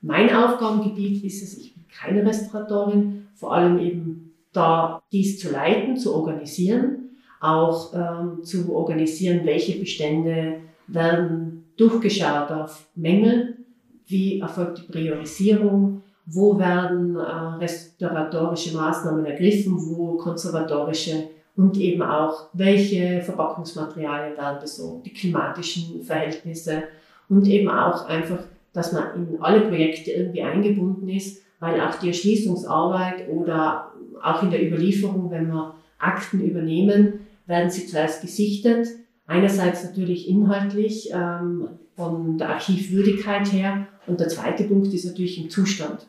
Mein 0.00 0.34
Aufgabengebiet 0.34 1.24
ist 1.24 1.42
es, 1.42 1.58
ich 1.58 1.74
bin 1.74 1.84
keine 1.88 2.24
Restauratorin, 2.26 3.26
vor 3.34 3.54
allem 3.54 3.78
eben 3.78 4.34
da 4.52 5.02
dies 5.12 5.38
zu 5.38 5.50
leiten, 5.50 5.96
zu 5.96 6.14
organisieren, 6.14 7.16
auch 7.40 7.92
ähm, 7.94 8.44
zu 8.44 8.74
organisieren, 8.74 9.44
welche 9.44 9.78
Bestände 9.78 10.60
werden 10.86 11.64
durchgeschaut 11.76 12.50
auf 12.50 12.86
Mängel, 12.94 13.63
wie 14.06 14.40
erfolgt 14.40 14.78
die 14.78 14.92
Priorisierung, 14.92 16.02
wo 16.26 16.58
werden 16.58 17.16
äh, 17.16 17.20
restauratorische 17.20 18.76
Maßnahmen 18.76 19.24
ergriffen, 19.26 19.76
wo 19.76 20.16
konservatorische? 20.16 21.28
Und 21.56 21.76
eben 21.76 22.02
auch, 22.02 22.48
welche 22.52 23.22
Verpackungsmaterialien 23.22 24.36
werden 24.36 24.58
besorgt, 24.60 25.06
die 25.06 25.12
klimatischen 25.12 26.02
Verhältnisse? 26.02 26.84
Und 27.28 27.46
eben 27.46 27.68
auch 27.68 28.06
einfach, 28.06 28.40
dass 28.72 28.92
man 28.92 29.14
in 29.14 29.40
alle 29.40 29.60
Projekte 29.60 30.10
irgendwie 30.10 30.42
eingebunden 30.42 31.08
ist, 31.08 31.42
weil 31.60 31.80
auch 31.80 31.94
die 31.94 32.08
Erschließungsarbeit 32.08 33.28
oder 33.28 33.92
auch 34.22 34.42
in 34.42 34.50
der 34.50 34.66
Überlieferung, 34.66 35.30
wenn 35.30 35.46
wir 35.48 35.74
Akten 35.98 36.40
übernehmen, 36.40 37.20
werden 37.46 37.70
sie 37.70 37.86
zuerst 37.86 38.22
gesichtet. 38.22 38.88
Einerseits 39.26 39.84
natürlich 39.84 40.28
inhaltlich 40.28 41.10
ähm, 41.12 41.68
von 41.96 42.36
der 42.36 42.50
Archivwürdigkeit 42.50 43.52
her 43.52 43.86
und 44.06 44.20
der 44.20 44.28
zweite 44.28 44.64
Punkt 44.64 44.92
ist 44.92 45.04
natürlich 45.04 45.42
im 45.42 45.50
Zustand. 45.50 46.06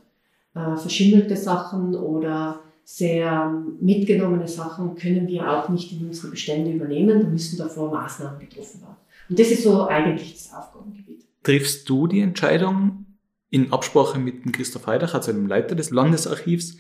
Äh, 0.53 0.75
verschimmelte 0.77 1.35
Sachen 1.35 1.95
oder 1.95 2.61
sehr 2.83 3.51
mitgenommene 3.81 4.47
Sachen 4.47 4.95
können 4.95 5.27
wir 5.27 5.49
auch 5.51 5.69
nicht 5.69 5.91
in 5.91 6.07
unsere 6.07 6.29
Bestände 6.29 6.71
übernehmen. 6.71 7.23
Da 7.23 7.27
müssen 7.27 7.57
davor 7.57 7.91
Maßnahmen 7.91 8.39
getroffen 8.39 8.81
werden. 8.81 8.95
Und 9.27 9.39
das 9.39 9.49
ist 9.49 9.63
so 9.63 9.87
eigentlich 9.87 10.33
das 10.33 10.53
Aufgabengebiet. 10.53 11.25
Triffst 11.43 11.89
du 11.89 12.07
die 12.07 12.21
Entscheidung 12.21 13.05
in 13.49 13.71
Absprache 13.73 14.19
mit 14.19 14.51
Christoph 14.53 14.87
Heidach, 14.87 15.13
also 15.13 15.31
dem 15.31 15.47
Leiter 15.47 15.75
des 15.75 15.89
Landesarchivs, 15.89 16.77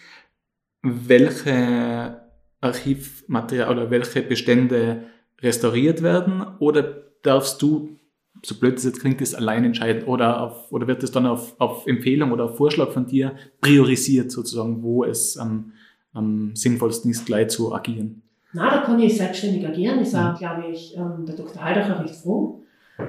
welche 0.83 2.21
Archivmaterial 2.61 3.71
oder 3.71 3.89
welche 3.89 4.21
Bestände 4.21 5.05
restauriert 5.41 6.03
werden? 6.03 6.45
Oder 6.59 7.03
darfst 7.23 7.61
du, 7.61 7.97
so 8.43 8.55
blöd 8.55 8.77
es 8.77 8.83
jetzt 8.83 8.99
klingt, 8.99 9.21
das 9.21 9.33
allein 9.33 9.63
entscheiden? 9.63 10.03
Oder, 10.03 10.41
auf, 10.41 10.71
oder 10.71 10.87
wird 10.87 11.03
es 11.03 11.11
dann 11.11 11.25
auf, 11.25 11.55
auf 11.59 11.87
Empfehlung 11.87 12.31
oder 12.31 12.45
auf 12.45 12.57
Vorschlag 12.57 12.91
von 12.91 13.05
dir 13.05 13.35
priorisiert, 13.61 14.31
sozusagen, 14.31 14.83
wo 14.83 15.03
es 15.03 15.37
am, 15.37 15.73
am 16.13 16.55
sinnvollsten 16.55 17.11
ist, 17.11 17.25
gleich 17.25 17.49
zu 17.49 17.73
agieren? 17.73 18.21
Na, 18.53 18.69
da 18.69 18.81
kann 18.83 18.99
ich 18.99 19.17
selbstständig 19.17 19.67
agieren. 19.67 19.99
Ich 20.01 20.09
sage, 20.09 20.37
glaube 20.37 20.67
ich, 20.71 20.95
ähm, 20.95 21.25
der 21.25 21.35
Dr. 21.35 21.61
Heidacher 21.61 21.99
recht 22.01 22.15
froh, 22.15 22.63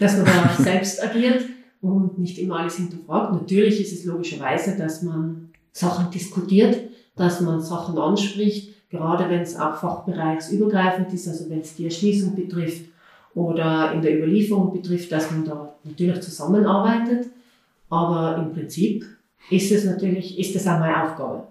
dass 0.00 0.16
man 0.16 0.26
da 0.26 0.62
selbst 0.62 1.02
agiert 1.02 1.44
und 1.80 2.18
nicht 2.18 2.38
immer 2.38 2.60
alles 2.60 2.76
hinterfragt. 2.76 3.32
Natürlich 3.32 3.80
ist 3.80 3.92
es 3.92 4.04
logischerweise, 4.04 4.76
dass 4.76 5.02
man 5.02 5.50
Sachen 5.72 6.10
diskutiert, 6.10 6.78
dass 7.14 7.40
man 7.40 7.60
Sachen 7.60 7.98
anspricht, 7.98 8.74
gerade 8.90 9.28
wenn 9.30 9.40
es 9.40 9.56
auch 9.56 9.76
fachbereichsübergreifend 9.76 11.12
ist, 11.12 11.28
also 11.28 11.48
wenn 11.48 11.60
es 11.60 11.76
die 11.76 11.84
Erschließung 11.84 12.34
betrifft 12.34 12.91
oder 13.34 13.92
in 13.92 14.02
der 14.02 14.18
Überlieferung 14.18 14.72
betrifft, 14.72 15.10
dass 15.12 15.30
man 15.30 15.44
da 15.44 15.74
natürlich 15.84 16.20
zusammenarbeitet. 16.20 17.26
Aber 17.88 18.36
im 18.38 18.52
Prinzip 18.52 19.04
ist 19.50 19.70
es 19.72 19.84
natürlich, 19.84 20.38
ist 20.38 20.56
es 20.56 20.66
auch 20.66 20.78
meine 20.78 21.02
Aufgabe, 21.02 21.44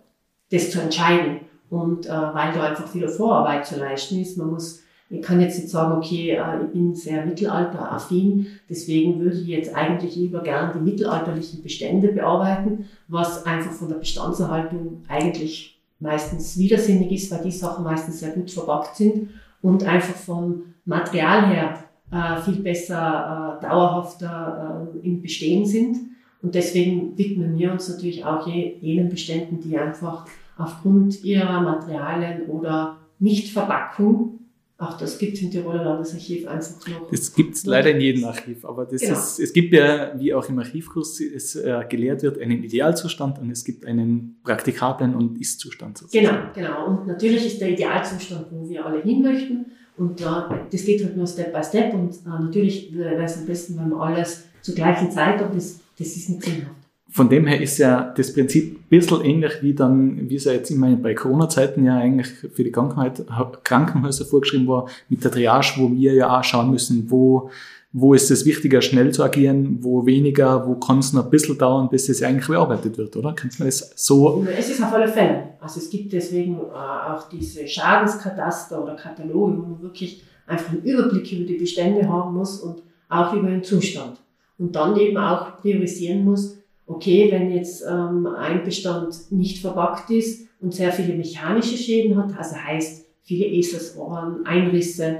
das 0.51 0.71
zu 0.71 0.82
entscheiden. 0.82 1.41
Und 1.69 2.05
äh, 2.05 2.09
weil 2.09 2.53
da 2.53 2.63
einfach 2.63 2.88
viel 2.88 3.07
Vorarbeit 3.07 3.65
zu 3.65 3.79
leisten 3.79 4.19
ist, 4.19 4.38
man 4.38 4.49
muss, 4.49 4.82
ich 5.09 5.21
kann 5.21 5.39
jetzt 5.39 5.57
nicht 5.57 5.69
sagen, 5.69 5.97
okay, 5.97 6.32
äh, 6.32 6.63
ich 6.65 6.71
bin 6.73 6.93
sehr 6.93 7.25
mittelalteraffin, 7.25 8.47
deswegen 8.69 9.19
würde 9.19 9.38
ich 9.38 9.47
jetzt 9.47 9.73
eigentlich 9.73 10.15
lieber 10.15 10.41
gerne 10.41 10.73
die 10.73 10.82
mittelalterlichen 10.82 11.63
Bestände 11.63 12.09
bearbeiten, 12.09 12.89
was 13.07 13.45
einfach 13.45 13.71
von 13.71 13.88
der 13.88 13.95
Bestandserhaltung 13.95 15.03
eigentlich 15.07 15.79
meistens 16.01 16.57
widersinnig 16.57 17.11
ist, 17.11 17.32
weil 17.32 17.43
die 17.43 17.51
Sachen 17.51 17.86
meistens 17.86 18.19
sehr 18.19 18.32
gut 18.32 18.51
verpackt 18.51 18.97
sind 18.97 19.29
und 19.61 19.84
einfach 19.84 20.15
vom 20.15 20.70
Material 20.86 21.47
her 21.47 21.84
äh, 22.11 22.41
viel 22.41 22.61
besser, 22.61 23.59
äh, 23.59 23.65
dauerhafter 23.65 24.89
äh, 24.93 25.07
im 25.07 25.21
Bestehen 25.21 25.65
sind. 25.65 25.97
Und 26.41 26.55
deswegen 26.55 27.17
widmen 27.17 27.57
wir 27.57 27.71
uns 27.71 27.88
natürlich 27.88 28.25
auch 28.25 28.47
je, 28.47 28.77
jenen 28.82 29.09
Beständen, 29.09 29.59
die 29.61 29.77
einfach 29.77 30.25
aufgrund 30.57 31.23
ihrer 31.23 31.61
Materialien 31.61 32.47
oder 32.47 32.97
Nichtverpackung 33.19 34.39
auch 34.82 34.97
das 34.97 35.19
gibt 35.19 35.34
es 35.38 35.43
im 35.43 35.51
Tiroler 35.51 35.84
Landesarchiv 35.84 36.47
einfach 36.47 36.88
noch. 36.88 37.11
Das 37.11 37.36
gibt 37.36 37.53
es 37.53 37.67
leider 37.67 37.91
in 37.91 38.01
jedem 38.01 38.23
Archiv, 38.23 38.65
aber 38.65 38.86
das 38.86 39.01
genau. 39.01 39.13
ist, 39.13 39.39
es 39.39 39.53
gibt 39.53 39.73
ja, 39.75 40.19
wie 40.19 40.34
auch 40.34 40.49
im 40.49 40.57
Archivkurs 40.57 41.21
es 41.21 41.55
äh, 41.55 41.86
gelehrt 41.88 42.23
wird, 42.23 42.39
einen 42.39 42.63
Idealzustand 42.63 43.38
und 43.38 43.51
es 43.51 43.63
gibt 43.63 43.86
einen 43.86 44.39
praktikablen 44.43 45.13
und 45.13 45.39
Ist-Zustand. 45.39 45.99
Sozusagen. 45.99 46.25
Genau, 46.55 46.73
genau. 46.73 46.88
Und 46.88 47.05
natürlich 47.05 47.45
ist 47.45 47.61
der 47.61 47.69
Idealzustand, 47.69 48.47
wo 48.49 48.67
wir 48.67 48.84
alle 48.84 49.03
hin 49.03 49.21
möchten. 49.21 49.67
Und 50.02 50.20
äh, 50.20 50.26
das 50.72 50.84
geht 50.84 51.04
halt 51.04 51.16
nur 51.16 51.28
Step 51.28 51.54
by 51.54 51.64
Step. 51.64 51.93
Und 51.93 52.12
äh, 52.12 52.41
natürlich 52.41 52.93
wäre 52.93 53.24
es 53.24 53.38
am 53.38 53.45
besten, 53.45 53.78
wenn 53.78 53.89
man 53.89 53.99
alles 53.99 54.45
zur 54.62 54.76
gleichen 54.76 55.12
Zeit, 55.12 55.41
aber 55.41 55.54
das, 55.54 55.80
das 55.97 56.08
ist 56.08 56.30
nicht 56.30 56.43
sinnhaft 56.43 56.82
von 57.12 57.28
dem 57.28 57.45
her 57.45 57.60
ist 57.60 57.78
ja 57.78 58.14
das 58.16 58.34
Prinzip 58.34 58.78
ein 58.78 58.86
bisschen 58.88 59.22
ähnlich 59.26 59.52
wie 59.62 59.74
dann, 59.74 60.30
wie 60.30 60.36
es 60.36 60.45
ja 60.45 60.54
jetzt 60.54 60.72
immer 60.72 60.95
bei 60.95 61.14
Corona-Zeiten 61.14 61.84
ja 61.84 61.97
eigentlich 61.97 62.30
für 62.30 62.64
die 62.64 62.72
Krankenhäuser 62.72 64.26
vorgeschrieben 64.26 64.68
war, 64.68 64.88
mit 65.10 65.22
der 65.22 65.32
Triage, 65.32 65.74
wo 65.76 65.91
wir 65.91 66.14
ja 66.14 66.39
auch 66.39 66.43
schauen 66.43 66.72
müssen, 66.72 67.12
wo, 67.12 67.49
wo 67.93 68.13
ist 68.13 68.31
es 68.31 68.45
wichtiger, 68.45 68.81
schnell 68.81 69.11
zu 69.11 69.23
agieren, 69.23 69.79
wo 69.81 70.05
weniger, 70.05 70.65
wo 70.67 70.75
kann 70.75 70.99
es 70.99 71.11
noch 71.11 71.25
ein 71.25 71.29
bisschen 71.29 71.57
dauern, 71.57 71.89
bis 71.89 72.07
es 72.07 72.23
eigentlich 72.23 72.47
bearbeitet 72.47 72.97
wird, 72.97 73.17
oder? 73.17 73.33
Kannst 73.33 73.59
du 73.59 73.65
das 73.65 73.91
so? 73.95 74.45
Es 74.57 74.69
ist 74.69 74.81
auf 74.81 74.93
alle 74.93 75.09
Fälle. 75.09 75.49
Also 75.59 75.79
es 75.79 75.89
gibt 75.89 76.13
deswegen 76.13 76.55
äh, 76.55 76.73
auch 76.73 77.27
diese 77.29 77.67
Schadenskataster 77.67 78.81
oder 78.81 78.95
Kataloge, 78.95 79.57
wo 79.57 79.61
man 79.61 79.81
wirklich 79.81 80.23
einfach 80.47 80.71
einen 80.71 80.83
Überblick 80.83 81.31
über 81.33 81.45
die 81.45 81.57
Bestände 81.57 82.07
haben 82.07 82.33
muss 82.33 82.59
und 82.59 82.81
auch 83.09 83.33
über 83.33 83.49
den 83.49 83.63
Zustand. 83.63 84.17
Und 84.57 84.75
dann 84.75 84.97
eben 84.97 85.17
auch 85.17 85.57
priorisieren 85.57 86.23
muss, 86.23 86.57
okay, 86.87 87.29
wenn 87.31 87.51
jetzt 87.51 87.83
ähm, 87.89 88.25
ein 88.27 88.63
Bestand 88.63 89.31
nicht 89.31 89.59
verpackt 89.59 90.09
ist 90.11 90.47
und 90.61 90.73
sehr 90.73 90.91
viele 90.91 91.15
mechanische 91.15 91.77
Schäden 91.77 92.15
hat, 92.17 92.37
also 92.37 92.55
heißt 92.55 93.05
viele 93.23 93.45
Eselsohren, 93.47 94.45
Einrisse, 94.45 95.17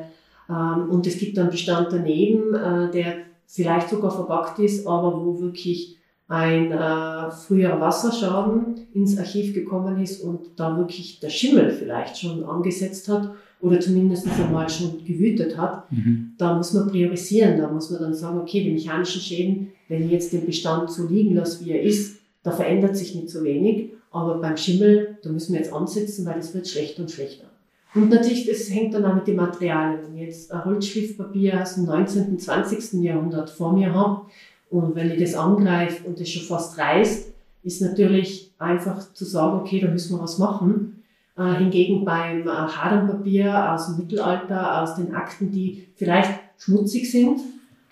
und 0.54 1.08
es 1.08 1.18
gibt 1.18 1.38
einen 1.40 1.50
Bestand 1.50 1.88
daneben, 1.92 2.54
äh, 2.54 2.92
der 2.92 3.16
vielleicht 3.48 3.90
sogar 3.90 4.12
verpackt 4.12 4.60
ist, 4.60 4.88
aber 4.88 5.26
wo 5.26 5.40
wirklich 5.40 5.98
ein 6.28 6.72
äh, 6.72 7.30
früher 7.30 7.80
Wasserschaden 7.82 8.88
ins 8.94 9.18
Archiv 9.18 9.54
gekommen 9.54 10.02
ist 10.02 10.22
und 10.22 10.52
da 10.56 10.78
wirklich 10.78 11.20
der 11.20 11.30
Schimmel 11.30 11.72
vielleicht 11.72 12.18
schon 12.18 12.46
angesetzt 12.46 13.10
hat 13.10 13.32
oder 13.60 13.82
zumindest 13.82 14.28
einmal 14.40 14.70
schon 14.70 15.04
gewütet 15.04 15.58
hat, 15.58 15.92
mhm. 15.92 16.34
da 16.38 16.56
muss 16.56 16.74
man 16.74 16.88
priorisieren. 16.88 17.58
Da 17.58 17.70
muss 17.70 17.92
man 17.92 18.02
dann 18.02 18.14
sagen, 18.14 18.40
okay, 18.40 18.64
die 18.64 18.72
mechanischen 18.72 19.22
Schäden, 19.22 19.74
wenn 19.90 20.06
ich 20.06 20.12
jetzt 20.12 20.32
den 20.32 20.46
Bestand 20.46 20.90
so 20.90 21.06
liegen 21.06 21.36
lasse, 21.36 21.66
wie 21.66 21.72
er 21.72 21.82
ist, 21.82 22.20
da 22.44 22.52
verändert 22.52 22.96
sich 22.96 23.14
nicht 23.14 23.30
so 23.30 23.44
wenig. 23.44 23.92
Aber 24.10 24.40
beim 24.40 24.56
Schimmel, 24.56 25.18
da 25.22 25.30
müssen 25.30 25.54
wir 25.54 25.60
jetzt 25.60 25.74
ansetzen, 25.74 26.26
weil 26.26 26.40
es 26.40 26.54
wird 26.54 26.68
schlechter 26.68 27.02
und 27.02 27.12
schlechter. 27.12 27.51
Und 27.94 28.10
natürlich, 28.10 28.48
das 28.48 28.70
hängt 28.70 28.94
dann 28.94 29.06
auch 29.06 29.16
mit 29.16 29.28
den 29.28 29.36
Materialien. 29.36 30.00
Wenn 30.04 30.16
ich 30.16 30.28
jetzt 30.28 30.52
ein 30.52 30.64
Holzschliffpapier 30.64 31.62
aus 31.62 31.76
dem 31.76 31.86
19. 31.86 32.30
und 32.30 32.42
20. 32.42 33.02
Jahrhundert 33.04 33.50
vor 33.50 33.74
mir 33.74 33.94
habe 33.94 34.22
und 34.70 34.96
wenn 34.96 35.12
ich 35.12 35.20
das 35.20 35.36
angreife 35.36 36.08
und 36.08 36.20
das 36.20 36.30
schon 36.30 36.44
fast 36.44 36.78
reißt, 36.78 37.34
ist 37.64 37.82
natürlich 37.82 38.52
einfach 38.58 39.14
zu 39.14 39.26
sagen, 39.26 39.60
okay, 39.60 39.80
da 39.80 39.88
müssen 39.88 40.16
wir 40.16 40.24
was 40.24 40.38
machen. 40.38 41.04
Äh, 41.38 41.56
hingegen 41.56 42.06
beim 42.06 42.48
äh, 42.48 42.52
Hadernpapier 42.52 43.74
aus 43.74 43.88
dem 43.88 43.98
Mittelalter, 43.98 44.82
aus 44.82 44.96
den 44.96 45.14
Akten, 45.14 45.52
die 45.52 45.88
vielleicht 45.96 46.32
schmutzig 46.58 47.12
sind, 47.12 47.40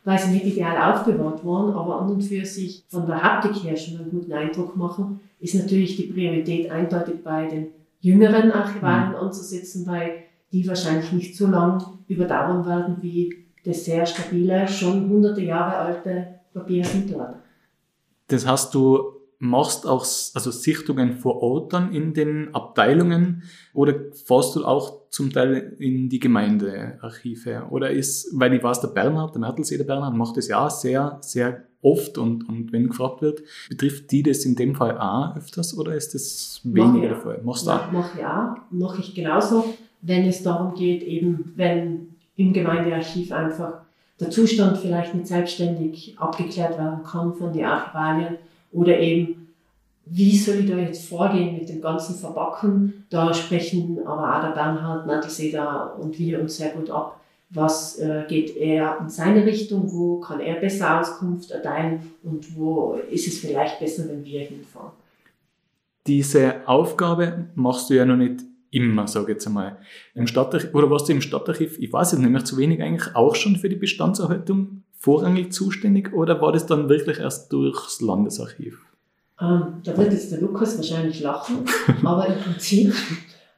weil 0.04 0.20
sie 0.20 0.32
nicht 0.32 0.46
ideal 0.46 0.94
aufbewahrt 0.94 1.46
waren, 1.46 1.74
aber 1.74 2.02
an 2.02 2.10
und 2.10 2.22
für 2.22 2.46
sich 2.46 2.84
von 2.88 3.06
der 3.06 3.22
Haptik 3.22 3.64
her 3.64 3.76
schon 3.76 4.00
einen 4.00 4.12
guten 4.12 4.34
Eindruck 4.34 4.76
machen, 4.76 5.20
ist 5.40 5.56
natürlich 5.56 5.96
die 5.96 6.04
Priorität 6.04 6.70
eindeutig 6.70 7.24
bei 7.24 7.48
den 7.48 7.68
jüngeren 8.00 8.52
Archivalien 8.52 9.12
mhm. 9.12 9.16
anzusetzen, 9.16 9.86
weil 9.88 10.24
die 10.52 10.68
wahrscheinlich 10.68 11.12
nicht 11.12 11.36
so 11.36 11.48
lang 11.48 11.84
überdauern 12.08 12.66
werden 12.66 12.98
wie 13.02 13.46
das 13.64 13.86
sehr 13.86 14.06
stabile, 14.06 14.68
schon 14.68 15.10
hunderte 15.10 15.42
Jahre 15.42 15.76
alte 15.76 16.40
Papier 16.54 16.86
aus 16.86 16.94
Mittelalter. 16.94 17.42
Das 18.28 18.46
hast 18.48 18.74
du 18.74 19.19
machst 19.40 19.88
auch 19.88 20.02
also 20.02 20.52
Sichtungen 20.52 21.14
vor 21.14 21.42
Ort 21.42 21.74
dann 21.74 21.94
in 21.94 22.14
den 22.14 22.54
Abteilungen 22.54 23.44
oder 23.74 23.96
fährst 24.26 24.56
du 24.56 24.66
auch 24.66 25.10
zum 25.10 25.32
Teil 25.32 25.76
in 25.80 26.10
die 26.10 26.20
Gemeindearchive? 26.20 27.68
Oder 27.70 27.90
ist, 27.90 28.38
weil 28.38 28.54
ich 28.54 28.62
weiß, 28.62 28.82
der 28.82 28.90
Bernhard, 28.90 29.34
der 29.34 29.40
Mertelsee 29.40 29.78
der 29.78 29.86
Bernhard, 29.86 30.14
macht 30.16 30.36
das 30.36 30.50
ja 30.50 30.70
sehr, 30.70 31.18
sehr 31.22 31.64
oft 31.82 32.18
und, 32.18 32.50
und 32.50 32.74
wenn 32.74 32.90
gefragt 32.90 33.22
wird, 33.22 33.42
betrifft 33.70 34.12
die 34.12 34.24
das 34.24 34.44
in 34.44 34.56
dem 34.56 34.76
Fall 34.76 34.98
auch 34.98 35.38
öfters 35.38 35.78
oder 35.78 35.96
ist 35.96 36.14
das 36.14 36.60
weniger 36.66 37.08
der 37.08 37.18
Fall? 37.18 37.42
Machst 37.42 37.66
du 37.66 37.72
auch? 37.72 37.92
Mach 37.94 38.16
ich 38.16 38.26
auch, 38.26 38.56
mache 38.72 39.00
ich 39.00 39.16
genauso, 39.16 39.74
wenn 40.02 40.26
es 40.26 40.44
darum 40.44 40.76
geht, 40.76 41.02
eben 41.04 41.54
wenn 41.56 42.16
im 42.36 42.52
Gemeindearchiv 42.52 43.32
einfach 43.32 43.82
der 44.20 44.30
Zustand 44.30 44.78
vielleicht 44.78 45.16
nicht 45.16 45.28
selbstständig 45.28 46.20
abgeklärt 46.20 46.78
werden 46.78 47.04
kann 47.04 47.34
von 47.34 47.54
den 47.54 47.64
Archivalien, 47.64 48.38
oder 48.72 49.00
eben, 49.00 49.48
wie 50.06 50.38
soll 50.38 50.56
ich 50.56 50.70
da 50.70 50.78
jetzt 50.78 51.08
vorgehen 51.08 51.56
mit 51.58 51.70
dem 51.70 51.82
ganzen 51.82 52.16
Verpacken? 52.16 53.06
Da 53.10 53.34
sprechen 53.34 54.00
aber 54.06 54.36
auch 54.36 54.42
der 54.42 54.54
Bernhard 54.54 55.06
Nattelseder 55.06 55.96
und 56.00 56.18
wir 56.18 56.42
uns 56.42 56.58
sehr 56.58 56.70
gut 56.70 56.90
ab. 56.90 57.20
Was 57.52 57.98
äh, 58.00 58.26
geht 58.28 58.56
er 58.58 59.00
in 59.02 59.10
seine 59.10 59.46
Richtung? 59.46 59.92
Wo 59.92 60.20
kann 60.20 60.40
er 60.40 60.56
besser 60.56 61.00
Auskunft 61.00 61.52
erteilen? 61.52 62.12
Und 62.24 62.56
wo 62.56 63.00
ist 63.10 63.28
es 63.28 63.40
vielleicht 63.40 63.80
besser, 63.80 64.08
wenn 64.08 64.24
wir 64.24 64.42
hinfahren? 64.42 64.92
Diese 66.06 66.68
Aufgabe 66.68 67.46
machst 67.56 67.90
du 67.90 67.96
ja 67.96 68.06
noch 68.06 68.18
nicht 68.18 68.42
immer, 68.72 69.08
sage 69.08 69.26
ich 69.26 69.36
jetzt 69.36 69.48
einmal. 69.48 69.78
Im 70.14 70.28
Stadtarchiv, 70.28 70.74
oder 70.74 70.90
warst 70.90 71.08
du 71.08 71.14
im 71.14 71.22
Stadtarchiv, 71.22 71.80
ich 71.80 71.92
weiß 71.92 72.14
es 72.14 72.20
nämlich 72.20 72.44
zu 72.46 72.58
wenig 72.58 72.82
eigentlich, 72.82 73.16
auch 73.16 73.36
schon 73.36 73.56
für 73.56 73.70
die 73.70 73.76
Bestandserhaltung 73.76 74.84
vorrangig 75.00 75.54
zuständig 75.54 76.14
oder 76.14 76.42
war 76.42 76.52
das 76.52 76.66
dann 76.66 76.90
wirklich 76.90 77.20
erst 77.20 77.52
durchs 77.52 78.02
Landesarchiv? 78.02 78.82
Ähm, 79.42 79.82
da 79.84 79.98
wird 79.98 80.12
jetzt 80.12 80.32
der 80.32 80.42
Lukas 80.42 80.78
wahrscheinlich 80.78 81.22
lachen, 81.22 81.60
aber 82.04 82.28
im 82.28 82.38
Prinzip 82.40 82.94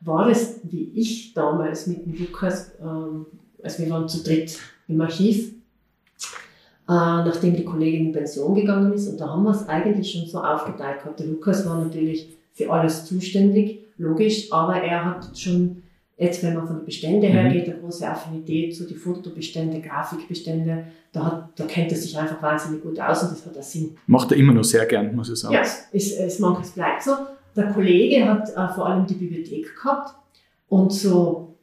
war 0.02 0.30
es, 0.30 0.60
wie 0.64 0.92
ich 0.94 1.34
damals 1.34 1.88
mit 1.88 2.06
dem 2.06 2.14
Lukas, 2.14 2.72
ähm, 2.80 3.26
also 3.62 3.84
wir 3.84 3.90
waren 3.90 4.08
zu 4.08 4.24
dritt 4.24 4.60
im 4.88 5.02
Archiv, 5.02 5.50
äh, 5.50 6.94
nachdem 6.94 7.56
die 7.56 7.66
Kollegin 7.66 8.08
in 8.08 8.12
Pension 8.12 8.54
gegangen 8.54 8.94
ist 8.94 9.08
und 9.08 9.20
da 9.20 9.30
haben 9.30 9.44
wir 9.44 9.52
es 9.52 9.68
eigentlich 9.68 10.12
schon 10.12 10.28
so 10.28 10.40
aufgeteilt 10.44 11.02
gehabt. 11.02 11.20
Der 11.20 11.28
Lukas 11.28 11.66
war 11.66 11.84
natürlich 11.84 12.38
für 12.54 12.72
alles 12.72 13.06
zuständig, 13.06 13.80
logisch, 13.98 14.52
aber 14.52 14.76
er 14.76 15.06
hat 15.06 15.36
schon 15.36 15.82
Jetzt, 16.22 16.44
wenn 16.44 16.54
man 16.54 16.68
von 16.68 16.76
den 16.76 16.86
Beständen 16.86 17.28
mhm. 17.28 17.34
hergeht, 17.34 17.68
eine 17.68 17.80
große 17.80 18.08
Affinität 18.08 18.76
zu 18.76 18.86
den 18.86 18.96
Fotobestände, 18.96 19.82
Grafikbestände, 19.82 20.86
da, 21.12 21.26
hat, 21.26 21.50
da 21.56 21.66
kennt 21.66 21.92
er 21.92 21.98
sich 21.98 22.16
einfach 22.16 22.40
wahnsinnig 22.44 22.84
gut 22.84 23.00
aus 23.00 23.24
und 23.24 23.32
das 23.32 23.44
hat 23.44 23.58
auch 23.58 23.64
Sinn. 23.64 23.98
Macht 24.06 24.32
er 24.32 24.38
immer 24.38 24.54
noch 24.54 24.64
sehr 24.64 24.86
gern, 24.86 25.16
muss 25.16 25.32
ich 25.32 25.40
sagen. 25.40 25.56
Ja, 25.56 25.62
es, 25.62 25.88
es 25.92 26.38
manches 26.38 26.70
bleibt 26.70 27.02
so. 27.02 27.14
Der 27.56 27.74
Kollege 27.74 28.24
hat 28.30 28.48
äh, 28.50 28.72
vor 28.72 28.86
allem 28.86 29.08
die 29.08 29.16
Bibliothek 29.16 29.76
gehabt 29.76 30.14
und 30.68 30.94
so 30.94 31.58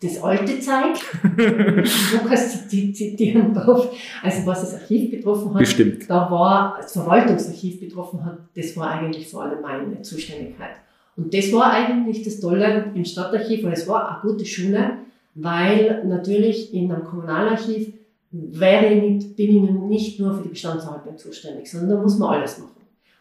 das 0.00 0.22
alte 0.22 0.60
Zeug. 0.60 0.94
du 1.36 2.28
kannst 2.28 2.70
zitieren 2.70 3.52
drauf. 3.52 3.90
Also 4.22 4.46
was 4.46 4.60
das 4.60 4.74
Archiv 4.74 5.10
betroffen 5.10 5.54
hat, 5.54 5.58
Bestimmt. 5.58 6.08
da 6.08 6.30
war, 6.30 6.76
das 6.80 6.92
Verwaltungsarchiv 6.92 7.80
betroffen 7.80 8.24
hat, 8.24 8.38
das 8.54 8.76
war 8.76 8.92
eigentlich 8.92 9.28
vor 9.28 9.42
allem 9.42 9.60
meine 9.60 10.02
Zuständigkeit. 10.02 10.76
Und 11.16 11.32
das 11.32 11.52
war 11.52 11.72
eigentlich 11.72 12.22
das 12.22 12.40
Tolle 12.40 12.90
im 12.94 13.04
Stadtarchiv, 13.04 13.64
und 13.64 13.72
es 13.72 13.86
war 13.86 14.22
eine 14.22 14.32
gute 14.32 14.44
Schule, 14.44 14.98
weil 15.34 16.04
natürlich 16.06 16.74
in 16.74 16.90
einem 16.90 17.04
Kommunalarchiv 17.04 17.92
wäre 18.30 18.92
ich 18.92 19.02
nicht, 19.02 19.36
bin 19.36 19.64
ich 19.64 19.70
nicht 19.70 20.20
nur 20.20 20.34
für 20.34 20.42
die 20.42 20.48
Bestandserhaltung 20.50 21.16
zuständig, 21.16 21.70
sondern 21.70 21.90
da 21.90 22.02
muss 22.02 22.18
man 22.18 22.34
alles 22.34 22.58
machen. 22.58 22.72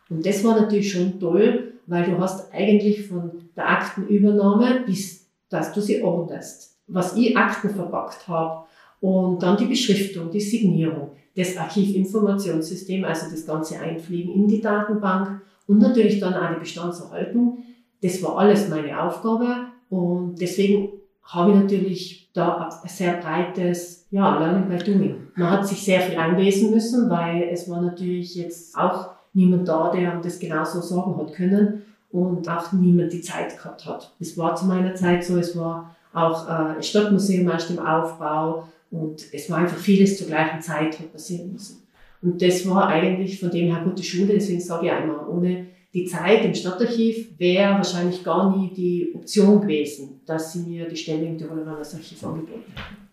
Und 0.10 0.26
das 0.26 0.44
war 0.44 0.60
natürlich 0.60 0.92
schon 0.92 1.20
toll, 1.20 1.74
weil 1.88 2.06
du 2.06 2.18
hast 2.18 2.52
eigentlich 2.54 3.08
von 3.08 3.32
der 3.56 3.70
Aktenübernahme 3.70 4.84
bis, 4.86 5.28
dass 5.50 5.74
du 5.74 5.82
sie 5.82 6.02
ordnest, 6.02 6.78
was 6.88 7.16
ich 7.16 7.38
Akten 7.38 7.70
verpackt 7.70 8.28
habe 8.28 8.66
und 9.02 9.44
dann 9.44 9.58
die 9.58 9.66
Beschriftung, 9.66 10.32
die 10.32 10.40
Signierung, 10.40 11.12
das 11.36 11.58
Archivinformationssystem, 11.58 13.04
also 13.06 13.30
das 13.30 13.46
ganze 13.46 13.80
Einfliegen 13.80 14.34
in 14.34 14.48
die 14.48 14.62
Datenbank 14.62 15.42
und 15.68 15.80
natürlich 15.80 16.20
dann 16.20 16.34
auch 16.34 16.54
die 16.54 16.60
Bestandserhaltung. 16.60 17.64
Das 18.04 18.22
war 18.22 18.38
alles 18.38 18.70
meine 18.70 19.02
Aufgabe 19.02 19.68
und 19.90 20.36
deswegen 20.42 20.90
habe 21.24 21.52
ich 21.52 21.58
natürlich 21.58 22.30
da 22.34 22.70
ein 22.84 22.90
sehr 22.90 23.14
breites 23.14 24.08
ja, 24.12 24.38
Learning 24.38 24.68
by 24.68 24.84
Doing. 24.84 25.16
Man 25.36 25.50
hat 25.50 25.66
sich 25.66 25.84
sehr 25.84 26.02
viel 26.02 26.18
einlesen 26.18 26.72
müssen, 26.72 27.10
weil 27.10 27.44
es 27.44 27.70
war 27.70 27.82
natürlich 27.82 28.36
jetzt 28.36 28.78
auch 28.78 29.12
niemand 29.34 29.70
da, 29.70 29.90
der 29.90 30.20
das 30.20 30.40
genauso 30.40 30.82
sagen 30.82 31.18
hat 31.18 31.34
können 31.34 31.84
und 32.12 32.50
auch 32.50 32.74
niemand 32.74 33.14
die 33.14 33.22
Zeit 33.22 33.58
gehabt 33.58 33.86
hat. 33.86 34.14
Es 34.20 34.38
war 34.38 34.56
zu 34.56 34.66
meiner 34.66 34.94
Zeit 34.96 35.24
so, 35.24 35.38
es 35.38 35.58
war 35.58 35.96
auch 36.14 36.48
äh, 36.48 36.76
ein 36.76 36.84
Stadtmuseum 36.84 37.50
erst 37.50 37.72
im 37.72 37.80
Aufbau 37.80 38.68
und 38.92 39.24
es 39.34 39.50
war 39.50 39.60
einfach 39.60 39.78
vieles 39.78 40.18
zur 40.18 40.28
gleichen 40.28 40.62
Zeit 40.62 41.12
passieren 41.12 41.54
müssen. 41.54 41.82
Und 42.22 42.42
das 42.42 42.70
war 42.70 42.88
eigentlich 42.88 43.40
von 43.40 43.50
dem 43.50 43.74
her 43.74 43.84
gute 43.84 44.04
Schule, 44.04 44.34
deswegen 44.34 44.62
sage 44.62 44.88
ich 44.88 44.92
einmal, 44.92 45.28
ohne 45.28 45.68
die 45.94 46.06
Zeit 46.06 46.44
im 46.44 46.56
Stadtarchiv 46.56 47.38
wäre 47.38 47.76
wahrscheinlich 47.76 48.24
gar 48.24 48.56
nie 48.58 48.74
die 48.74 49.14
Option 49.14 49.62
gewesen, 49.62 50.22
dass 50.26 50.54
sie 50.54 50.68
mir 50.68 50.88
die 50.88 50.96
Stelle 50.96 51.26
im 51.26 51.38
Tiroler 51.38 51.66
Landesarchiv 51.66 52.24
angeboten 52.24 52.64
hätten. 52.76 53.04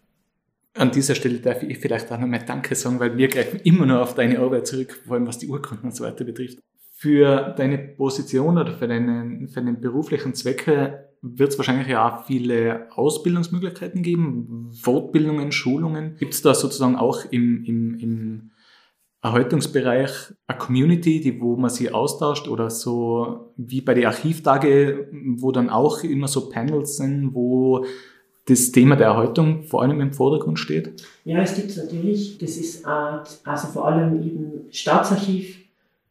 An 0.74 0.90
dieser 0.90 1.14
Stelle 1.14 1.40
darf 1.40 1.62
ich 1.62 1.78
vielleicht 1.78 2.10
auch 2.10 2.18
nochmal 2.18 2.44
Danke 2.46 2.74
sagen, 2.74 2.98
weil 3.00 3.16
wir 3.16 3.28
greifen 3.28 3.60
immer 3.64 3.84
noch 3.84 4.00
auf 4.00 4.14
deine 4.14 4.38
Arbeit 4.38 4.66
zurück, 4.66 5.02
vor 5.04 5.16
allem 5.16 5.26
was 5.26 5.38
die 5.38 5.48
Urkunden 5.48 5.86
und 5.86 5.94
so 5.94 6.04
weiter 6.04 6.24
betrifft. 6.24 6.58
Für 6.92 7.54
deine 7.56 7.78
Position 7.78 8.56
oder 8.56 8.72
für 8.72 8.88
deinen, 8.88 9.48
für 9.48 9.60
deinen 9.60 9.80
beruflichen 9.80 10.34
Zwecke 10.34 11.06
wird 11.22 11.50
es 11.50 11.58
wahrscheinlich 11.58 11.88
ja 11.88 12.08
auch 12.08 12.26
viele 12.26 12.88
Ausbildungsmöglichkeiten 12.92 14.02
geben, 14.02 14.70
Fortbildungen, 14.72 15.52
Schulungen. 15.52 16.16
Gibt 16.18 16.34
es 16.34 16.42
da 16.42 16.54
sozusagen 16.54 16.96
auch 16.96 17.24
im, 17.30 17.64
im, 17.64 17.98
im 17.98 18.49
Erhaltungsbereich 19.22 20.10
eine 20.46 20.58
Community, 20.58 21.20
die, 21.20 21.40
wo 21.40 21.56
man 21.56 21.70
sich 21.70 21.94
austauscht 21.94 22.48
oder 22.48 22.70
so 22.70 23.52
wie 23.56 23.82
bei 23.82 23.94
den 23.94 24.06
Archivtage, 24.06 25.08
wo 25.36 25.52
dann 25.52 25.68
auch 25.68 26.02
immer 26.02 26.26
so 26.26 26.48
Panels 26.48 26.96
sind, 26.96 27.34
wo 27.34 27.84
das 28.46 28.72
Thema 28.72 28.96
der 28.96 29.08
Erhaltung 29.08 29.64
vor 29.64 29.82
allem 29.82 30.00
im 30.00 30.14
Vordergrund 30.14 30.58
steht? 30.58 31.04
Ja, 31.24 31.40
es 31.40 31.54
gibt 31.54 31.68
es 31.70 31.76
natürlich. 31.76 32.38
Das 32.38 32.56
ist 32.56 32.86
also 32.86 33.66
vor 33.68 33.86
allem 33.86 34.22
eben 34.22 34.64
Staatsarchiv 34.70 35.58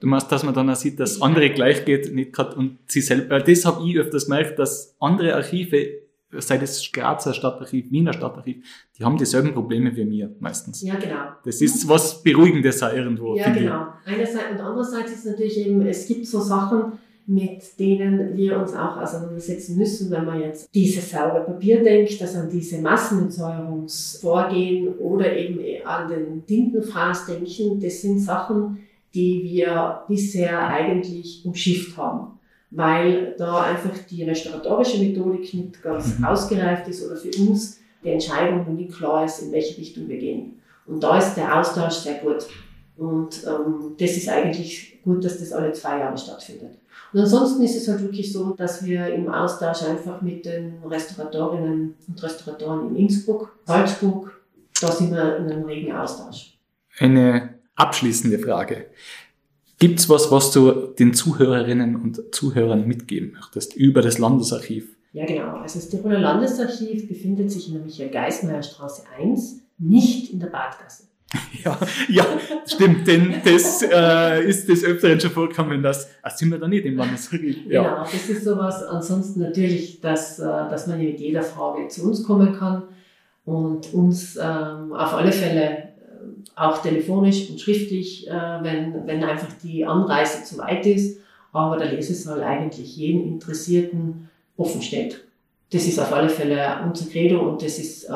Du 0.00 0.06
meinst, 0.06 0.32
dass 0.32 0.42
man 0.42 0.54
dann 0.54 0.70
auch 0.70 0.76
sieht, 0.76 0.98
dass 0.98 1.20
andere 1.20 1.50
gleich 1.50 1.84
geht, 1.84 2.12
nicht 2.14 2.32
gerade 2.32 2.56
und 2.56 2.78
sie 2.86 3.02
selber. 3.02 3.38
Das 3.38 3.64
habe 3.66 3.86
ich 3.86 3.98
öfters 3.98 4.24
gemerkt, 4.24 4.58
dass 4.58 4.96
andere 4.98 5.34
Archive 5.34 5.99
sei 6.38 6.58
das 6.58 6.90
Grazer 6.92 7.34
Stadtarchiv, 7.34 7.90
Wiener 7.90 8.12
Stadtarchiv, 8.12 8.64
die 8.98 9.04
haben 9.04 9.16
dieselben 9.16 9.52
Probleme 9.52 9.94
wie 9.96 10.04
mir 10.04 10.32
meistens. 10.38 10.82
Ja, 10.82 10.94
genau. 10.96 11.32
Das 11.44 11.60
ist 11.60 11.88
was 11.88 12.22
Beruhigendes 12.22 12.80
auch 12.82 12.92
irgendwo. 12.92 13.34
Ja, 13.34 13.52
genau. 13.52 13.88
Einerseits 14.04 14.52
und 14.52 14.60
andererseits 14.60 15.10
ist 15.12 15.26
natürlich 15.26 15.58
eben, 15.58 15.82
es 15.82 16.06
gibt 16.06 16.26
so 16.26 16.40
Sachen, 16.40 16.92
mit 17.26 17.78
denen 17.78 18.34
wir 18.36 18.58
uns 18.58 18.74
auch 18.74 18.96
auseinandersetzen 18.96 19.76
müssen, 19.76 20.10
wenn 20.10 20.24
man 20.24 20.40
jetzt 20.40 20.74
dieses 20.74 21.10
saure 21.10 21.44
Papier 21.44 21.82
denkt, 21.82 22.18
dass 22.20 22.34
an 22.34 22.48
diese 22.50 22.80
Massenentsäuerungsvorgehen 22.80 24.98
oder 24.98 25.36
eben 25.36 25.60
an 25.84 26.08
den 26.08 26.44
Tintenfraß 26.46 27.26
denken, 27.26 27.78
das 27.80 28.02
sind 28.02 28.18
Sachen, 28.18 28.78
die 29.14 29.42
wir 29.44 30.02
bisher 30.08 30.66
eigentlich 30.68 31.42
umschifft 31.44 31.96
haben 31.96 32.39
weil 32.70 33.34
da 33.36 33.62
einfach 33.62 33.96
die 34.08 34.24
restauratorische 34.24 34.98
Methodik 34.98 35.52
nicht 35.54 35.82
ganz 35.82 36.18
mhm. 36.18 36.24
ausgereift 36.24 36.88
ist 36.88 37.04
oder 37.04 37.16
für 37.16 37.30
uns 37.40 37.80
die 38.02 38.10
Entscheidung 38.10 38.58
noch 38.58 38.68
nicht 38.68 38.92
klar 38.92 39.24
ist, 39.24 39.42
in 39.42 39.52
welche 39.52 39.76
Richtung 39.78 40.08
wir 40.08 40.18
gehen. 40.18 40.60
Und 40.86 41.02
da 41.02 41.18
ist 41.18 41.34
der 41.34 41.58
Austausch 41.58 41.94
sehr 41.94 42.14
gut. 42.14 42.46
Und 42.96 43.44
ähm, 43.46 43.96
das 43.98 44.10
ist 44.10 44.28
eigentlich 44.28 45.00
gut, 45.02 45.24
dass 45.24 45.38
das 45.38 45.52
alle 45.52 45.72
zwei 45.72 45.98
Jahre 45.98 46.16
stattfindet. 46.16 46.78
Und 47.12 47.20
ansonsten 47.20 47.62
ist 47.62 47.76
es 47.76 47.88
halt 47.88 48.02
wirklich 48.02 48.32
so, 48.32 48.54
dass 48.54 48.84
wir 48.84 49.06
im 49.08 49.28
Austausch 49.28 49.82
einfach 49.82 50.22
mit 50.22 50.44
den 50.44 50.82
Restauratorinnen 50.84 51.94
und 52.06 52.22
Restauratoren 52.22 52.90
in 52.90 52.96
Innsbruck, 52.96 53.58
Salzburg, 53.64 54.40
da 54.80 54.92
sind 54.92 55.12
wir 55.12 55.36
in 55.38 55.50
einem 55.50 55.64
regen 55.64 55.92
Austausch. 55.92 56.58
Eine 56.98 57.54
abschließende 57.74 58.38
Frage. 58.38 58.86
Gibt's 59.80 60.10
was, 60.10 60.30
was 60.30 60.52
du 60.52 60.70
den 60.98 61.14
Zuhörerinnen 61.14 61.96
und 61.96 62.34
Zuhörern 62.34 62.86
mitgeben 62.86 63.32
möchtest 63.32 63.74
über 63.74 64.02
das 64.02 64.18
Landesarchiv? 64.18 64.94
Ja, 65.14 65.24
genau. 65.24 65.56
Also 65.56 65.78
das 65.78 65.88
Tiroler 65.88 66.18
Landesarchiv 66.18 67.08
befindet 67.08 67.50
sich 67.50 67.68
in 67.68 67.74
der 67.74 67.82
Michael-Geismeier 67.84 68.62
Straße 68.62 69.04
1, 69.18 69.62
nicht 69.78 70.34
in 70.34 70.38
der 70.38 70.48
Badgasse. 70.48 71.04
Ja, 71.64 71.78
ja, 72.08 72.26
stimmt, 72.66 73.06
denn 73.06 73.34
das 73.44 73.82
äh, 73.82 74.44
ist 74.48 74.68
des 74.68 74.82
Öfteren 74.84 75.20
schon 75.20 75.30
vorgekommen, 75.30 75.82
dass, 75.82 76.08
ah, 76.22 76.30
sind 76.30 76.50
wir 76.50 76.58
da 76.58 76.66
nicht 76.66 76.84
im 76.84 76.96
Landesarchiv? 76.96 77.58
Ja. 77.68 77.82
Genau, 77.82 78.02
das 78.02 78.28
ist 78.28 78.44
sowas. 78.44 78.82
Ansonsten 78.82 79.40
natürlich, 79.40 80.00
dass, 80.00 80.38
äh, 80.38 80.44
dass 80.44 80.86
man 80.86 80.98
mit 80.98 81.20
jeder 81.20 81.42
Frage 81.42 81.88
zu 81.88 82.08
uns 82.08 82.24
kommen 82.24 82.54
kann 82.54 82.82
und 83.44 83.92
uns 83.94 84.36
ähm, 84.36 84.92
auf 84.92 85.14
alle 85.14 85.32
Fälle 85.32 85.89
auch 86.60 86.82
telefonisch 86.82 87.48
und 87.48 87.60
schriftlich, 87.60 88.28
äh, 88.28 88.32
wenn, 88.32 89.06
wenn 89.06 89.24
einfach 89.24 89.48
die 89.62 89.84
Anreise 89.86 90.44
zu 90.44 90.58
weit 90.58 90.84
ist. 90.84 91.20
Aber 91.52 91.78
der 91.78 91.92
Lesesaal 91.92 92.42
eigentlich 92.42 92.96
jeden 92.96 93.24
Interessierten 93.24 94.28
offen 94.56 94.82
steht. 94.82 95.24
Das 95.72 95.86
ist 95.86 95.98
auf 95.98 96.12
alle 96.12 96.28
Fälle 96.28 96.78
unser 96.84 97.10
Credo 97.10 97.40
und 97.40 97.62
das 97.62 97.78
ist 97.78 98.04
äh, 98.04 98.12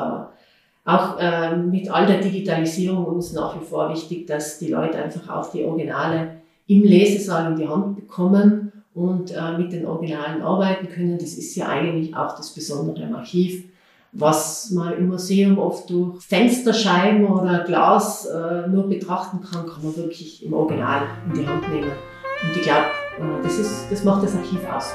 auch 0.84 1.18
äh, 1.18 1.57
mit 1.57 1.90
all 1.90 2.07
der 2.07 2.20
Digitalisierung 2.20 3.07
uns 3.07 3.32
nach 3.32 3.59
wie 3.59 3.64
vor 3.64 3.90
wichtig, 3.90 4.26
dass 4.26 4.59
die 4.59 4.68
Leute 4.68 5.03
einfach 5.03 5.28
auch 5.30 5.51
die 5.51 5.64
Originale 5.64 6.36
im 6.66 6.82
Lesesaal 6.82 7.53
in 7.53 7.59
die 7.59 7.68
Hand 7.68 7.97
bekommen 7.97 8.72
und 8.95 9.34
mit 9.59 9.72
den 9.72 9.86
Originalen 9.86 10.40
arbeiten 10.40 10.88
können. 10.88 11.18
Das 11.18 11.34
ist 11.34 11.57
ja 11.57 11.68
eigentlich 11.68 12.14
auch 12.14 12.36
das 12.36 12.55
Besondere 12.55 13.05
am 13.05 13.16
Archiv, 13.16 13.64
was 14.15 14.71
man 14.71 14.97
im 14.97 15.09
Museum 15.09 15.59
oft 15.59 15.91
durch 15.91 16.23
Fensterscheiben 16.23 17.27
oder 17.27 17.65
Glas 17.65 18.27
äh, 18.27 18.69
nur 18.69 18.89
betrachten 18.89 19.41
kann, 19.41 19.67
kann 19.67 19.83
man 19.83 19.97
wirklich 19.97 20.45
im 20.45 20.53
Original 20.53 21.03
in 21.27 21.41
die 21.41 21.47
Hand 21.47 21.69
nehmen. 21.69 21.91
Und 22.43 22.57
ich 22.57 22.62
glaube, 22.62 22.87
äh, 23.19 23.43
das, 23.43 23.59
ist, 23.59 23.87
das 23.91 24.05
macht 24.05 24.23
das 24.23 24.35
Archiv 24.37 24.61
aus. 24.73 24.93